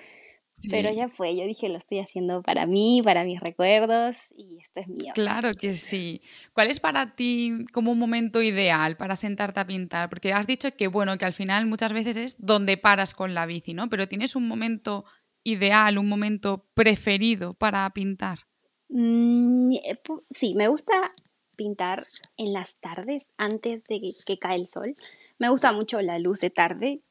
Pero 0.71 0.93
ya 0.93 1.09
fue, 1.09 1.37
yo 1.37 1.45
dije, 1.45 1.69
lo 1.69 1.79
estoy 1.79 2.01
haciendo 2.01 2.43
para 2.43 2.67
mí, 2.67 3.01
para 3.05 3.25
mis 3.25 3.41
recuerdos 3.41 4.17
y 4.37 4.59
esto 4.61 4.81
es 4.81 4.89
mío. 4.89 5.13
Claro 5.15 5.55
que 5.55 5.73
sí. 5.75 6.21
¿Cuál 6.53 6.69
es 6.69 6.81
para 6.81 7.15
ti 7.15 7.65
como 7.73 7.93
un 7.93 7.99
momento 7.99 8.43
ideal 8.43 8.97
para 8.97 9.17
sentarte 9.17 9.61
a 9.61 9.67
pintar? 9.67 10.09
Porque 10.09 10.33
has 10.33 10.47
dicho 10.47 10.69
que, 10.77 10.89
bueno, 10.89 11.17
que 11.19 11.25
al 11.25 11.33
final 11.33 11.67
muchas 11.67 11.93
veces 11.93 12.17
es 12.17 12.37
donde 12.39 12.77
paras 12.77 13.15
con 13.15 13.35
la 13.35 13.47
bici, 13.47 13.75
¿no? 13.75 13.89
Pero 13.89 14.09
tienes 14.09 14.35
un 14.35 14.49
momento 14.49 15.05
ideal, 15.45 15.99
un 15.99 16.09
momento 16.09 16.67
preferido 16.75 17.55
para 17.55 17.89
pintar? 17.91 18.41
Mm, 18.89 19.73
eh, 19.73 20.01
sí, 20.31 20.55
me 20.55 20.69
gusta 20.69 21.13
pintar 21.57 22.07
en 22.37 22.53
las 22.53 22.79
tardes 22.81 23.27
antes 23.37 23.83
de 23.85 24.15
que, 24.25 24.39
cae 24.39 24.57
el 24.57 24.69
sol. 24.69 24.97
Me 25.39 25.49
gusta 25.49 25.73
mucho 25.73 26.01
la 26.03 26.19
luz 26.19 26.41
de 26.41 26.51
tarde, 26.51 27.03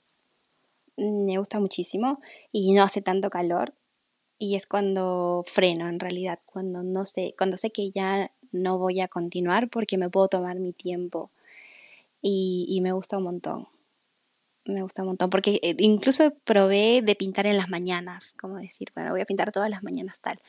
me 0.97 1.37
gusta 1.37 1.59
muchísimo 1.59 2.19
y 2.51 2.73
no 2.73 2.83
hace 2.83 3.01
tanto 3.01 3.29
calor 3.29 3.73
y 4.39 4.55
es 4.55 4.67
cuando 4.67 5.43
freno 5.47 5.87
en 5.87 5.99
realidad, 5.99 6.39
cuando 6.45 6.83
no 6.83 7.05
sé, 7.05 7.33
cuando 7.37 7.57
sé 7.57 7.71
que 7.71 7.91
ya 7.91 8.31
no 8.51 8.77
voy 8.77 9.01
a 9.01 9.07
continuar 9.07 9.69
porque 9.69 9.97
me 9.97 10.09
puedo 10.09 10.27
tomar 10.27 10.59
mi 10.59 10.73
tiempo. 10.73 11.31
Y 12.21 12.79
me 12.81 12.91
gusta 12.91 13.17
un 13.17 13.23
montón 13.23 13.67
me 14.67 14.81
gusta 14.81 15.01
un 15.01 15.09
montón, 15.09 15.29
porque 15.29 15.59
eh, 15.63 15.75
incluso 15.79 16.33
probé 16.43 17.01
de 17.01 17.15
pintar 17.15 17.47
en 17.47 17.57
las 17.57 17.69
mañanas, 17.69 18.33
como 18.39 18.57
decir, 18.57 18.91
bueno, 18.93 19.11
voy 19.11 19.21
a 19.21 19.25
pintar 19.25 19.51
todas 19.51 19.69
las 19.69 19.83
mañanas 19.83 20.19
tal, 20.19 20.39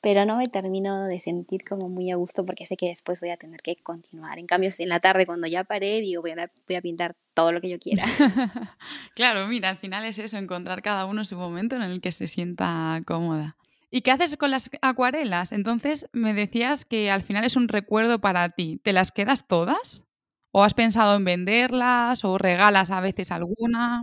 pero 0.00 0.24
no 0.24 0.36
me 0.36 0.48
termino 0.48 1.06
de 1.06 1.20
sentir 1.20 1.64
como 1.64 1.88
muy 1.88 2.10
a 2.10 2.16
gusto 2.16 2.44
porque 2.44 2.66
sé 2.66 2.76
que 2.76 2.88
después 2.88 3.20
voy 3.20 3.30
a 3.30 3.36
tener 3.36 3.60
que 3.60 3.76
continuar. 3.76 4.38
En 4.38 4.46
cambio, 4.46 4.70
en 4.78 4.88
la 4.88 5.00
tarde 5.00 5.26
cuando 5.26 5.46
ya 5.46 5.64
paré, 5.64 6.00
digo, 6.00 6.22
voy 6.22 6.32
a, 6.32 6.50
voy 6.66 6.76
a 6.76 6.82
pintar 6.82 7.16
todo 7.34 7.52
lo 7.52 7.60
que 7.60 7.68
yo 7.70 7.78
quiera. 7.78 8.04
claro, 9.14 9.46
mira, 9.48 9.70
al 9.70 9.78
final 9.78 10.04
es 10.04 10.18
eso, 10.18 10.36
encontrar 10.36 10.82
cada 10.82 11.06
uno 11.06 11.24
su 11.24 11.36
momento 11.36 11.76
en 11.76 11.82
el 11.82 12.00
que 12.00 12.12
se 12.12 12.28
sienta 12.28 13.00
cómoda. 13.06 13.56
¿Y 13.90 14.02
qué 14.02 14.10
haces 14.10 14.36
con 14.36 14.50
las 14.50 14.70
acuarelas? 14.82 15.52
Entonces 15.52 16.08
me 16.12 16.34
decías 16.34 16.84
que 16.84 17.10
al 17.10 17.22
final 17.22 17.44
es 17.44 17.56
un 17.56 17.68
recuerdo 17.68 18.20
para 18.20 18.50
ti. 18.50 18.80
¿Te 18.82 18.92
las 18.92 19.12
quedas 19.12 19.46
todas? 19.46 20.04
¿O 20.50 20.62
has 20.62 20.74
pensado 20.74 21.16
en 21.16 21.24
venderlas 21.24 22.24
o 22.24 22.36
regalas 22.36 22.90
a 22.90 23.00
veces 23.00 23.30
alguna? 23.30 24.02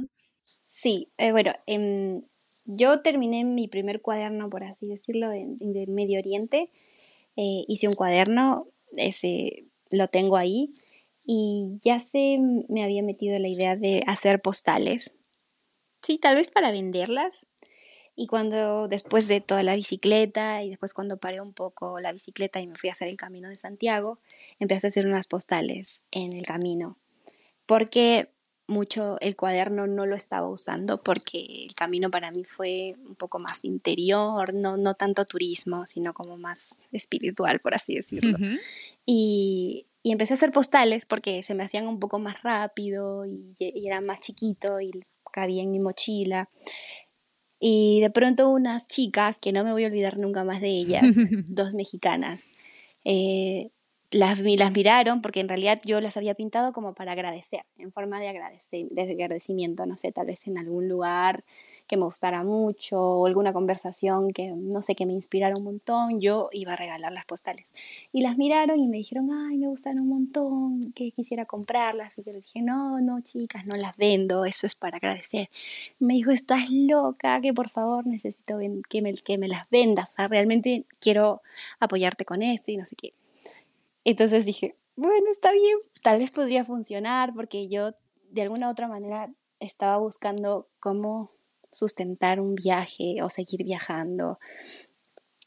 Sí, 0.64 1.12
eh, 1.18 1.32
bueno, 1.32 1.54
em, 1.68 2.24
yo 2.66 3.02
terminé 3.02 3.44
mi 3.44 3.68
primer 3.68 4.02
cuaderno, 4.02 4.50
por 4.50 4.64
así 4.64 4.88
decirlo, 4.88 5.32
en, 5.32 5.58
Medio 5.94 6.20
Oriente. 6.20 6.70
Eh, 7.36 7.66
hice 7.68 7.88
un 7.88 7.96
cuaderno, 7.96 8.68
ese 8.94 9.66
lo 9.92 10.08
tengo 10.08 10.38
ahí, 10.38 10.74
y 11.26 11.80
ya 11.84 12.00
se 12.00 12.38
me 12.70 12.84
había 12.84 13.04
metido 13.04 13.38
la 13.40 13.48
idea 13.48 13.76
de 13.76 14.04
hacer 14.08 14.42
postales. 14.42 15.16
Sí, 16.02 16.18
tal 16.18 16.36
vez 16.36 16.50
para 16.50 16.72
venderlas, 16.72 17.48
y 18.16 18.28
cuando 18.28 18.88
después 18.88 19.28
de 19.28 19.42
toda 19.42 19.62
la 19.64 19.76
bicicleta 19.76 20.64
y 20.64 20.70
después 20.70 20.94
cuando 20.94 21.18
paré 21.18 21.42
un 21.42 21.54
poco 21.54 22.00
la 22.00 22.14
bicicleta 22.14 22.62
y 22.62 22.68
me 22.68 22.76
fui 22.76 22.90
a 22.90 22.94
hacer 22.94 23.10
el 23.10 23.18
camino 23.18 23.50
de 23.50 23.58
Santiago, 23.58 24.20
empecé 24.58 24.88
a 24.88 24.90
hacer 24.90 25.06
unas 25.06 25.28
postales 25.28 26.02
en 26.12 26.32
el 26.32 26.46
camino. 26.46 26.98
Porque 27.66 28.30
mucho 28.68 29.18
el 29.22 29.36
cuaderno 29.36 29.88
no 29.88 30.06
lo 30.06 30.16
estaba 30.16 30.50
usando 30.50 31.02
porque 31.02 31.66
el 31.66 31.76
camino 31.76 32.10
para 32.10 32.32
mí 32.32 32.44
fue 32.44 32.96
un 33.08 33.16
poco 33.16 33.40
más 33.40 33.64
interior, 33.64 34.54
no, 34.54 34.78
no 34.78 34.96
tanto 34.96 35.26
turismo, 35.26 35.86
sino 35.86 36.14
como 36.14 36.38
más 36.38 36.80
espiritual, 36.92 37.60
por 37.60 37.76
así 37.76 37.96
decirlo. 37.96 38.38
y, 39.06 39.88
y, 40.04 40.12
empecé 40.12 40.34
a 40.34 40.36
hacer 40.36 40.52
postales 40.52 41.06
porque 41.06 41.44
se 41.44 41.56
me 41.56 41.64
hacían 41.64 41.88
un 41.88 42.00
poco 42.00 42.20
más 42.20 42.42
rápido 42.44 43.26
y, 43.26 43.54
y 43.60 43.88
era 43.88 44.02
más 44.02 44.22
chiquito 44.22 44.82
y 44.82 44.92
cabía 45.36 45.64
en 45.64 45.72
mi 45.72 45.80
mochila. 45.80 46.50
Y 47.60 48.00
de 48.02 48.10
pronto 48.10 48.50
unas 48.50 48.88
chicas, 48.88 49.40
que 49.40 49.52
no 49.52 49.64
me 49.64 49.72
voy 49.72 49.84
a 49.84 49.88
olvidar 49.88 50.18
nunca 50.18 50.44
más 50.44 50.62
de 50.62 50.70
ellas, 50.70 51.04
dos 51.48 51.74
mexicanas, 51.74 52.46
eh, 53.04 53.72
las, 54.16 54.40
miraron 54.40 55.22
porque 55.22 55.42
en 55.42 55.50
realidad 55.50 55.80
yo 55.84 56.00
las 56.00 56.16
había 56.16 56.34
pintado 56.34 56.72
como 56.72 56.94
para 56.94 57.12
agradecer, 57.12 57.66
en 57.78 57.92
forma 57.92 58.20
de, 58.20 58.30
agradecimiento, 58.30 59.86
no 59.86 59.98
sé, 59.98 60.12
tal 60.12 60.28
vez 60.28 60.48
en 60.48 60.58
algún 60.58 60.88
lugar 60.88 61.44
que 61.86 61.98
me 61.98 62.06
gustara 62.06 62.44
mucho 62.44 63.00
o 63.00 63.26
alguna 63.28 63.54
conversación 63.54 64.32
que, 64.32 64.48
no 64.48 64.82
sé, 64.82 64.96
que 64.96 65.06
me 65.06 65.14
inspirara 65.14 65.54
un 65.56 65.66
montón, 65.66 66.20
yo 66.20 66.50
iba 66.52 66.74
a 66.74 66.76
regalar 66.76 67.12
las 67.12 67.26
postales. 67.26 67.68
Y 68.12 68.22
las 68.22 68.38
miraron 68.38 68.80
y 68.80 68.88
me 68.88 68.98
dijeron, 68.98 69.30
ay, 69.32 69.58
me 69.58 69.68
gustaron 69.68 70.00
un 70.00 70.10
montón, 70.10 70.94
que 70.94 71.12
quisiera 71.12 71.46
comprarlas. 71.46 72.18
Y 72.18 72.24
yo 72.24 72.32
les 72.32 72.46
dije, 72.46 72.64
no, 72.64 73.00
no, 73.02 73.22
chicas, 73.22 73.68
no 73.68 73.76
las 73.76 73.98
vendo, 73.98 74.46
eso 74.46 74.66
es 74.66 74.74
para 74.74 74.98
agradecer. 74.98 75.50
Me 76.00 76.16
dijo, 76.16 76.32
estás 76.32 76.72
loca, 76.72 77.40
que 77.42 77.54
por 77.54 77.70
favor 77.70 78.08
necesito 78.08 78.58
que 78.90 79.02
me, 79.04 79.14
que 79.14 79.38
me 79.38 79.48
las 79.48 79.70
vendas, 79.70 80.16
realmente 80.30 80.86
quiero 81.00 81.44
apoyarte 81.80 82.26
con 82.26 82.42
esto 82.42 82.72
y 82.72 82.78
no 82.78 82.86
sé 82.88 82.96
qué. 82.96 83.14
Entonces 84.06 84.46
dije, 84.46 84.78
bueno, 84.96 85.30
está 85.30 85.52
bien, 85.52 85.78
tal 86.02 86.20
vez 86.20 86.32
podría 86.32 86.64
funcionar 86.64 87.34
porque 87.34 87.68
yo 87.68 87.92
de 88.30 88.42
alguna 88.44 88.68
u 88.68 88.72
otra 88.72 88.88
manera 88.88 89.30
estaba 89.60 89.98
buscando 89.98 90.70
cómo 90.80 91.32
sustentar 91.72 92.40
un 92.40 92.56
viaje 92.56 93.22
o 93.22 93.30
seguir 93.30 93.64
viajando. 93.66 94.40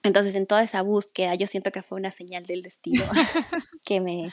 Entonces, 0.02 0.34
en 0.34 0.46
toda 0.46 0.62
esa 0.62 0.82
búsqueda, 0.82 1.34
yo 1.34 1.46
siento 1.46 1.70
que 1.70 1.82
fue 1.82 1.98
una 1.98 2.12
señal 2.12 2.46
del 2.46 2.62
destino 2.62 3.04
que, 3.84 4.00
me, 4.00 4.32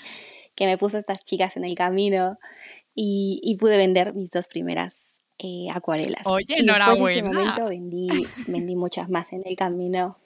que 0.56 0.66
me 0.66 0.78
puso 0.78 0.98
estas 0.98 1.24
chicas 1.24 1.56
en 1.58 1.64
el 1.64 1.76
camino 1.76 2.36
y, 2.94 3.58
pude 3.60 3.78
vender 3.78 4.14
mis 4.14 4.32
dos 4.32 4.48
primeras 4.48 5.20
eh, 5.38 5.68
acuarelas. 5.72 6.26
Oye, 6.26 6.56
enhorabuena. 6.58 7.20
En 7.20 7.26
ese 7.28 7.38
momento 7.38 7.70
vendí, 7.70 8.28
vendí 8.48 8.76
muchas 8.76 9.10
más 9.10 9.34
en 9.34 9.44
el 9.46 9.56
camino. 9.56 10.18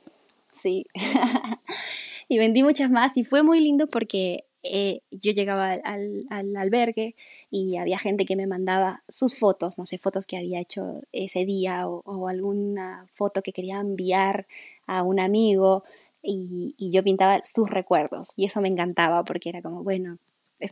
Sí. 0.54 0.86
y 2.30 2.38
vendí 2.38 2.64
muchas 2.64 2.90
más 2.90 3.18
y 3.18 3.26
fue 3.26 3.44
muy 3.44 3.60
lindo 3.60 3.88
porque 3.88 4.46
eh, 4.62 5.02
yo 5.10 5.32
llegaba 5.32 5.72
al, 5.72 6.28
albergue 6.30 7.16
y 7.50 7.78
había 7.78 7.98
gente 7.98 8.26
que 8.26 8.36
me 8.36 8.46
mandaba 8.46 9.04
sus 9.08 9.38
fotos, 9.38 9.78
no 9.78 9.86
sé, 9.86 9.98
fotos 9.98 10.28
que 10.28 10.38
había 10.38 10.60
hecho 10.60 11.02
ese 11.12 11.46
día 11.46 11.88
o, 11.88 12.28
alguna 12.28 13.08
foto 13.14 13.42
que 13.42 13.52
quería 13.52 13.80
enviar 13.80 14.48
a 14.86 15.04
un 15.04 15.20
amigo 15.20 15.84
y, 16.22 16.76
yo 16.78 17.04
pintaba 17.04 17.42
sus 17.44 17.70
recuerdos 17.70 18.34
y 18.38 18.46
eso 18.46 18.62
me 18.62 18.68
encantaba 18.68 19.24
porque 19.24 19.50
era 19.50 19.62
como, 19.64 19.84
bueno, 19.84 20.20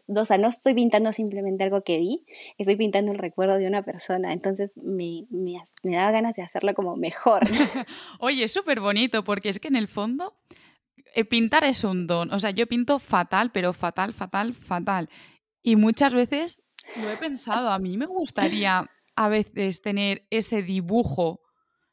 o 0.08 0.26
sea, 0.26 0.38
no 0.38 0.50
estoy 0.50 0.76
pintando 0.76 1.12
simplemente 1.12 1.64
algo 1.64 1.82
que 1.82 1.98
vi, 1.98 2.26
estoy 2.60 2.76
pintando 2.76 3.14
el 3.14 3.18
recuerdo 3.18 3.58
de 3.58 3.68
una 3.68 3.82
persona, 3.82 4.34
entonces 4.34 4.78
me, 4.78 5.26
me, 5.32 5.64
me 5.84 5.96
daba 5.96 6.12
ganas 6.12 6.36
de 6.36 6.44
hacerlo 6.44 6.76
como 6.76 6.98
mejor. 6.98 7.44
Oye, 8.20 8.44
es 8.44 8.52
súper 8.52 8.80
bonito 8.80 9.24
porque 9.24 9.50
es 9.50 9.60
que 9.60 9.70
en 9.70 9.78
el 9.78 9.88
fondo 9.88 10.36
pintar 11.26 11.64
es 11.64 11.84
un 11.84 12.08
don. 12.08 12.34
O 12.34 12.40
sea, 12.40 12.52
yo 12.52 12.68
pinto 12.68 13.00
fatal, 13.00 13.52
pero 13.52 13.74
fatal, 13.74 14.14
fatal, 14.14 14.54
fatal. 14.54 15.10
Y 15.62 15.76
muchas 15.76 16.14
veces 16.14 16.64
lo 16.96 17.10
he 17.10 17.18
pensado, 17.18 17.70
a 17.70 17.80
mí 17.80 17.98
me 17.98 18.06
gustaría 18.06 18.90
a 19.16 19.30
veces 19.30 19.82
tener 19.82 20.26
ese 20.30 20.62
dibujo, 20.62 21.42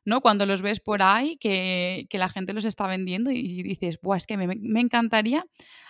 ¿no? 0.05 0.21
Cuando 0.21 0.45
los 0.47 0.63
ves 0.63 0.81
por 0.81 1.03
ahí, 1.03 1.37
que, 1.39 2.07
la 2.13 2.29
gente 2.29 2.53
los 2.53 2.65
está 2.65 2.87
vendiendo 2.87 3.31
y 3.31 3.63
dices, 3.63 3.99
Buah, 4.01 4.19
es 4.19 4.27
que 4.27 4.37
me, 4.37 4.81
encantaría, 4.81 5.45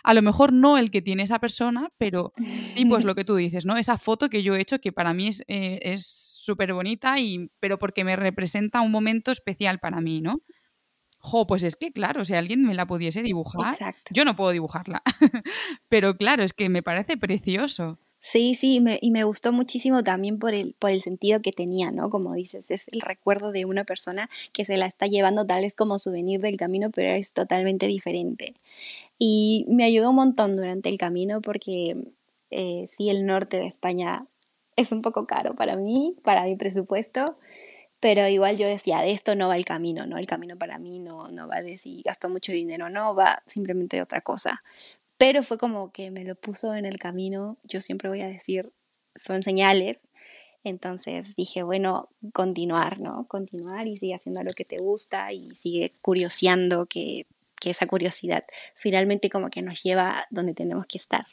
a 0.05 0.15
lo 0.15 0.23
mejor 0.23 0.53
no 0.53 0.79
el 0.79 0.91
que 0.91 1.03
tiene 1.03 1.25
esa 1.25 1.41
persona, 1.41 1.91
pero 1.99 2.33
sí, 2.63 2.85
pues 2.85 3.05
lo 3.05 3.15
que 3.15 3.25
tú 3.25 3.35
dices, 3.35 3.67
¿no? 3.67 3.77
Esa 3.77 3.99
foto 3.99 4.29
que 4.29 4.43
yo 4.43 4.55
he 4.55 4.61
hecho 4.61 4.79
que 4.79 4.93
para 4.93 5.13
mí 5.13 5.29
es 5.29 5.43
eh, 5.49 5.97
súper 5.99 6.73
bonita, 6.73 7.19
y, 7.19 7.51
pero 7.59 7.79
porque 7.79 8.05
me 8.05 8.17
representa 8.17 8.81
un 8.81 8.93
momento 8.93 9.33
especial 9.33 9.81
para 9.81 10.01
mí, 10.01 10.21
¿no? 10.21 10.43
Jo, 11.25 11.47
pues 11.47 11.65
es 11.65 11.75
que 11.75 11.91
claro, 11.91 12.27
si 12.27 12.35
alguien 12.35 12.63
me 12.67 12.75
la 12.75 12.85
pudiese 12.85 13.23
dibujar, 13.23 13.75
yo 14.11 14.27
no 14.27 14.37
puedo 14.37 14.51
dibujarla, 14.51 15.03
pero 15.89 16.19
claro, 16.19 16.43
es 16.43 16.53
que 16.53 16.69
me 16.69 16.83
parece 16.83 17.17
precioso. 17.17 17.99
Sí, 18.21 18.55
sí, 18.55 18.83
y 19.01 19.11
me 19.11 19.25
gustó 19.25 19.51
muchísimo 19.51 20.03
también 20.03 20.39
por 20.39 20.53
el, 20.53 20.75
por 20.79 20.91
el 20.91 21.01
sentido 21.01 21.41
que 21.41 21.51
tenía, 21.51 21.91
¿no? 21.93 22.11
Como 22.11 22.35
dices, 22.35 22.71
es 22.71 22.89
el 22.89 23.01
recuerdo 23.01 23.53
de 23.53 23.65
una 23.65 23.85
persona 23.85 24.29
que 24.53 24.67
se 24.67 24.77
la 24.77 24.85
está 24.85 25.07
llevando 25.07 25.47
tal 25.47 25.63
vez 25.63 25.75
como 25.75 25.99
souvenir 25.99 26.43
del 26.43 26.59
camino, 26.59 26.91
pero 26.91 27.09
es 27.09 27.33
totalmente 27.33 27.87
diferente. 27.87 28.55
Y 29.19 29.65
me 29.71 29.85
ayudó 29.85 30.11
un 30.11 30.17
montón 30.17 30.57
durante 30.57 30.91
el 30.91 30.99
camino 30.99 31.41
porque 31.41 31.97
eh, 32.51 32.85
sí, 32.87 33.09
el 33.09 33.25
norte 33.25 33.57
de 33.57 33.67
España 33.67 34.27
es 34.77 34.93
un 34.93 35.01
poco 35.01 35.27
caro 35.27 35.55
para 35.55 35.77
mí, 35.77 36.17
para 36.23 36.45
mi 36.45 36.57
presupuesto, 36.57 37.39
pero 38.05 38.29
igual 38.29 38.59
yo 38.59 38.67
decía, 38.67 39.01
de 39.01 39.13
esto 39.13 39.35
no 39.35 39.49
va 39.49 39.57
el 39.57 39.65
camino, 39.65 40.05
¿no? 40.07 40.19
El 40.19 40.27
camino 40.27 40.59
para 40.59 40.79
mí 40.79 40.99
no, 40.99 41.29
no 41.29 41.49
va 41.49 41.63
de 41.63 41.79
si 41.79 42.03
gasto 42.05 42.29
mucho 42.29 42.53
dinero, 42.53 42.91
no, 42.91 43.15
va 43.15 43.43
simplemente 43.47 43.97
de 43.97 44.03
otra 44.03 44.21
cosa. 44.21 44.63
Pero 45.17 45.43
fue 45.43 45.57
como 45.57 45.91
que 45.91 46.11
me 46.11 46.23
lo 46.23 46.35
puso 46.35 46.75
en 46.75 46.85
el 46.85 46.99
camino, 46.99 47.57
yo 47.63 47.81
siempre 47.81 48.11
voy 48.11 48.21
a 48.21 48.29
decir, 48.29 48.71
son 49.15 49.43
señales. 49.43 50.07
Entonces 50.65 51.35
dije, 51.35 51.63
bueno, 51.63 52.11
continuar, 52.35 53.01
¿no? 53.01 53.27
Continuar 53.27 53.87
y 53.87 53.97
sigue 53.97 54.15
haciendo 54.15 54.43
lo 54.43 54.53
que 54.53 54.67
te 54.67 54.77
gusta 54.77 55.33
y 55.33 55.55
sigue 55.55 55.95
curioseando 56.03 56.85
que, 56.85 57.25
que 57.59 57.71
esa 57.71 57.87
curiosidad 57.87 58.45
finalmente 58.75 59.31
como 59.31 59.49
que 59.49 59.63
nos 59.63 59.83
lleva 59.83 60.27
donde 60.29 60.53
tenemos 60.53 60.85
que 60.87 60.99
estar. 60.99 61.25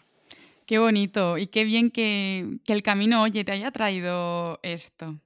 Qué 0.66 0.80
bonito 0.80 1.38
y 1.38 1.48
qué 1.48 1.66
bien 1.66 1.92
que, 1.92 2.60
que 2.64 2.72
el 2.72 2.82
camino, 2.82 3.24
oye, 3.24 3.44
te 3.44 3.52
haya 3.52 3.72
traído 3.72 4.58
esto. 4.64 5.20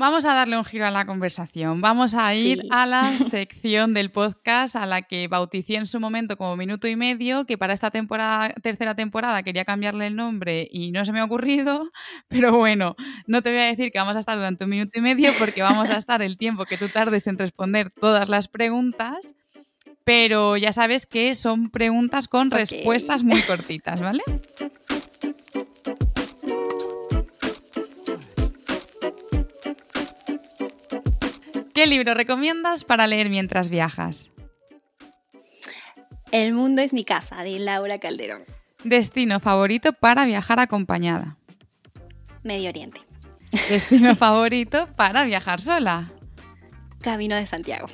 Vamos 0.00 0.24
a 0.24 0.32
darle 0.32 0.56
un 0.56 0.64
giro 0.64 0.86
a 0.86 0.90
la 0.90 1.04
conversación. 1.04 1.82
Vamos 1.82 2.14
a 2.14 2.34
ir 2.34 2.62
a 2.70 2.86
la 2.86 3.12
sección 3.18 3.92
del 3.92 4.10
podcast 4.10 4.74
a 4.74 4.86
la 4.86 5.02
que 5.02 5.28
bauticé 5.28 5.74
en 5.74 5.86
su 5.86 6.00
momento 6.00 6.38
como 6.38 6.56
minuto 6.56 6.88
y 6.88 6.96
medio, 6.96 7.44
que 7.44 7.58
para 7.58 7.74
esta 7.74 7.90
temporada, 7.90 8.48
tercera 8.62 8.94
temporada 8.94 9.42
quería 9.42 9.66
cambiarle 9.66 10.06
el 10.06 10.16
nombre 10.16 10.66
y 10.72 10.90
no 10.90 11.04
se 11.04 11.12
me 11.12 11.20
ha 11.20 11.24
ocurrido. 11.24 11.90
Pero 12.28 12.56
bueno, 12.56 12.96
no 13.26 13.42
te 13.42 13.50
voy 13.50 13.60
a 13.60 13.66
decir 13.66 13.92
que 13.92 13.98
vamos 13.98 14.16
a 14.16 14.20
estar 14.20 14.38
durante 14.38 14.64
un 14.64 14.70
minuto 14.70 14.98
y 14.98 15.02
medio 15.02 15.32
porque 15.38 15.60
vamos 15.60 15.90
a 15.90 15.98
estar 15.98 16.22
el 16.22 16.38
tiempo 16.38 16.64
que 16.64 16.78
tú 16.78 16.88
tardes 16.88 17.26
en 17.26 17.36
responder 17.36 17.90
todas 17.90 18.30
las 18.30 18.48
preguntas. 18.48 19.34
Pero 20.04 20.56
ya 20.56 20.72
sabes 20.72 21.04
que 21.04 21.34
son 21.34 21.68
preguntas 21.68 22.26
con 22.26 22.50
respuestas 22.50 23.22
muy 23.22 23.42
cortitas, 23.42 24.00
¿vale? 24.00 24.22
¿Qué 31.80 31.86
libro 31.86 32.12
recomiendas 32.12 32.84
para 32.84 33.06
leer 33.06 33.30
mientras 33.30 33.70
viajas? 33.70 34.30
El 36.30 36.52
mundo 36.52 36.82
es 36.82 36.92
mi 36.92 37.06
casa, 37.06 37.42
de 37.42 37.58
Laura 37.58 37.98
Calderón. 37.98 38.42
Destino 38.84 39.40
favorito 39.40 39.94
para 39.94 40.26
viajar 40.26 40.60
acompañada. 40.60 41.38
Medio 42.42 42.68
Oriente. 42.68 43.00
Destino 43.70 44.14
favorito 44.24 44.88
para 44.94 45.24
viajar 45.24 45.62
sola. 45.62 46.12
Camino 47.00 47.34
de 47.34 47.46
Santiago. 47.46 47.86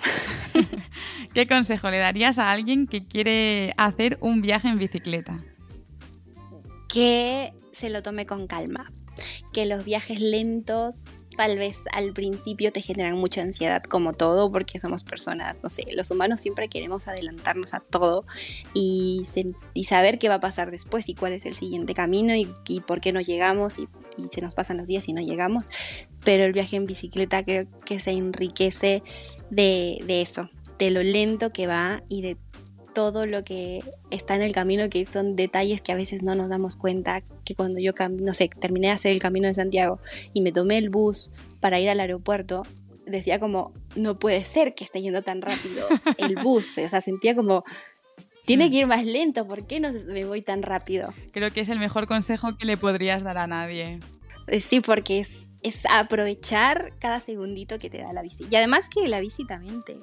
¿Qué 1.32 1.46
consejo 1.46 1.88
le 1.88 1.98
darías 1.98 2.40
a 2.40 2.50
alguien 2.50 2.88
que 2.88 3.06
quiere 3.06 3.72
hacer 3.76 4.18
un 4.20 4.42
viaje 4.42 4.66
en 4.66 4.78
bicicleta? 4.78 5.38
Que 6.88 7.52
se 7.70 7.88
lo 7.88 8.02
tome 8.02 8.26
con 8.26 8.48
calma. 8.48 8.90
Que 9.52 9.64
los 9.64 9.84
viajes 9.84 10.20
lentos 10.20 11.20
tal 11.36 11.58
vez 11.58 11.80
al 11.92 12.12
principio 12.12 12.72
te 12.72 12.80
generan 12.80 13.14
mucha 13.14 13.42
ansiedad 13.42 13.82
como 13.82 14.12
todo 14.12 14.50
porque 14.50 14.78
somos 14.78 15.04
personas, 15.04 15.56
no 15.62 15.70
sé, 15.70 15.84
los 15.92 16.10
humanos 16.10 16.40
siempre 16.40 16.68
queremos 16.68 17.08
adelantarnos 17.08 17.74
a 17.74 17.80
todo 17.80 18.24
y, 18.74 19.26
y 19.74 19.84
saber 19.84 20.18
qué 20.18 20.28
va 20.28 20.36
a 20.36 20.40
pasar 20.40 20.70
después 20.70 21.08
y 21.08 21.14
cuál 21.14 21.32
es 21.32 21.46
el 21.46 21.54
siguiente 21.54 21.94
camino 21.94 22.34
y, 22.34 22.46
por 22.86 23.00
qué 23.00 23.12
no 23.12 23.20
llegamos 23.20 23.78
y, 23.78 23.88
se 24.32 24.40
nos 24.40 24.54
pasan 24.54 24.78
los 24.78 24.88
días 24.88 25.08
y 25.08 25.12
no 25.12 25.20
llegamos, 25.20 25.68
pero 26.24 26.44
el 26.44 26.52
viaje 26.52 26.76
en 26.76 26.86
bicicleta 26.86 27.44
creo 27.44 27.66
que 27.84 28.00
se 28.00 28.12
enriquece 28.12 29.02
de, 29.50 30.02
de 30.06 30.22
eso, 30.22 30.48
de 30.78 30.90
lo 30.90 31.02
lento 31.02 31.50
que 31.50 31.66
va 31.66 32.02
y 32.08 32.22
de 32.22 32.36
todo 32.96 33.26
lo 33.26 33.44
que 33.44 33.84
está 34.10 34.36
en 34.36 34.42
el 34.42 34.54
camino, 34.54 34.88
que 34.88 35.04
son 35.04 35.36
detalles 35.36 35.82
que 35.82 35.92
a 35.92 35.96
veces 35.96 36.22
no 36.22 36.34
nos 36.34 36.48
damos 36.48 36.76
cuenta, 36.76 37.20
que 37.44 37.54
cuando 37.54 37.78
yo, 37.78 37.92
no 38.08 38.32
sé, 38.32 38.48
terminé 38.48 38.86
de 38.86 38.94
hacer 38.94 39.12
el 39.12 39.20
camino 39.20 39.48
de 39.48 39.52
Santiago 39.52 40.00
y 40.32 40.40
me 40.40 40.50
tomé 40.50 40.78
el 40.78 40.88
bus 40.88 41.30
para 41.60 41.78
ir 41.78 41.90
al 41.90 42.00
aeropuerto, 42.00 42.62
decía 43.04 43.38
como, 43.38 43.74
no 43.96 44.14
puede 44.14 44.42
ser 44.44 44.74
que 44.74 44.84
esté 44.84 45.02
yendo 45.02 45.20
tan 45.20 45.42
rápido 45.42 45.86
el 46.16 46.36
bus, 46.42 46.78
o 46.78 46.88
sea, 46.88 47.02
sentía 47.02 47.36
como, 47.36 47.64
tiene 48.46 48.68
mm. 48.68 48.70
que 48.70 48.76
ir 48.78 48.86
más 48.86 49.04
lento, 49.04 49.46
¿por 49.46 49.66
qué 49.66 49.78
no 49.78 49.92
me 49.92 50.24
voy 50.24 50.40
tan 50.40 50.62
rápido? 50.62 51.12
Creo 51.32 51.50
que 51.50 51.60
es 51.60 51.68
el 51.68 51.78
mejor 51.78 52.06
consejo 52.06 52.56
que 52.56 52.64
le 52.64 52.78
podrías 52.78 53.22
dar 53.22 53.36
a 53.36 53.46
nadie. 53.46 54.00
Eh, 54.46 54.62
sí, 54.62 54.80
porque 54.80 55.20
es, 55.20 55.50
es 55.62 55.84
aprovechar 55.90 56.94
cada 56.98 57.20
segundito 57.20 57.78
que 57.78 57.90
te 57.90 57.98
da 57.98 58.14
la 58.14 58.22
bici. 58.22 58.46
Y 58.50 58.56
además 58.56 58.88
que 58.88 59.06
la 59.06 59.20
bici 59.20 59.46
también 59.46 59.82
te, 59.82 59.98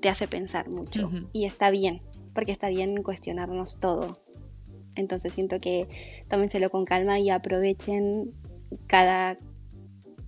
te 0.00 0.08
hace 0.08 0.26
pensar 0.26 0.70
mucho. 0.70 1.10
Y 1.34 1.44
está 1.44 1.70
bien, 1.70 2.00
porque 2.34 2.52
está 2.52 2.68
bien 2.68 3.02
cuestionarnos 3.02 3.80
todo. 3.80 4.20
Entonces 4.96 5.34
siento 5.34 5.58
que 5.60 5.88
tómenselo 6.28 6.70
con 6.70 6.84
calma 6.84 7.18
y 7.18 7.30
aprovechen 7.30 8.32
cada 8.86 9.36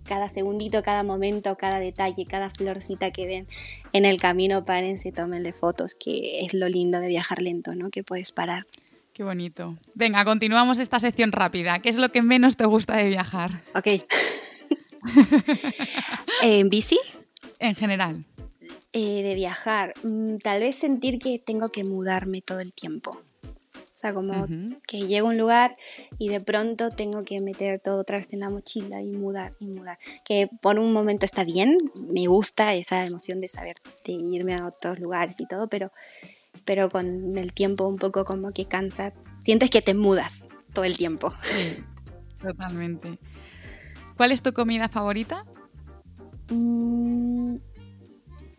cada 0.07 0.29
segundito, 0.29 0.83
cada 0.83 1.03
momento, 1.03 1.57
cada 1.57 1.81
detalle, 1.81 2.25
cada 2.25 2.49
florcita 2.49 3.11
que 3.11 3.27
ven 3.27 3.49
en 3.93 4.05
el 4.05 4.21
camino, 4.21 4.65
párense, 4.65 5.13
tómenle 5.13 5.53
fotos, 5.53 5.95
que 5.95 6.45
es 6.45 6.55
lo 6.55 6.69
lindo 6.69 7.01
de 7.01 7.09
viajar 7.09 7.43
lento, 7.43 7.75
¿no? 7.75 7.91
Que 7.91 8.05
puedes 8.05 8.33
parar. 8.33 8.67
Qué 9.13 9.25
bonito. 9.25 9.77
Venga, 9.95 10.25
continuamos 10.25 10.79
esta 10.79 11.01
sección 11.01 11.33
rápida. 11.33 11.81
¿Qué 11.81 11.89
es 11.89 11.99
lo 11.99 12.11
que 12.11 12.23
menos 12.23 12.57
te 12.57 12.67
gusta 12.67 12.97
de 12.97 13.09
viajar? 13.09 13.63
Ok. 13.75 14.05
¿En 16.43 16.69
bici? 16.69 16.99
En 17.59 17.75
general. 17.75 18.25
Eh, 18.93 19.23
de 19.23 19.35
viajar. 19.35 19.95
Mm, 20.03 20.37
tal 20.37 20.61
vez 20.61 20.77
sentir 20.77 21.19
que 21.19 21.39
tengo 21.39 21.69
que 21.69 21.85
mudarme 21.85 22.43
todo 22.43 22.61
el 22.61 22.73
tiempo. 22.73 23.21
O 23.97 23.99
sea, 23.99 24.13
como 24.13 24.47
que 24.87 25.07
llego 25.07 25.29
a 25.29 25.31
un 25.31 25.39
lugar 25.39 25.77
y 26.19 26.29
de 26.29 26.43
pronto 26.43 26.91
tengo 26.91 27.25
que 27.25 27.41
meter 27.41 27.81
todo 27.81 28.01
otra 28.01 28.19
vez 28.19 28.31
en 28.33 28.41
la 28.41 28.51
mochila 28.51 29.01
y 29.01 29.11
mudar 29.13 29.55
y 29.59 29.69
mudar. 29.69 29.99
Que 30.23 30.51
por 30.61 30.79
un 30.79 30.93
momento 30.93 31.25
está 31.25 31.45
bien, 31.45 31.79
me 31.95 32.27
gusta 32.27 32.75
esa 32.75 33.07
emoción 33.07 33.41
de 33.41 33.49
saber, 33.49 33.77
de 34.05 34.13
irme 34.13 34.55
a 34.55 34.67
otros 34.67 34.99
lugares 34.99 35.41
y 35.41 35.47
todo, 35.47 35.69
pero, 35.69 35.93
pero 36.67 36.91
con 36.91 37.39
el 37.39 37.55
tiempo 37.55 37.87
un 37.87 37.97
poco 37.97 38.27
como 38.27 38.53
que 38.53 38.67
cansa. 38.67 39.15
Sientes 39.43 39.71
que 39.71 39.81
te 39.81 39.95
mudas 39.95 40.47
todo 40.75 40.85
el 40.85 40.99
tiempo. 40.99 41.33
Sí, 41.41 41.83
totalmente. 42.43 43.19
¿Cuál 44.19 44.33
es 44.33 44.43
tu 44.43 44.53
comida 44.53 44.91
favorita? 44.91 45.47
Mm, 46.51 47.57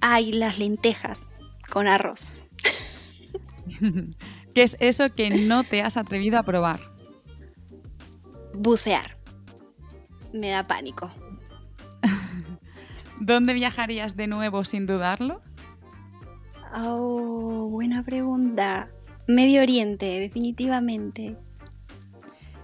ay, 0.02 0.32
las 0.32 0.60
lentejas 0.60 1.38
con 1.70 1.88
arroz. 1.88 2.44
¿Qué 4.54 4.64
es 4.64 4.78
eso 4.80 5.10
que 5.10 5.30
no 5.30 5.64
te 5.64 5.82
has 5.82 5.98
atrevido 5.98 6.40
a 6.40 6.44
probar? 6.44 6.80
Bucear. 8.54 9.18
Me 10.34 10.50
da 10.50 10.66
pánico. 10.66 11.12
¿Dónde 13.20 13.54
viajarías 13.54 14.16
de 14.16 14.28
nuevo 14.28 14.64
sin 14.64 14.86
dudarlo? 14.86 15.42
Oh, 16.76 17.70
buena 17.70 18.04
pregunta. 18.04 18.90
Medio 19.28 19.62
Oriente, 19.62 20.20
definitivamente. 20.20 21.38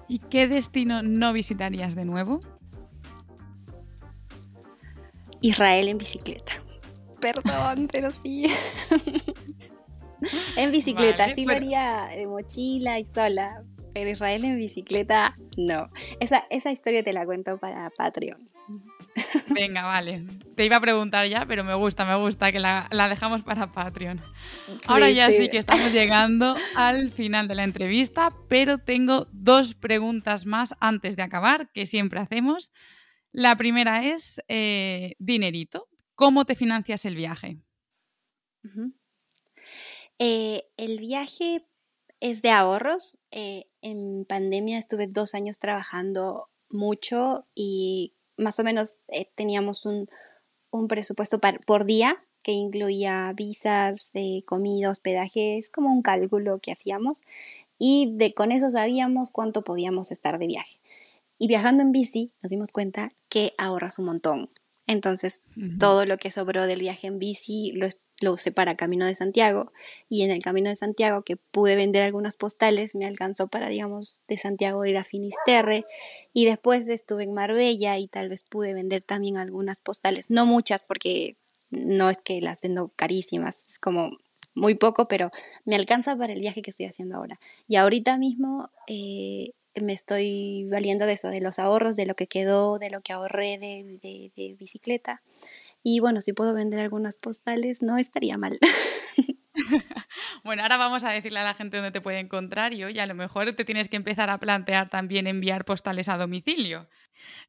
¿Y 0.08 0.20
qué 0.20 0.48
destino 0.48 1.04
no 1.04 1.34
visitarías 1.34 1.96
de 1.96 2.06
nuevo? 2.06 2.42
Israel 5.42 5.90
en 5.90 5.98
bicicleta. 5.98 6.63
Perdón, 7.24 7.88
pero 7.90 8.12
sí. 8.22 8.48
en 10.58 10.72
bicicleta, 10.74 11.34
sí 11.34 11.46
lo 11.46 11.54
haría 11.54 12.10
de 12.14 12.28
mochila 12.28 13.00
y 13.00 13.06
sola, 13.06 13.64
pero 13.94 14.10
Israel 14.10 14.44
en 14.44 14.58
bicicleta, 14.58 15.34
no. 15.56 15.88
Esa, 16.20 16.44
esa 16.50 16.74
historia 16.74 17.02
te 17.02 17.14
la 17.14 17.24
cuento 17.26 17.58
para 17.58 17.90
Patreon. 17.92 18.46
Venga, 19.48 19.84
vale. 19.84 20.26
Te 20.58 20.66
iba 20.66 20.76
a 20.76 20.82
preguntar 20.82 21.26
ya, 21.28 21.46
pero 21.46 21.64
me 21.64 21.76
gusta, 21.76 22.04
me 22.04 22.16
gusta 22.16 22.52
que 22.52 22.60
la, 22.60 22.90
dejamos 23.10 23.42
para 23.44 23.72
Patreon. 23.72 24.20
Ahora 24.88 25.10
ya 25.10 25.32
sí. 25.32 25.48
que 25.48 25.60
estamos 25.60 25.94
llegando 25.94 26.58
al 26.76 27.10
final 27.10 27.48
de 27.48 27.56
la 27.56 27.64
entrevista, 27.64 28.34
pero 28.50 28.80
tengo 28.80 29.28
dos 29.32 29.76
preguntas 29.76 30.46
más 30.46 30.76
antes 30.82 31.16
de 31.16 31.24
acabar, 31.24 31.70
que 31.72 31.86
siempre 31.86 32.20
hacemos. 32.20 32.74
La 33.32 33.56
primera 33.56 34.04
es, 34.04 34.42
eh, 34.50 35.16
dinerito, 35.20 35.88
¿cómo 36.16 36.46
te 36.46 36.56
financias 36.56 37.06
el 37.06 37.16
viaje? 37.16 37.58
Eh, 40.20 40.66
el 40.78 41.00
viaje 41.00 41.66
es 42.20 42.42
de 42.42 42.52
ahorros. 42.52 43.20
Eh, 43.32 43.66
en 43.82 44.26
pandemia 44.26 44.78
estuve 44.78 45.08
dos 45.08 45.36
años 45.36 45.60
trabajando 45.60 46.50
mucho 46.70 47.46
y 47.54 48.14
más 48.38 48.60
o 48.60 48.64
menos 48.64 49.04
eh, 49.10 49.30
teníamos 49.36 49.86
un, 49.86 50.10
presupuesto 50.88 51.40
por 51.40 51.86
día 51.86 52.26
que 52.42 52.52
incluía 52.52 53.32
visas, 53.36 54.12
de 54.14 54.44
comida, 54.48 54.90
hospedaje, 54.90 55.62
como 55.72 55.92
un 55.92 56.02
cálculo 56.02 56.60
que 56.60 56.72
hacíamos 56.72 57.22
y 57.78 58.16
de, 58.18 58.34
con 58.34 58.52
eso 58.52 58.70
sabíamos 58.70 59.30
cuánto 59.30 59.64
podíamos 59.64 60.12
estar 60.12 60.40
de 60.40 60.48
viaje. 60.48 60.80
Y 61.38 61.48
viajando 61.48 61.84
en 61.84 61.92
bici 61.92 62.32
nos 62.42 62.50
dimos 62.50 62.70
cuenta 62.72 63.12
que 63.30 63.54
ahorras 63.58 64.00
un 64.00 64.06
montón. 64.06 64.50
Entonces, 64.86 65.44
todo 65.80 66.06
lo 66.06 66.18
que 66.18 66.30
sobró 66.30 66.66
del 66.68 66.80
viaje 66.80 67.08
en 67.08 67.18
bici 67.18 67.72
lo, 67.72 67.88
lo 68.22 68.34
usé 68.34 68.52
para 68.52 68.76
Camino 68.76 69.06
de 69.06 69.16
Santiago 69.16 69.72
y 70.10 70.24
en 70.24 70.32
el 70.32 70.44
Camino 70.44 70.70
de 70.70 70.76
Santiago 70.76 71.22
que 71.24 71.38
pude 71.38 71.76
vender 71.76 72.04
algunas 72.04 72.36
postales 72.36 72.94
me 72.94 73.06
alcanzó 73.06 73.48
para, 73.48 73.70
digamos, 73.70 74.22
de 74.28 74.38
Santiago 74.38 74.86
ir 74.86 74.98
a 74.98 75.06
Finisterre 75.06 75.86
y 76.34 76.46
después 76.46 76.88
estuve 76.88 77.24
en 77.24 77.34
Marbella 77.34 77.98
y 77.98 78.08
tal 78.08 78.28
vez 78.28 78.44
pude 78.44 78.74
vender 78.74 79.02
también 79.02 79.38
algunas 79.38 79.80
postales, 79.80 80.30
no 80.30 80.46
muchas 80.46 80.84
porque 80.84 81.38
no 81.70 82.10
es 82.10 82.18
que 82.18 82.42
las 82.42 82.60
vendo 82.60 82.92
carísimas, 82.96 83.64
es 83.70 83.80
como 83.80 84.18
muy 84.56 84.76
poco, 84.76 85.08
pero 85.08 85.32
me 85.66 85.76
alcanza 85.76 86.16
para 86.16 86.34
el 86.34 86.40
viaje 86.40 86.62
que 86.62 86.70
estoy 86.70 86.86
haciendo 86.86 87.16
ahora. 87.16 87.40
Y 87.68 87.78
ahorita 87.78 88.18
mismo 88.18 88.70
eh, 88.88 89.54
me 89.82 89.94
estoy 89.94 90.68
valiendo 90.70 91.06
de 91.06 91.14
eso, 91.14 91.30
de 91.30 91.42
los 91.42 91.60
ahorros, 91.60 91.96
de 91.96 92.06
lo 92.06 92.16
que 92.16 92.28
quedó, 92.28 92.80
de 92.80 92.90
lo 92.90 93.02
que 93.02 93.14
ahorré 93.14 93.58
de, 93.58 94.32
de 94.36 94.56
bicicleta. 94.58 95.22
Y 95.84 96.00
bueno, 96.00 96.22
si 96.22 96.32
puedo 96.32 96.54
vender 96.54 96.80
algunas 96.80 97.18
postales, 97.18 97.82
no 97.82 97.98
estaría 97.98 98.38
mal. 98.38 98.58
bueno, 100.44 100.64
ahora 100.64 100.78
vamos 100.78 101.04
a 101.04 101.12
decirle 101.12 101.40
a 101.40 101.44
la 101.44 101.54
gente 101.54 101.78
dónde 101.78 101.92
te 101.92 102.02
puede 102.02 102.20
encontrar 102.20 102.74
y 102.74 102.84
hoy 102.84 103.00
a 103.00 103.06
lo 103.06 103.16
mejor 103.16 103.54
te 103.54 103.66
tienes 103.66 103.90
que 103.90 103.98
empezar 103.98 104.30
a 104.30 104.38
plantear 104.38 104.90
también 104.90 105.28
enviar 105.28 105.66
postales 105.66 106.10
a 106.10 106.18
domicilio. 106.18 106.88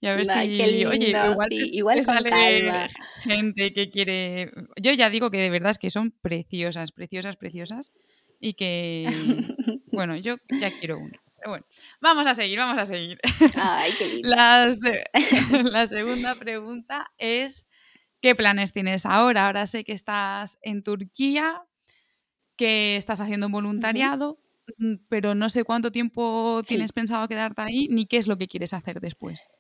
Y 0.01 0.07
a 0.07 0.15
ver 0.15 0.27
si, 0.27 0.85
oye, 0.85 1.09
igual, 1.11 1.53
igual 1.53 2.05
sale 2.05 2.89
gente 3.21 3.73
que 3.73 3.91
quiere. 3.91 4.51
Yo 4.81 4.93
ya 4.93 5.11
digo 5.11 5.31
que 5.31 5.39
de 5.39 5.51
verdad 5.51 5.71
es 5.71 5.79
que 5.79 5.91
son 5.91 6.11
preciosas, 6.11 6.93
preciosas, 6.93 7.37
preciosas. 7.37 7.93
Y 8.41 8.55
que, 8.55 9.07
bueno, 9.93 10.17
yo 10.17 10.37
ya 10.61 10.71
quiero 10.79 10.99
una. 10.99 11.24
Bueno, 11.47 11.65
vamos 12.01 12.27
a 12.27 12.35
seguir, 12.35 12.59
vamos 12.59 12.79
a 12.79 12.87
seguir. 12.87 13.19
Ay, 13.57 13.93
qué 13.99 14.09
lindo. 14.09 14.29
la 15.71 15.87
segunda 15.87 16.35
pregunta 16.35 17.13
es 17.19 17.67
¿Qué 18.25 18.35
planes 18.35 18.73
tienes 18.73 19.05
ahora? 19.05 19.45
Ahora 19.45 19.67
sé 19.67 19.85
que 19.85 19.93
estás 19.93 20.57
en 20.63 20.83
Turquía, 20.83 21.63
que 22.57 22.97
estás 22.97 23.21
haciendo 23.21 23.49
un 23.49 23.53
voluntariado, 23.53 24.39
mm, 24.79 24.95
pero 25.11 25.35
no 25.35 25.51
sé 25.51 25.63
cuánto 25.63 25.93
tiempo 25.93 26.63
tienes 26.67 26.93
pensado 26.93 27.29
quedarte 27.29 27.61
ahí 27.61 27.87
ni 27.89 28.07
qué 28.07 28.17
es 28.17 28.27
lo 28.27 28.39
que 28.39 28.49
quieres 28.49 28.73
hacer 28.73 28.99
después. 29.03 29.51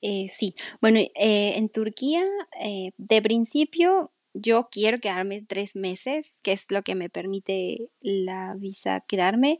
Eh, 0.00 0.28
sí, 0.28 0.54
bueno, 0.80 1.00
eh, 1.00 1.54
en 1.56 1.68
Turquía, 1.70 2.22
eh, 2.60 2.92
de 2.98 3.20
principio, 3.20 4.12
yo 4.32 4.68
quiero 4.70 5.00
quedarme 5.00 5.42
tres 5.42 5.74
meses, 5.74 6.40
que 6.44 6.52
es 6.52 6.70
lo 6.70 6.82
que 6.82 6.94
me 6.94 7.10
permite 7.10 7.90
la 8.00 8.54
visa 8.56 9.00
quedarme. 9.00 9.58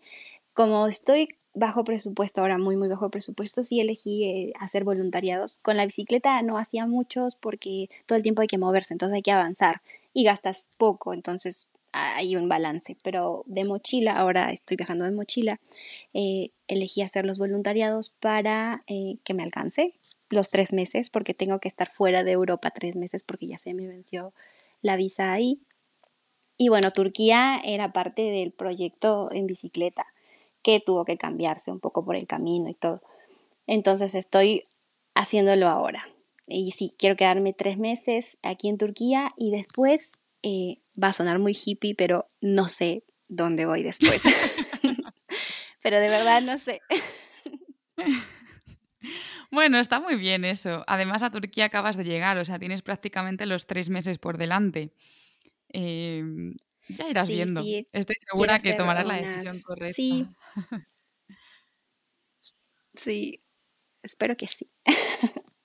Como 0.57 0.87
estoy 0.87 1.29
bajo 1.53 1.85
presupuesto, 1.85 2.41
ahora 2.41 2.57
muy, 2.57 2.77
muy 2.79 2.89
bajo 2.89 3.11
presupuesto, 3.11 3.63
sí 3.63 3.79
elegí 3.79 4.25
eh, 4.25 4.53
hacer 4.59 4.85
voluntariados. 4.85 5.59
Con 5.59 5.77
la 5.77 5.85
bicicleta 5.85 6.41
no 6.41 6.57
hacía 6.57 6.87
muchos 6.87 7.37
porque 7.37 7.91
todo 8.07 8.17
el 8.17 8.23
tiempo 8.23 8.41
hay 8.41 8.49
que 8.49 8.57
moverse, 8.57 8.95
entonces 8.95 9.17
hay 9.17 9.21
que 9.21 9.33
avanzar 9.33 9.83
y 10.15 10.25
gastas 10.25 10.71
poco, 10.79 11.13
entonces 11.13 11.69
hay 11.93 12.37
un 12.37 12.49
balance. 12.49 12.97
Pero 13.05 13.45
de 13.45 13.65
mochila, 13.67 14.17
ahora 14.17 14.51
estoy 14.51 14.79
viajando 14.79 15.05
de 15.05 15.13
mochila, 15.13 15.61
eh, 16.15 16.53
elegí 16.69 17.03
hacer 17.03 17.27
los 17.27 17.37
voluntariados 17.37 18.09
para 18.19 18.83
eh, 18.87 19.19
que 19.25 19.35
me 19.35 19.43
alcance 19.43 19.93
los 20.31 20.49
tres 20.49 20.73
meses, 20.73 21.11
porque 21.11 21.35
tengo 21.35 21.59
que 21.59 21.69
estar 21.69 21.91
fuera 21.91 22.25
de 22.25 22.33
Europa 22.33 22.71
tres 22.71 22.97
meses 22.97 23.23
porque 23.25 23.47
ya 23.47 23.59
se 23.59 23.75
me 23.75 23.87
venció 23.87 24.33
la 24.81 24.97
visa 24.97 25.35
ahí. 25.35 25.61
Y 26.57 26.71
bueno, 26.71 26.93
Turquía 26.93 27.61
era 27.63 27.93
parte 27.93 28.23
del 28.23 28.53
proyecto 28.53 29.29
en 29.33 29.47
bicicleta 29.47 30.07
que 30.67 30.81
tuvo 30.81 31.05
que 31.05 31.17
cambiarse 31.17 31.71
un 31.71 31.79
poco 31.79 32.05
por 32.05 32.17
el 32.17 32.27
camino 32.27 32.69
y 32.69 32.75
todo. 32.75 33.01
Entonces 33.69 34.17
estoy 34.17 34.65
haciéndolo 35.15 35.69
ahora. 35.69 36.09
Y 36.49 36.73
sí, 36.73 36.93
quiero 36.99 37.15
quedarme 37.15 37.53
tres 37.53 37.79
meses 37.79 38.37
aquí 38.43 38.69
en 38.69 38.77
Turquía 38.77 39.33
y 39.37 39.53
después 39.53 40.15
eh, 40.43 40.81
va 41.01 41.09
a 41.09 41.13
sonar 41.13 41.39
muy 41.39 41.57
hippie, 41.57 41.95
pero 41.95 42.27
no 42.41 42.67
sé 42.67 43.05
dónde 43.29 43.65
voy 43.65 43.85
después. 43.85 44.21
pero 45.83 46.01
de 46.01 46.09
verdad 46.09 46.43
no 46.43 46.59
sé. 46.59 46.81
Bueno, 49.53 49.79
está 49.79 50.01
muy 50.01 50.17
bien 50.17 50.45
eso. 50.45 50.83
Además, 50.89 51.23
a 51.23 51.31
Turquía 51.31 51.67
acabas 51.67 51.97
de 51.97 52.03
llegar, 52.03 52.37
o 52.37 52.45
sea, 52.45 52.59
tienes 52.59 52.83
prácticamente 52.83 53.47
los 53.47 53.69
tres 53.69 53.89
meses 53.89 54.19
por 54.19 54.39
delante. 54.39 54.93
Eh, 55.73 56.25
ya 56.89 57.09
irás 57.09 57.29
viendo. 57.29 57.63
Estoy 57.93 58.17
segura 58.31 58.59
que 58.59 58.75
tomarás 58.75 59.07
la 59.07 59.17
decisión 59.17 59.61
correcta. 59.61 59.95
Sí. 59.95 60.29
sí, 62.95 63.43
espero 64.03 64.37
que 64.37 64.49
sí. 64.49 64.71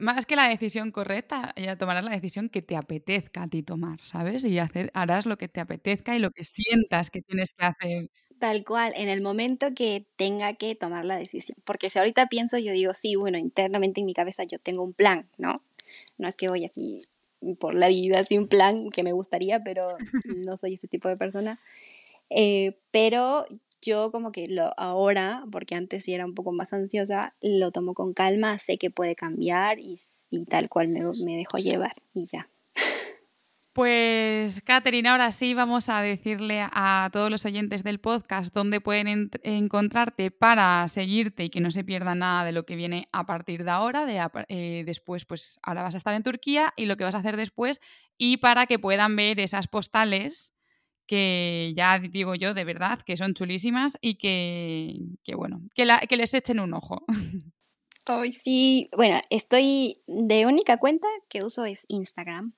más 0.00 0.26
que 0.26 0.36
la 0.36 0.48
decisión 0.48 0.92
correcta, 0.92 1.52
ya 1.56 1.76
tomarás 1.76 2.04
la 2.04 2.12
decisión 2.12 2.48
que 2.48 2.62
te 2.62 2.76
apetezca 2.76 3.42
a 3.44 3.48
ti 3.48 3.62
tomar, 3.62 4.00
¿sabes? 4.02 4.44
Y 4.44 4.58
hacer, 4.58 4.90
harás 4.94 5.26
lo 5.26 5.36
que 5.36 5.48
te 5.48 5.60
apetezca 5.60 6.16
y 6.16 6.20
lo 6.20 6.30
que 6.30 6.44
sientas 6.44 7.10
que 7.10 7.22
tienes 7.22 7.52
que 7.52 7.64
hacer. 7.66 8.10
Tal 8.38 8.64
cual, 8.64 8.92
en 8.96 9.08
el 9.08 9.22
momento 9.22 9.68
que 9.74 10.06
tenga 10.16 10.54
que 10.54 10.74
tomar 10.74 11.04
la 11.04 11.16
decisión. 11.16 11.56
Porque 11.64 11.90
si 11.90 11.98
ahorita 11.98 12.26
pienso, 12.26 12.58
yo 12.58 12.72
digo, 12.72 12.92
sí, 12.94 13.16
bueno, 13.16 13.38
internamente 13.38 14.00
en 14.00 14.06
mi 14.06 14.14
cabeza 14.14 14.44
yo 14.44 14.58
tengo 14.58 14.82
un 14.82 14.92
plan, 14.92 15.28
¿no? 15.38 15.62
No 16.18 16.28
es 16.28 16.36
que 16.36 16.48
voy 16.48 16.64
así 16.64 17.02
por 17.54 17.74
la 17.74 17.88
vida 17.88 18.24
sin 18.24 18.48
plan, 18.48 18.90
que 18.90 19.02
me 19.02 19.12
gustaría, 19.12 19.62
pero 19.62 19.96
no 20.36 20.56
soy 20.56 20.74
ese 20.74 20.88
tipo 20.88 21.08
de 21.08 21.16
persona. 21.16 21.60
Eh, 22.30 22.78
pero 22.90 23.46
yo 23.82 24.10
como 24.10 24.32
que 24.32 24.48
lo 24.48 24.72
ahora, 24.78 25.44
porque 25.52 25.74
antes 25.74 26.04
sí 26.04 26.14
era 26.14 26.26
un 26.26 26.34
poco 26.34 26.52
más 26.52 26.72
ansiosa, 26.72 27.34
lo 27.40 27.70
tomo 27.70 27.94
con 27.94 28.14
calma, 28.14 28.58
sé 28.58 28.78
que 28.78 28.90
puede 28.90 29.14
cambiar 29.14 29.78
y, 29.78 29.98
tal 30.48 30.68
cual 30.68 30.88
me, 30.88 31.00
me 31.24 31.36
dejo 31.36 31.58
llevar 31.58 31.94
y 32.14 32.26
ya. 32.26 32.48
Pues, 33.76 34.62
Catherine, 34.62 35.06
ahora 35.06 35.30
sí 35.30 35.52
vamos 35.52 35.90
a 35.90 36.00
decirle 36.00 36.62
a 36.62 37.10
todos 37.12 37.30
los 37.30 37.44
oyentes 37.44 37.84
del 37.84 38.00
podcast 38.00 38.54
dónde 38.54 38.80
pueden 38.80 39.30
encontrarte 39.42 40.30
para 40.30 40.88
seguirte 40.88 41.44
y 41.44 41.50
que 41.50 41.60
no 41.60 41.70
se 41.70 41.84
pierda 41.84 42.14
nada 42.14 42.46
de 42.46 42.52
lo 42.52 42.64
que 42.64 42.74
viene 42.74 43.06
a 43.12 43.26
partir 43.26 43.64
de 43.64 43.70
ahora. 43.70 44.06
De, 44.06 44.18
eh, 44.48 44.82
después, 44.86 45.26
pues 45.26 45.60
ahora 45.62 45.82
vas 45.82 45.92
a 45.92 45.98
estar 45.98 46.14
en 46.14 46.22
Turquía 46.22 46.72
y 46.74 46.86
lo 46.86 46.96
que 46.96 47.04
vas 47.04 47.14
a 47.14 47.18
hacer 47.18 47.36
después 47.36 47.82
y 48.16 48.38
para 48.38 48.64
que 48.64 48.78
puedan 48.78 49.14
ver 49.14 49.40
esas 49.40 49.66
postales 49.66 50.54
que 51.06 51.74
ya 51.76 51.98
digo 51.98 52.34
yo 52.34 52.54
de 52.54 52.64
verdad 52.64 53.02
que 53.02 53.18
son 53.18 53.34
chulísimas 53.34 53.98
y 54.00 54.14
que, 54.14 55.34
bueno, 55.34 55.60
que, 55.74 55.86
que 56.08 56.16
les 56.16 56.32
echen 56.32 56.60
un 56.60 56.72
ojo. 56.72 57.04
Hoy 58.08 58.32
sí, 58.32 58.88
bueno, 58.96 59.20
estoy 59.28 60.00
de 60.06 60.46
única 60.46 60.78
cuenta 60.78 61.08
que 61.28 61.42
uso 61.42 61.66
es 61.66 61.84
Instagram 61.88 62.54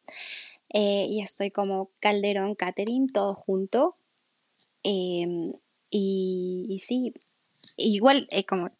eh, 0.71 1.07
y 1.09 1.23
estoy 1.23 1.51
como 1.51 1.91
Calderón 2.01 2.55
Catherine, 2.55 3.07
todo 3.13 3.35
junto. 3.35 3.97
Em, 4.83 5.53
y, 5.91 6.67
y, 6.69 6.79
sí, 6.81 7.13
igual 7.77 8.29
es 8.31 8.45
como 8.47 8.71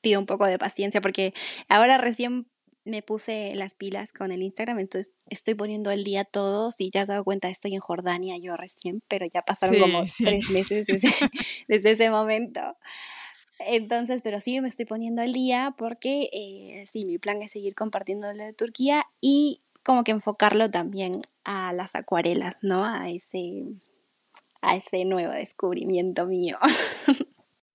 pido 0.00 0.20
un 0.20 0.26
poco 0.26 0.46
de 0.46 0.58
paciencia 0.58 1.00
porque 1.00 1.34
ahora 1.68 1.98
recién 1.98 2.46
me 2.88 3.02
puse 3.02 3.54
las 3.54 3.74
pilas 3.74 4.12
con 4.12 4.32
el 4.32 4.42
Instagram, 4.42 4.80
entonces 4.80 5.12
estoy 5.28 5.54
poniendo 5.54 5.90
el 5.90 6.04
día 6.04 6.24
todos 6.24 6.80
y 6.80 6.90
ya 6.90 7.02
has 7.02 7.08
dado 7.08 7.22
cuenta, 7.22 7.50
estoy 7.50 7.74
en 7.74 7.80
Jordania 7.80 8.36
yo 8.38 8.56
recién, 8.56 9.02
pero 9.08 9.26
ya 9.32 9.42
pasaron 9.42 9.78
como 9.78 10.04
tres 10.18 10.48
meses 10.50 10.86
desde, 11.68 11.90
ese 11.90 12.10
momento. 12.10 12.60
Entonces, 13.60 14.22
pero 14.22 14.40
sí 14.40 14.60
me 14.60 14.68
estoy 14.68 14.86
poniendo 14.86 15.20
al 15.20 15.32
día 15.32 15.74
porque 15.76 16.30
eh, 16.32 16.86
sí, 16.90 17.04
mi 17.04 17.18
plan 17.18 17.42
es 17.42 17.52
seguir 17.52 17.74
compartiendo 17.74 18.32
de 18.32 18.52
Turquía 18.54 19.04
y 19.20 19.62
como 19.88 20.04
que 20.04 20.12
enfocarlo 20.12 20.70
también 20.70 21.22
a 21.44 21.72
las 21.72 21.94
acuarelas, 21.94 22.58
¿no? 22.60 22.84
A 22.84 23.08
ese, 23.08 23.64
a 24.60 24.76
ese 24.76 25.06
nuevo 25.06 25.32
descubrimiento 25.32 26.26
mío. 26.26 26.58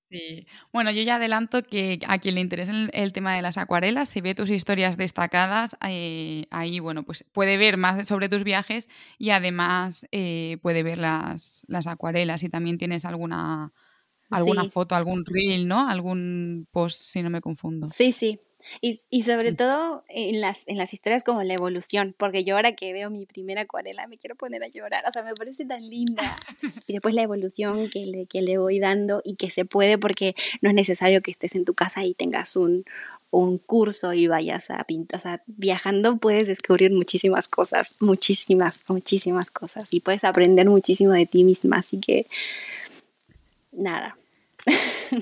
Sí. 0.10 0.46
Bueno, 0.72 0.92
yo 0.92 1.02
ya 1.02 1.16
adelanto 1.16 1.64
que 1.64 1.98
a 2.08 2.20
quien 2.20 2.36
le 2.36 2.42
interese 2.42 2.72
el, 2.94 3.14
tema 3.14 3.36
de 3.36 3.42
las 3.42 3.58
acuarelas, 3.58 4.10
si 4.10 4.22
ve 4.22 4.36
tus 4.36 4.52
historias 4.52 4.96
destacadas, 4.96 5.76
eh, 5.90 6.46
ahí 6.52 6.80
bueno, 6.80 7.02
pues 7.02 7.26
puede 7.32 7.58
ver 7.58 7.78
más 7.78 8.08
sobre 8.08 8.30
tus 8.30 8.44
viajes 8.44 8.92
y 9.18 9.32
además 9.32 10.06
eh, 10.12 10.60
puede 10.62 10.84
ver 10.84 11.00
las, 11.00 11.64
las, 11.66 11.88
acuarelas. 11.88 12.44
Y 12.44 12.50
también 12.50 12.78
tienes 12.78 13.06
alguna, 13.06 13.74
alguna 14.30 14.70
foto, 14.70 14.94
algún 14.94 15.26
reel, 15.26 15.68
¿no? 15.68 15.90
Algún 15.90 16.68
post, 16.70 17.00
si 17.00 17.24
no 17.24 17.32
me 17.32 17.42
confundo. 17.42 17.90
Sí, 17.90 18.12
sí. 18.12 18.40
Y, 18.82 19.02
y 19.10 19.24
sobre 19.24 19.54
todo 19.54 20.04
en 20.10 20.42
las, 20.42 20.68
en 20.68 20.78
las 20.78 20.94
historias 20.94 21.24
como 21.24 21.44
la 21.44 21.54
evolución, 21.54 22.16
porque 22.18 22.44
yo 22.44 22.56
ahora 22.56 22.76
que 22.76 22.94
veo 22.94 23.10
mi 23.10 23.26
primera 23.26 23.62
acuarela 23.62 24.08
me 24.08 24.18
quiero 24.18 24.36
poner 24.36 24.64
a 24.64 24.68
llorar, 24.68 25.04
o 25.08 25.12
sea, 25.12 25.24
me 25.24 25.34
parece 25.34 25.66
tan 25.66 25.90
linda. 25.90 26.36
Y 26.88 26.94
después 26.94 27.16
la 27.16 27.22
evolución 27.22 27.90
que 27.90 28.06
le, 28.06 28.26
que 28.26 28.42
le 28.42 28.58
voy 28.58 28.80
dando 28.80 29.22
y 29.24 29.36
que 29.36 29.50
se 29.50 29.64
puede 29.64 29.98
porque 29.98 30.36
no 30.62 30.70
es 30.70 30.76
necesario 30.76 31.22
que 31.22 31.32
estés 31.32 31.56
en 31.56 31.66
tu 31.66 31.74
casa 31.74 32.04
y 32.04 32.14
tengas 32.14 32.58
un, 32.58 32.84
un 33.34 33.58
curso 33.58 34.14
y 34.14 34.28
vayas 34.28 34.70
a 34.70 34.84
pintar, 34.84 35.20
o 35.20 35.22
sea, 35.22 35.42
viajando 35.48 36.18
puedes 36.18 36.46
descubrir 36.46 36.92
muchísimas 36.92 37.48
cosas, 37.48 37.96
muchísimas, 38.00 38.82
muchísimas 38.88 39.50
cosas 39.50 39.88
y 39.92 40.02
puedes 40.02 40.24
aprender 40.24 40.70
muchísimo 40.70 41.14
de 41.14 41.26
ti 41.26 41.44
misma, 41.44 41.78
así 41.78 42.00
que 42.00 42.28
nada. 43.72 44.18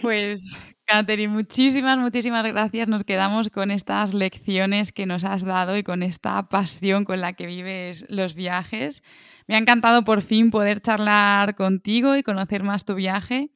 Pues 0.01 0.57
Catherine, 0.91 1.31
muchísimas, 1.31 1.97
muchísimas 1.97 2.45
gracias. 2.45 2.89
Nos 2.89 3.05
quedamos 3.05 3.49
con 3.49 3.71
estas 3.71 4.13
lecciones 4.13 4.91
que 4.91 5.05
nos 5.05 5.23
has 5.23 5.45
dado 5.45 5.77
y 5.77 5.83
con 5.83 6.03
esta 6.03 6.49
pasión 6.49 7.05
con 7.05 7.21
la 7.21 7.31
que 7.31 7.45
vives 7.45 8.03
los 8.09 8.35
viajes. 8.35 9.01
Me 9.47 9.55
ha 9.55 9.57
encantado 9.57 10.03
por 10.03 10.21
fin 10.21 10.51
poder 10.51 10.81
charlar 10.81 11.55
contigo 11.55 12.17
y 12.17 12.23
conocer 12.23 12.63
más 12.63 12.83
tu 12.83 12.95
viaje. 12.95 13.51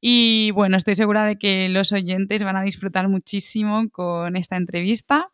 Y 0.00 0.50
bueno, 0.50 0.76
estoy 0.76 0.96
segura 0.96 1.24
de 1.26 1.38
que 1.38 1.68
los 1.68 1.92
oyentes 1.92 2.42
van 2.42 2.56
a 2.56 2.62
disfrutar 2.62 3.08
muchísimo 3.08 3.88
con 3.90 4.34
esta 4.34 4.56
entrevista. 4.56 5.28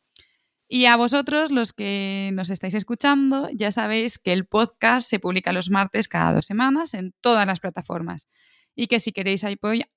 Y 0.68 0.84
a 0.84 0.96
vosotros, 0.96 1.50
los 1.50 1.72
que 1.72 2.32
nos 2.34 2.50
estáis 2.50 2.74
escuchando, 2.74 3.48
ya 3.54 3.72
sabéis 3.72 4.18
que 4.18 4.34
el 4.34 4.44
podcast 4.44 5.08
se 5.08 5.20
publica 5.20 5.54
los 5.54 5.70
martes 5.70 6.06
cada 6.06 6.34
dos 6.34 6.44
semanas 6.44 6.92
en 6.92 7.14
todas 7.22 7.46
las 7.46 7.60
plataformas 7.60 8.26
y 8.76 8.86
que 8.86 9.00
si 9.00 9.10
queréis, 9.10 9.44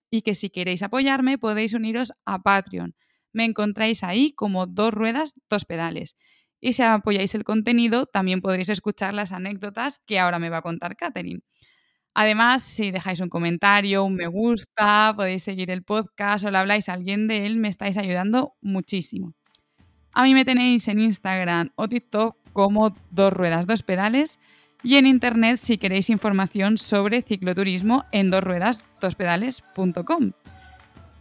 y 0.09 0.21
que 0.21 0.33
si 0.33 0.49
queréis 0.49 0.81
apoyarme 0.81 1.37
podéis 1.37 1.73
uniros 1.73 2.13
a 2.25 2.39
Patreon. 2.39 2.95
Me 3.33 3.43
encontráis 3.43 4.03
ahí 4.03 4.31
como 4.31 4.65
dos 4.65 4.91
ruedas, 4.91 5.35
dos 5.49 5.65
pedales. 5.65 6.15
Y 6.61 6.73
si 6.73 6.81
apoyáis 6.81 7.35
el 7.35 7.43
contenido, 7.43 8.05
también 8.05 8.41
podréis 8.41 8.69
escuchar 8.69 9.13
las 9.13 9.31
anécdotas 9.31 9.99
que 10.07 10.19
ahora 10.19 10.39
me 10.39 10.49
va 10.49 10.57
a 10.57 10.61
contar 10.61 10.95
Catherine. 10.95 11.41
Además, 12.15 12.63
si 12.63 12.91
dejáis 12.91 13.19
un 13.19 13.29
comentario, 13.29 14.03
un 14.03 14.15
me 14.15 14.27
gusta, 14.27 15.13
podéis 15.15 15.43
seguir 15.43 15.69
el 15.69 15.83
podcast 15.83 16.43
o 16.45 16.51
le 16.51 16.57
habláis 16.57 16.89
a 16.89 16.93
alguien 16.93 17.27
de 17.27 17.45
él, 17.45 17.57
me 17.57 17.67
estáis 17.67 17.97
ayudando 17.97 18.55
muchísimo. 18.61 19.35
A 20.11 20.23
mí 20.23 20.33
me 20.33 20.43
tenéis 20.43 20.87
en 20.87 20.99
Instagram 20.99 21.69
o 21.75 21.87
TikTok 21.87 22.35
como 22.51 22.95
dos 23.11 23.31
ruedas, 23.31 23.67
dos 23.67 23.83
pedales 23.83 24.39
y 24.83 24.95
en 24.95 25.07
internet 25.07 25.59
si 25.61 25.77
queréis 25.77 26.09
información 26.09 26.77
sobre 26.77 27.21
cicloturismo 27.21 28.05
en 28.11 28.29
dos 28.29 28.43
ruedas, 28.43 28.83
dospedales.com. 29.01 30.31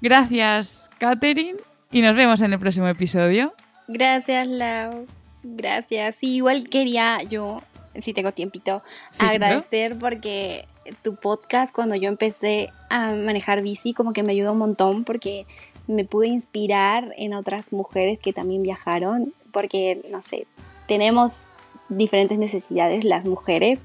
Gracias, 0.01 0.91
Catherine, 0.99 1.59
y 1.91 2.03
nos 2.03 2.15
vemos 2.15 2.41
en 2.41 2.53
el 2.53 2.59
próximo 2.59 2.89
episodio. 2.89 3.55
Gracias, 3.89 4.47
Lau. 4.47 5.07
Gracias. 5.43 6.17
igual 6.23 6.65
quería 6.65 7.23
yo, 7.23 7.63
si 7.97 8.13
tengo 8.13 8.33
tiempito, 8.33 8.83
agradecer 9.19 9.99
porque 9.99 10.67
tu 11.03 11.17
podcast, 11.17 11.75
cuando 11.75 11.95
yo 11.95 12.09
empecé 12.09 12.71
a 12.91 13.13
manejar 13.13 13.63
bici, 13.63 13.93
como 13.93 14.13
que 14.13 14.23
me 14.23 14.33
ayudó 14.33 14.53
un 14.53 14.59
montón 14.59 15.05
porque 15.05 15.47
me 15.87 16.05
pude 16.05 16.29
inspirar 16.29 17.15
en 17.17 17.35
otras 17.35 17.73
mujeres 17.73 18.21
que 18.21 18.33
también 18.33 18.63
viajaron, 18.63 19.35
porque, 19.53 20.03
no 20.11 20.21
sé, 20.21 20.47
tenemos 20.87 21.51
diferentes 21.89 22.39
necesidades 22.39 23.05
las 23.05 23.25
mujeres. 23.25 23.81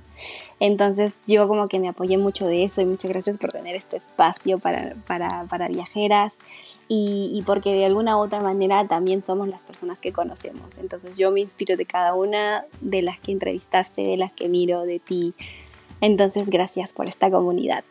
Entonces 0.59 1.19
yo 1.27 1.47
como 1.47 1.67
que 1.67 1.79
me 1.79 1.89
apoyé 1.89 2.17
mucho 2.17 2.47
de 2.47 2.63
eso 2.63 2.81
y 2.81 2.85
muchas 2.85 3.11
gracias 3.11 3.37
por 3.37 3.51
tener 3.51 3.75
este 3.75 3.97
espacio 3.97 4.59
para, 4.59 4.95
para, 5.07 5.45
para 5.45 5.67
viajeras 5.67 6.33
y, 6.87 7.31
y, 7.33 7.41
porque 7.43 7.73
de 7.73 7.85
alguna 7.85 8.17
u 8.17 8.19
otra 8.19 8.39
manera 8.41 8.85
también 8.87 9.23
somos 9.23 9.47
las 9.47 9.63
personas 9.63 10.01
que 10.01 10.11
conocemos. 10.11 10.77
Entonces 10.77 11.17
yo 11.17 11.31
me 11.31 11.39
inspiro 11.39 11.75
de 11.77 11.85
cada 11.85 12.13
una 12.13 12.65
de 12.81 13.01
las 13.01 13.19
que 13.19 13.31
entrevistaste, 13.31 14.01
de 14.01 14.17
las 14.17 14.33
que 14.33 14.49
miro, 14.49 14.83
de 14.83 14.99
ti. 14.99 15.33
Entonces 16.01 16.49
gracias 16.49 16.93
por 16.93 17.07
esta 17.07 17.31
comunidad. 17.31 17.83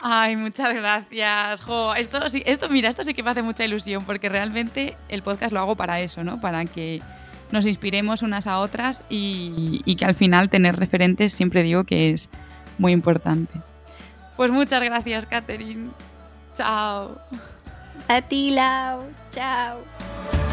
Ay, 0.00 0.36
muchas 0.36 0.74
gracias. 0.74 1.62
Jo, 1.62 1.94
esto, 1.94 2.20
esto, 2.24 2.68
mira, 2.68 2.88
esto 2.88 3.02
sí 3.02 3.14
que 3.14 3.22
me 3.22 3.30
hace 3.30 3.42
mucha 3.42 3.64
ilusión 3.64 4.04
porque 4.04 4.28
realmente 4.28 4.96
el 5.08 5.22
podcast 5.22 5.52
lo 5.52 5.60
hago 5.60 5.76
para 5.76 6.00
eso, 6.00 6.22
¿no? 6.22 6.40
Para 6.40 6.64
que 6.64 7.02
nos 7.50 7.66
inspiremos 7.66 8.22
unas 8.22 8.46
a 8.46 8.58
otras 8.58 9.04
y, 9.08 9.94
que 9.96 10.04
al 10.04 10.14
final 10.14 10.50
tener 10.50 10.76
referentes 10.76 11.32
siempre 11.32 11.62
digo 11.62 11.84
que 11.84 12.10
es 12.10 12.28
muy 12.78 12.92
importante. 12.92 13.60
Pues 14.36 14.50
muchas 14.50 14.82
gracias, 14.82 15.26
Catherine. 15.26 15.90
Chao. 16.56 17.18
A 18.08 18.22
ti, 18.22 18.50
Lau. 18.50 19.04
Chao. 19.30 20.45